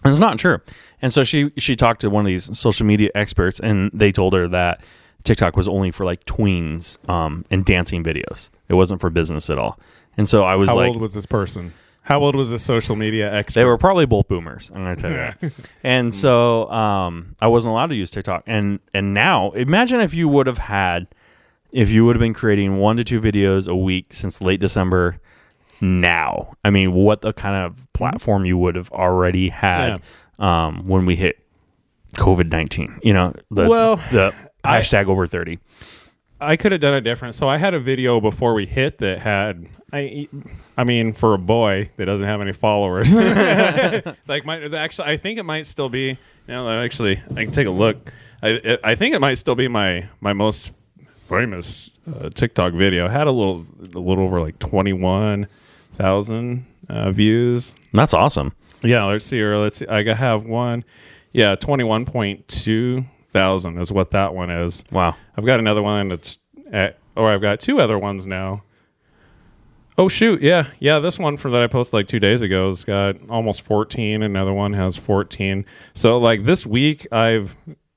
And 0.03 0.11
it's 0.11 0.21
not 0.21 0.39
true. 0.39 0.59
And 1.01 1.13
so 1.13 1.23
she 1.25 1.51
she 1.57 1.77
talked 1.77 2.03
to 2.03 2.11
one 2.11 2.23
of 2.23 2.27
these 2.27 2.57
social 2.57 2.85
media 2.85 3.11
experts, 3.15 3.61
and 3.61 3.91
they 3.95 4.13
told 4.13 4.35
her 4.35 4.49
that 4.49 4.85
TikTok 5.25 5.57
was 5.57 5.67
only 5.67 5.91
for 5.91 6.05
like 6.05 6.25
tweens 6.25 6.99
um, 7.09 7.45
and 7.51 7.65
dancing 7.65 8.05
videos. 8.05 8.51
It 8.69 8.75
wasn't 8.75 9.01
for 9.01 9.09
business 9.09 9.49
at 9.51 9.59
all. 9.59 9.79
And 10.17 10.29
so 10.29 10.45
I 10.45 10.55
was 10.57 10.69
How 10.69 10.77
like, 10.77 10.89
old 10.89 11.01
was 11.01 11.15
this 11.15 11.27
person? 11.27 11.73
How 12.03 12.21
old 12.21 12.37
was 12.37 12.51
this 12.51 12.63
social 12.63 12.97
media 12.97 13.33
expert? 13.33 13.61
they 13.61 13.65
were 13.65 13.79
probably 13.79 14.05
both 14.05 14.29
boomers. 14.29 14.71
I'm 14.75 14.85
going 14.85 14.95
to 14.95 15.01
tell 15.03 15.11
you 15.11 15.17
that. 15.17 15.71
And 15.83 16.15
so 16.15 16.71
um, 16.71 17.35
I 17.41 17.47
wasn't 17.47 17.73
allowed 17.73 17.87
to 17.87 17.95
use 17.95 18.11
TikTok. 18.11 18.45
And 18.47 18.81
and 18.93 19.15
now 19.15 19.53
imagine 19.53 20.01
if 20.01 20.13
you 20.13 20.29
would 20.29 20.47
have 20.47 20.59
had, 20.59 21.07
if 21.73 21.91
you 21.91 22.05
would 22.05 22.15
have 22.17 22.21
been 22.21 22.35
creating 22.35 22.77
one 22.77 22.99
to 22.99 23.05
two 23.05 23.21
videos 23.21 23.67
a 23.69 23.75
week 23.77 24.13
since 24.13 24.41
late 24.43 24.61
December. 24.61 25.19
Now, 25.81 26.55
I 26.65 26.71
mean, 26.71 26.93
what 26.93 27.23
the 27.23 27.33
kind 27.33 27.57
of 27.57 27.93
platform 27.93 28.45
you 28.45 28.57
would 28.59 28.77
have 28.77 28.91
already 28.93 29.49
had 29.49 30.01
um, 30.39 30.87
when 30.87 31.05
we 31.05 31.17
hit 31.17 31.41
COVID 32.17 32.51
nineteen? 32.51 33.01
You 33.03 33.13
know, 33.13 33.35
the 33.51 33.69
Well, 33.69 33.97
the 33.97 34.35
hashtag 34.63 35.09
over 35.09 35.27
thirty. 35.27 35.59
I 36.41 36.57
could 36.57 36.73
have 36.73 36.81
done 36.81 36.95
it 36.95 37.03
different. 37.03 37.35
So 37.35 37.49
I 37.49 37.59
had 37.59 37.75
a 37.75 37.81
video 37.81 38.21
before 38.21 38.55
we 38.55 38.67
hit 38.67 38.99
that 38.99 39.21
had 39.21 39.67
I 39.93 40.29
I 40.77 40.85
mean 40.85 41.13
for 41.13 41.35
a 41.35 41.39
boy 41.39 41.91
that 41.97 42.07
doesn't 42.07 42.27
have 42.27 42.41
any 42.41 42.53
followers. 42.53 43.15
like 44.27 44.45
my 44.45 44.61
actually 44.77 45.09
I 45.09 45.17
think 45.17 45.39
it 45.39 45.45
might 45.45 45.67
still 45.67 45.89
be 45.89 46.09
you 46.09 46.17
know 46.49 46.69
actually 46.69 47.21
I 47.37 47.45
can 47.45 47.53
take 47.53 47.67
a 47.67 47.71
look. 47.71 48.13
I 48.43 48.79
I 48.83 48.95
think 48.95 49.15
it 49.15 49.21
might 49.21 49.35
still 49.35 49.55
be 49.55 49.69
my 49.69 50.09
my 50.21 50.33
most 50.33 50.73
famous 51.21 51.93
uh, 52.07 52.31
TikTok 52.31 52.75
video. 52.75 53.07
It 53.07 53.11
had 53.11 53.27
a 53.27 53.33
little 53.33 53.65
a 53.81 53.99
little 53.99 54.25
over 54.25 54.41
like 54.41 54.59
21,000 54.59 56.67
uh, 56.89 57.11
views. 57.13 57.77
That's 57.93 58.13
awesome. 58.13 58.53
Yeah, 58.83 59.05
let's 59.05 59.25
see 59.25 59.37
here. 59.37 59.57
Let's 59.57 59.79
see. 59.79 59.87
I 59.87 60.03
have 60.13 60.45
one. 60.45 60.85
Yeah, 61.33 61.57
21.2 61.57 63.07
thousand 63.35 63.79
is 63.79 63.93
what 63.93 64.13
that 64.13 64.35
one 64.35 64.49
is. 64.51 64.83
Wow. 64.91 65.15
I've 65.37 65.45
got 65.45 65.61
another 65.61 65.83
one 65.83 66.09
that's 66.09 66.39
at, 66.73 66.99
or 67.15 67.31
I've 67.31 67.43
got 67.43 67.61
two 67.61 67.81
other 67.81 67.99
ones 67.99 68.27
now. 68.27 68.63
Oh 69.97 70.09
shoot, 70.09 70.41
yeah, 70.43 70.67
yeah. 70.81 70.99
This 70.99 71.19
one 71.21 71.37
for 71.37 71.51
that 71.51 71.63
I 71.63 71.67
posted 71.69 71.93
like 71.95 72.09
two 72.09 72.19
days 72.19 72.43
ago 72.43 72.69
has 72.69 72.85
got 72.85 73.17
almost 73.29 73.63
fourteen. 73.63 74.23
Another 74.23 74.53
one 74.53 74.73
has 74.73 74.97
fourteen. 74.97 75.67
So 75.93 76.19
like 76.19 76.45
this 76.45 76.67
week, 76.67 77.07
I've 77.13 77.55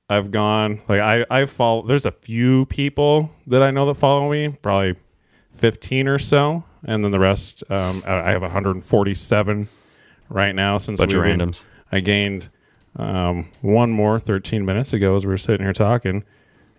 I've 0.07 0.29
gone 0.29 0.81
like 0.87 0.99
I 0.99 1.25
I 1.31 1.45
follow. 1.45 1.81
There's 1.87 2.05
a 2.05 2.11
few 2.11 2.65
people 2.67 3.31
that 3.47 3.63
I 3.63 3.71
know 3.71 3.87
that 3.87 3.95
follow 3.95 4.29
me, 4.29 4.49
probably 4.61 4.95
fifteen 5.53 6.07
or 6.07 6.19
so, 6.19 6.63
and 6.83 7.03
then 7.03 7.09
the 7.11 7.19
rest. 7.19 7.63
Um, 7.71 8.03
I 8.05 8.19
I 8.19 8.29
have 8.29 8.43
147 8.43 9.67
right 10.29 10.53
now 10.53 10.77
since 10.77 10.99
Bunch 10.99 11.13
we've 11.15 11.23
been- 11.23 11.39
randoms. 11.39 11.65
I 11.91 11.99
gained 12.01 12.49
um, 12.97 13.49
one 13.61 13.91
more 13.91 14.19
13 14.19 14.65
minutes 14.65 14.93
ago 14.93 15.15
as 15.15 15.25
we 15.25 15.31
were 15.31 15.37
sitting 15.37 15.65
here 15.65 15.73
talking. 15.73 16.23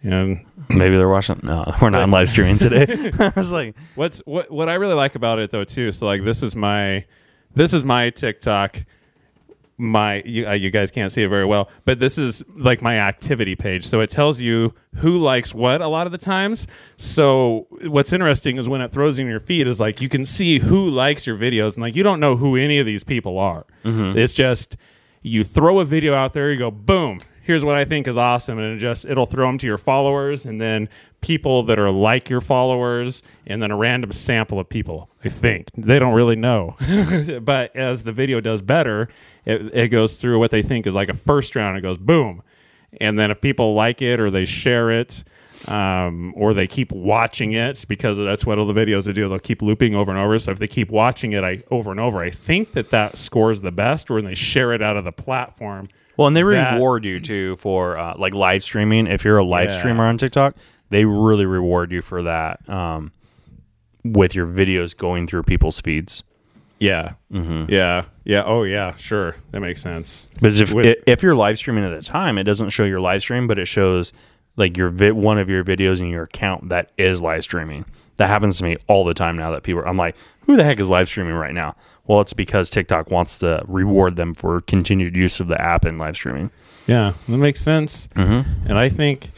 And 0.02 0.44
Maybe 0.68 0.96
they're 0.96 1.08
watching. 1.08 1.40
No, 1.42 1.74
we're 1.82 1.90
not 1.90 2.02
on 2.02 2.10
live 2.10 2.28
streaming 2.28 2.58
today. 2.58 2.86
I 3.18 3.32
was 3.34 3.50
like, 3.50 3.74
what's 3.94 4.18
what 4.26 4.50
what 4.50 4.68
I 4.68 4.74
really 4.74 4.94
like 4.94 5.14
about 5.14 5.38
it 5.38 5.50
though 5.50 5.64
too. 5.64 5.92
So 5.92 6.06
like 6.06 6.24
this 6.24 6.42
is 6.42 6.54
my 6.54 7.04
this 7.54 7.72
is 7.72 7.84
my 7.84 8.10
TikTok. 8.10 8.84
My 9.80 10.22
you, 10.24 10.48
uh, 10.48 10.52
you 10.52 10.70
guys 10.70 10.90
can't 10.90 11.12
see 11.12 11.22
it 11.22 11.28
very 11.28 11.44
well, 11.44 11.70
but 11.84 12.00
this 12.00 12.18
is 12.18 12.42
like 12.56 12.82
my 12.82 12.98
activity 12.98 13.54
page. 13.54 13.86
So 13.86 14.00
it 14.00 14.10
tells 14.10 14.40
you 14.40 14.74
who 14.96 15.18
likes 15.18 15.54
what 15.54 15.80
a 15.80 15.86
lot 15.86 16.06
of 16.06 16.12
the 16.12 16.18
times. 16.18 16.66
So 16.96 17.68
what's 17.86 18.12
interesting 18.12 18.58
is 18.58 18.68
when 18.68 18.80
it 18.80 18.90
throws 18.90 19.20
in 19.20 19.28
your 19.28 19.38
feed 19.38 19.68
is 19.68 19.78
like 19.78 20.00
you 20.00 20.08
can 20.08 20.24
see 20.24 20.58
who 20.58 20.90
likes 20.90 21.28
your 21.28 21.36
videos 21.36 21.74
and 21.74 21.82
like 21.82 21.94
you 21.94 22.02
don't 22.02 22.18
know 22.18 22.36
who 22.36 22.56
any 22.56 22.80
of 22.80 22.86
these 22.86 23.04
people 23.04 23.38
are. 23.38 23.66
It's 24.16 24.34
just 24.34 24.76
you 25.28 25.44
throw 25.44 25.78
a 25.80 25.84
video 25.84 26.14
out 26.14 26.32
there, 26.32 26.50
you 26.50 26.58
go 26.58 26.70
boom. 26.70 27.20
Here's 27.42 27.64
what 27.64 27.76
I 27.76 27.84
think 27.84 28.06
is 28.06 28.16
awesome, 28.16 28.58
and 28.58 28.76
it 28.76 28.78
just 28.78 29.06
it'll 29.06 29.26
throw 29.26 29.46
them 29.46 29.58
to 29.58 29.66
your 29.66 29.78
followers, 29.78 30.44
and 30.44 30.60
then 30.60 30.88
people 31.20 31.62
that 31.64 31.78
are 31.78 31.90
like 31.90 32.28
your 32.28 32.40
followers, 32.40 33.22
and 33.46 33.62
then 33.62 33.70
a 33.70 33.76
random 33.76 34.12
sample 34.12 34.58
of 34.58 34.68
people. 34.68 35.08
I 35.24 35.28
think 35.28 35.70
they 35.76 35.98
don't 35.98 36.12
really 36.12 36.36
know, 36.36 36.76
but 37.42 37.74
as 37.74 38.04
the 38.04 38.12
video 38.12 38.40
does 38.40 38.60
better, 38.60 39.08
it, 39.44 39.74
it 39.74 39.88
goes 39.88 40.18
through 40.18 40.38
what 40.38 40.50
they 40.50 40.62
think 40.62 40.86
is 40.86 40.94
like 40.94 41.08
a 41.08 41.14
first 41.14 41.56
round. 41.56 41.78
It 41.78 41.80
goes 41.80 41.98
boom, 41.98 42.42
and 43.00 43.18
then 43.18 43.30
if 43.30 43.40
people 43.40 43.74
like 43.74 44.02
it 44.02 44.20
or 44.20 44.30
they 44.30 44.44
share 44.44 44.90
it, 44.90 45.24
um, 45.66 46.32
or 46.36 46.54
they 46.54 46.66
keep 46.66 46.92
watching 46.92 47.52
it 47.52 47.84
because 47.88 48.18
that's 48.18 48.46
what 48.46 48.58
all 48.58 48.66
the 48.66 48.74
videos 48.74 49.06
they 49.06 49.12
do. 49.12 49.28
They'll 49.28 49.38
keep 49.38 49.62
looping 49.62 49.94
over 49.94 50.10
and 50.10 50.20
over. 50.20 50.38
So 50.38 50.52
if 50.52 50.58
they 50.58 50.68
keep 50.68 50.90
watching 50.90 51.32
it 51.32 51.42
I, 51.42 51.62
over 51.70 51.90
and 51.90 51.98
over, 51.98 52.20
I 52.22 52.30
think 52.30 52.72
that 52.72 52.90
that 52.90 53.18
scores 53.18 53.60
the 53.62 53.72
best 53.72 54.10
when 54.10 54.24
they 54.24 54.34
share 54.34 54.72
it 54.72 54.82
out 54.82 54.96
of 54.96 55.04
the 55.04 55.12
platform. 55.12 55.88
Well, 56.16 56.26
and 56.26 56.36
they 56.36 56.42
That- 56.42 56.74
reward 56.74 57.04
you 57.04 57.18
too 57.20 57.56
for 57.56 57.96
uh, 57.98 58.14
like 58.18 58.34
live 58.34 58.62
streaming. 58.62 59.06
If 59.06 59.24
you're 59.24 59.38
a 59.38 59.44
live 59.44 59.72
streamer 59.72 60.04
on 60.04 60.18
TikTok, 60.18 60.56
they 60.90 61.04
really 61.04 61.46
reward 61.46 61.92
you 61.92 62.02
for 62.02 62.22
that 62.22 62.68
um, 62.68 63.12
with 64.04 64.34
your 64.34 64.46
videos 64.46 64.96
going 64.96 65.26
through 65.26 65.44
people's 65.44 65.80
feeds. 65.80 66.24
Yeah, 66.80 67.14
mm-hmm. 67.32 67.72
yeah, 67.72 68.04
yeah. 68.24 68.44
Oh 68.44 68.62
yeah, 68.62 68.94
sure, 68.96 69.34
that 69.50 69.60
makes 69.60 69.80
sense. 69.82 70.28
Because 70.34 70.60
if 70.60 70.72
With- 70.72 70.98
if 71.06 71.22
you're 71.22 71.34
live 71.34 71.58
streaming 71.58 71.84
at 71.84 71.92
a 71.92 72.02
time, 72.02 72.38
it 72.38 72.44
doesn't 72.44 72.70
show 72.70 72.84
your 72.84 73.00
live 73.00 73.20
stream, 73.22 73.46
but 73.48 73.58
it 73.58 73.66
shows 73.66 74.12
like 74.58 74.76
your 74.76 74.90
vi- 74.90 75.12
one 75.12 75.38
of 75.38 75.48
your 75.48 75.64
videos 75.64 76.00
in 76.00 76.08
your 76.08 76.24
account 76.24 76.68
that 76.68 76.92
is 76.98 77.22
live 77.22 77.44
streaming. 77.44 77.86
That 78.16 78.28
happens 78.28 78.58
to 78.58 78.64
me 78.64 78.76
all 78.88 79.04
the 79.04 79.14
time 79.14 79.36
now. 79.36 79.52
That 79.52 79.62
people, 79.62 79.82
I'm 79.86 79.96
like, 79.96 80.16
who 80.42 80.56
the 80.56 80.64
heck 80.64 80.80
is 80.80 80.90
live 80.90 81.08
streaming 81.08 81.34
right 81.34 81.54
now? 81.54 81.76
Well, 82.06 82.20
it's 82.20 82.32
because 82.32 82.68
TikTok 82.68 83.10
wants 83.10 83.38
to 83.38 83.62
reward 83.68 84.16
them 84.16 84.34
for 84.34 84.60
continued 84.62 85.14
use 85.14 85.40
of 85.40 85.48
the 85.48 85.60
app 85.60 85.84
and 85.84 85.98
live 85.98 86.16
streaming. 86.16 86.50
Yeah, 86.86 87.12
that 87.28 87.38
makes 87.38 87.60
sense. 87.60 88.08
Mm-hmm. 88.08 88.68
And 88.68 88.78
I 88.78 88.88
think 88.88 89.30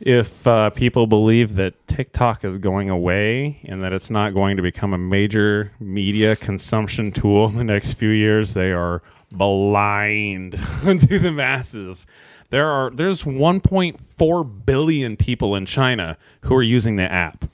if 0.00 0.46
uh, 0.46 0.70
people 0.70 1.06
believe 1.06 1.56
that 1.56 1.86
TikTok 1.88 2.44
is 2.44 2.58
going 2.58 2.90
away 2.90 3.60
and 3.64 3.82
that 3.82 3.92
it's 3.92 4.10
not 4.10 4.34
going 4.34 4.56
to 4.56 4.62
become 4.62 4.92
a 4.92 4.98
major 4.98 5.72
media 5.80 6.36
consumption 6.36 7.10
tool 7.10 7.48
in 7.48 7.56
the 7.56 7.64
next 7.64 7.94
few 7.94 8.10
years, 8.10 8.54
they 8.54 8.70
are 8.70 9.02
blind 9.36 10.52
to 10.82 11.18
the 11.18 11.32
masses. 11.32 12.06
There 12.50 12.68
are 12.68 12.90
there's 12.90 13.24
1.4 13.24 14.66
billion 14.66 15.16
people 15.16 15.54
in 15.56 15.66
China 15.66 16.16
who 16.42 16.54
are 16.54 16.62
using 16.62 16.96
the 16.96 17.10
app. 17.10 17.46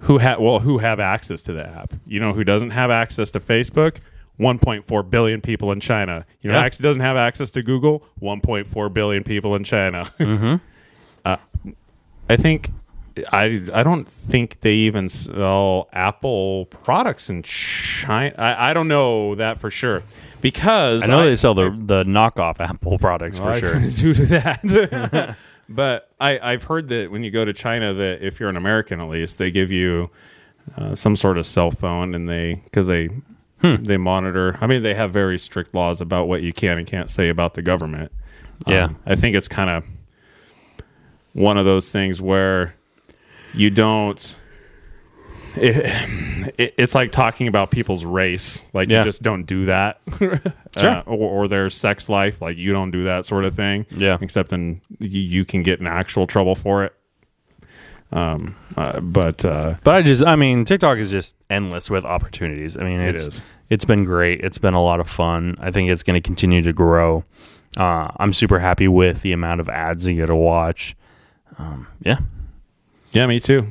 Who 0.00 0.18
have 0.18 0.38
well 0.40 0.60
who 0.60 0.78
have 0.78 1.00
access 1.00 1.40
to 1.42 1.52
the 1.52 1.66
app. 1.66 1.94
You 2.06 2.20
know 2.20 2.32
who 2.32 2.44
doesn't 2.44 2.70
have 2.70 2.90
access 2.90 3.30
to 3.32 3.40
Facebook? 3.40 3.96
1.4 4.40 5.10
billion 5.10 5.40
people 5.40 5.70
in 5.70 5.78
China. 5.78 6.26
You 6.42 6.50
know, 6.50 6.56
Yeah. 6.58 6.64
actually 6.64 6.82
doesn't 6.82 7.02
have 7.02 7.16
access 7.16 7.52
to 7.52 7.62
Google. 7.62 8.04
1.4 8.20 8.92
billion 8.92 9.22
people 9.22 9.54
in 9.54 9.64
China. 9.64 10.10
Uh, 11.24 11.38
I 12.28 12.36
think 12.36 12.70
I 13.32 13.62
I 13.72 13.82
don't 13.82 14.08
think 14.08 14.60
they 14.60 14.74
even 14.74 15.08
sell 15.08 15.88
Apple 15.92 16.66
products 16.66 17.30
in 17.30 17.42
China. 17.42 18.34
I, 18.36 18.70
I 18.70 18.74
don't 18.74 18.88
know 18.88 19.34
that 19.36 19.58
for 19.58 19.70
sure 19.70 20.02
because 20.40 21.04
I 21.04 21.06
know 21.06 21.24
they 21.24 21.36
sell 21.36 21.54
the 21.54 21.70
the 21.70 22.02
knockoff 22.04 22.60
Apple 22.60 22.98
products 22.98 23.38
for 23.38 23.50
I 23.50 23.60
sure. 23.60 23.74
do 23.96 24.14
that. 24.14 25.36
but 25.68 26.10
I, 26.20 26.38
I've 26.40 26.64
heard 26.64 26.88
that 26.88 27.10
when 27.10 27.22
you 27.24 27.30
go 27.30 27.44
to 27.44 27.52
China, 27.52 27.94
that 27.94 28.26
if 28.26 28.40
you're 28.40 28.48
an 28.48 28.56
American, 28.56 29.00
at 29.00 29.08
least 29.08 29.38
they 29.38 29.50
give 29.50 29.70
you 29.70 30.10
uh, 30.76 30.94
some 30.94 31.14
sort 31.16 31.38
of 31.38 31.46
cell 31.46 31.70
phone, 31.70 32.14
and 32.14 32.28
they 32.28 32.62
because 32.64 32.86
they 32.86 33.10
Hmm. 33.60 33.76
they 33.82 33.96
monitor. 33.96 34.58
I 34.60 34.66
mean, 34.66 34.82
they 34.82 34.92
have 34.92 35.10
very 35.10 35.38
strict 35.38 35.74
laws 35.74 36.02
about 36.02 36.28
what 36.28 36.42
you 36.42 36.52
can 36.52 36.76
and 36.76 36.86
can't 36.86 37.08
say 37.08 37.30
about 37.30 37.54
the 37.54 37.62
government. 37.62 38.12
Yeah. 38.66 38.84
Um, 38.84 38.96
I 39.06 39.14
think 39.14 39.36
it's 39.36 39.48
kind 39.48 39.70
of 39.70 39.84
one 41.32 41.56
of 41.56 41.64
those 41.64 41.90
things 41.90 42.20
where 42.20 42.74
you 43.54 43.70
don't. 43.70 44.38
It, 45.56 46.50
it, 46.58 46.74
it's 46.76 46.94
like 46.96 47.12
talking 47.12 47.46
about 47.46 47.70
people's 47.70 48.04
race. 48.04 48.64
Like 48.72 48.88
Yeah. 48.88 48.98
you 49.00 49.04
just 49.04 49.22
don't 49.22 49.44
do 49.44 49.66
that. 49.66 50.00
Sure. 50.76 50.90
Uh, 50.90 51.02
or, 51.06 51.44
or 51.44 51.48
their 51.48 51.70
sex 51.70 52.08
life. 52.08 52.42
Like 52.42 52.56
you 52.56 52.72
don't 52.72 52.90
do 52.90 53.04
that 53.04 53.24
sort 53.26 53.44
of 53.44 53.54
thing. 53.54 53.86
Yeah. 53.90 54.18
Except 54.20 54.52
in 54.52 54.80
you, 54.98 55.20
you 55.20 55.44
can 55.44 55.62
get 55.62 55.78
in 55.78 55.86
actual 55.86 56.26
trouble 56.26 56.56
for 56.56 56.84
it. 56.84 56.92
Um. 58.10 58.56
uh, 58.76 58.98
but 59.00 59.44
uh, 59.44 59.74
But 59.84 59.94
I 59.94 60.02
just, 60.02 60.24
I 60.24 60.34
mean, 60.34 60.64
TikTok 60.64 60.98
is 60.98 61.12
just 61.12 61.36
endless 61.48 61.90
with 61.90 62.04
opportunities. 62.04 62.76
I 62.76 62.82
mean, 62.82 63.00
It 63.00 63.14
it's 63.14 63.26
is. 63.28 63.42
it's 63.70 63.84
been 63.84 64.02
great. 64.04 64.40
It's 64.40 64.58
been 64.58 64.74
a 64.74 64.82
lot 64.82 64.98
of 64.98 65.08
fun. 65.08 65.56
I 65.60 65.70
think 65.70 65.90
it's 65.90 66.02
going 66.02 66.20
to 66.20 66.20
continue 66.20 66.60
to 66.62 66.72
grow. 66.72 67.24
Uh, 67.76 68.08
I'm 68.16 68.32
super 68.32 68.58
happy 68.58 68.88
with 68.88 69.22
the 69.22 69.30
amount 69.32 69.60
of 69.60 69.68
ads 69.68 70.08
you 70.08 70.16
get 70.16 70.26
to 70.26 70.34
watch. 70.36 70.96
Um, 71.58 71.86
yeah, 72.02 72.18
yeah, 73.14 73.26
me 73.26 73.40
too. 73.40 73.66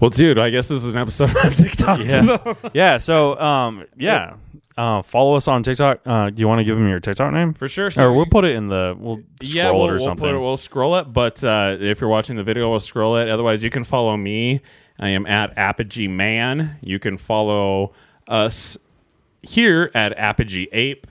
Well, 0.00 0.10
dude, 0.10 0.38
I 0.38 0.50
guess 0.50 0.68
this 0.68 0.84
is 0.84 0.94
an 0.94 1.00
episode 1.00 1.30
about 1.30 1.52
TikTok. 1.56 2.00
Yeah. 2.00 2.06
so- 2.22 2.56
yeah. 2.72 2.98
So, 2.98 3.38
um, 3.40 3.84
yeah, 3.96 4.34
uh, 4.76 5.02
follow 5.02 5.34
us 5.34 5.48
on 5.48 5.64
TikTok. 5.64 6.00
Uh, 6.06 6.30
do 6.30 6.40
you 6.40 6.46
want 6.46 6.60
to 6.60 6.64
give 6.64 6.76
them 6.78 6.88
your 6.88 7.00
TikTok 7.00 7.32
name? 7.32 7.52
for 7.52 7.66
sure. 7.66 7.90
or 7.98 8.12
we'll 8.12 8.26
put 8.26 8.44
it 8.44 8.54
in 8.54 8.66
the 8.66 8.96
we'll 8.96 9.16
scroll 9.42 9.54
yeah, 9.54 9.70
we'll, 9.72 9.84
it 9.84 9.88
or 9.88 9.92
we'll 9.94 9.98
something. 10.00 10.28
It, 10.28 10.38
we'll 10.38 10.56
scroll 10.56 10.96
it, 10.96 11.12
but 11.12 11.42
uh, 11.42 11.76
if 11.80 12.00
you're 12.00 12.10
watching 12.10 12.36
the 12.36 12.44
video, 12.44 12.70
we'll 12.70 12.78
scroll 12.80 13.16
it. 13.16 13.28
Otherwise, 13.28 13.62
you 13.62 13.70
can 13.70 13.82
follow 13.84 14.16
me. 14.16 14.60
I 15.00 15.08
am 15.08 15.26
at 15.26 15.56
Apogee 15.58 16.08
Man. 16.08 16.78
You 16.80 16.98
can 16.98 17.18
follow 17.18 17.92
us 18.28 18.76
here 19.42 19.90
at 19.94 20.16
Apogee 20.16 20.68
Ape. 20.72 21.06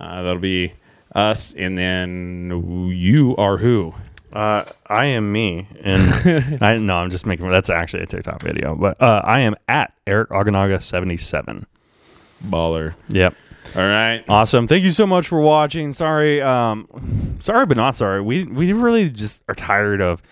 Uh, 0.00 0.22
that'll 0.22 0.38
be 0.40 0.74
us, 1.14 1.54
and 1.54 1.76
then 1.76 2.90
you 2.94 3.34
are 3.36 3.56
who? 3.56 3.94
Uh, 4.32 4.64
I 4.86 5.06
am 5.06 5.32
me, 5.32 5.66
and 5.80 6.62
I 6.62 6.76
no, 6.76 6.96
I'm 6.96 7.10
just 7.10 7.26
making 7.26 7.48
that's 7.50 7.70
actually 7.70 8.02
a 8.02 8.06
TikTok 8.06 8.42
video, 8.42 8.74
but 8.74 9.00
uh, 9.00 9.22
I 9.24 9.40
am 9.40 9.54
at 9.68 9.92
Eric 10.06 10.30
Oganaga 10.30 10.82
seventy 10.82 11.16
seven. 11.16 11.66
Baller. 12.44 12.94
Yep. 13.08 13.34
All 13.76 13.82
right. 13.82 14.24
Awesome. 14.28 14.66
Thank 14.66 14.84
you 14.84 14.90
so 14.90 15.06
much 15.06 15.28
for 15.28 15.40
watching. 15.40 15.92
Sorry, 15.92 16.40
um, 16.40 16.88
sorry, 17.40 17.66
but 17.66 17.76
not 17.76 17.96
sorry. 17.96 18.22
We 18.22 18.44
we 18.44 18.72
really 18.72 19.10
just 19.10 19.42
are 19.48 19.54
tired 19.54 20.00
of 20.00 20.22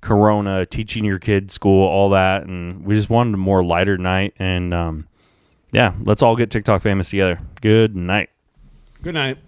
Corona, 0.00 0.64
teaching 0.66 1.04
your 1.04 1.18
kid 1.18 1.50
school, 1.50 1.86
all 1.86 2.10
that, 2.10 2.44
and 2.44 2.84
we 2.84 2.94
just 2.94 3.10
wanted 3.10 3.34
a 3.34 3.38
more 3.38 3.64
lighter 3.64 3.98
night. 3.98 4.34
And 4.38 4.72
um, 4.72 5.08
yeah, 5.72 5.94
let's 6.04 6.22
all 6.22 6.36
get 6.36 6.50
TikTok 6.50 6.82
famous 6.82 7.10
together. 7.10 7.40
Good 7.60 7.96
night. 7.96 8.30
Good 9.02 9.14
night. 9.14 9.38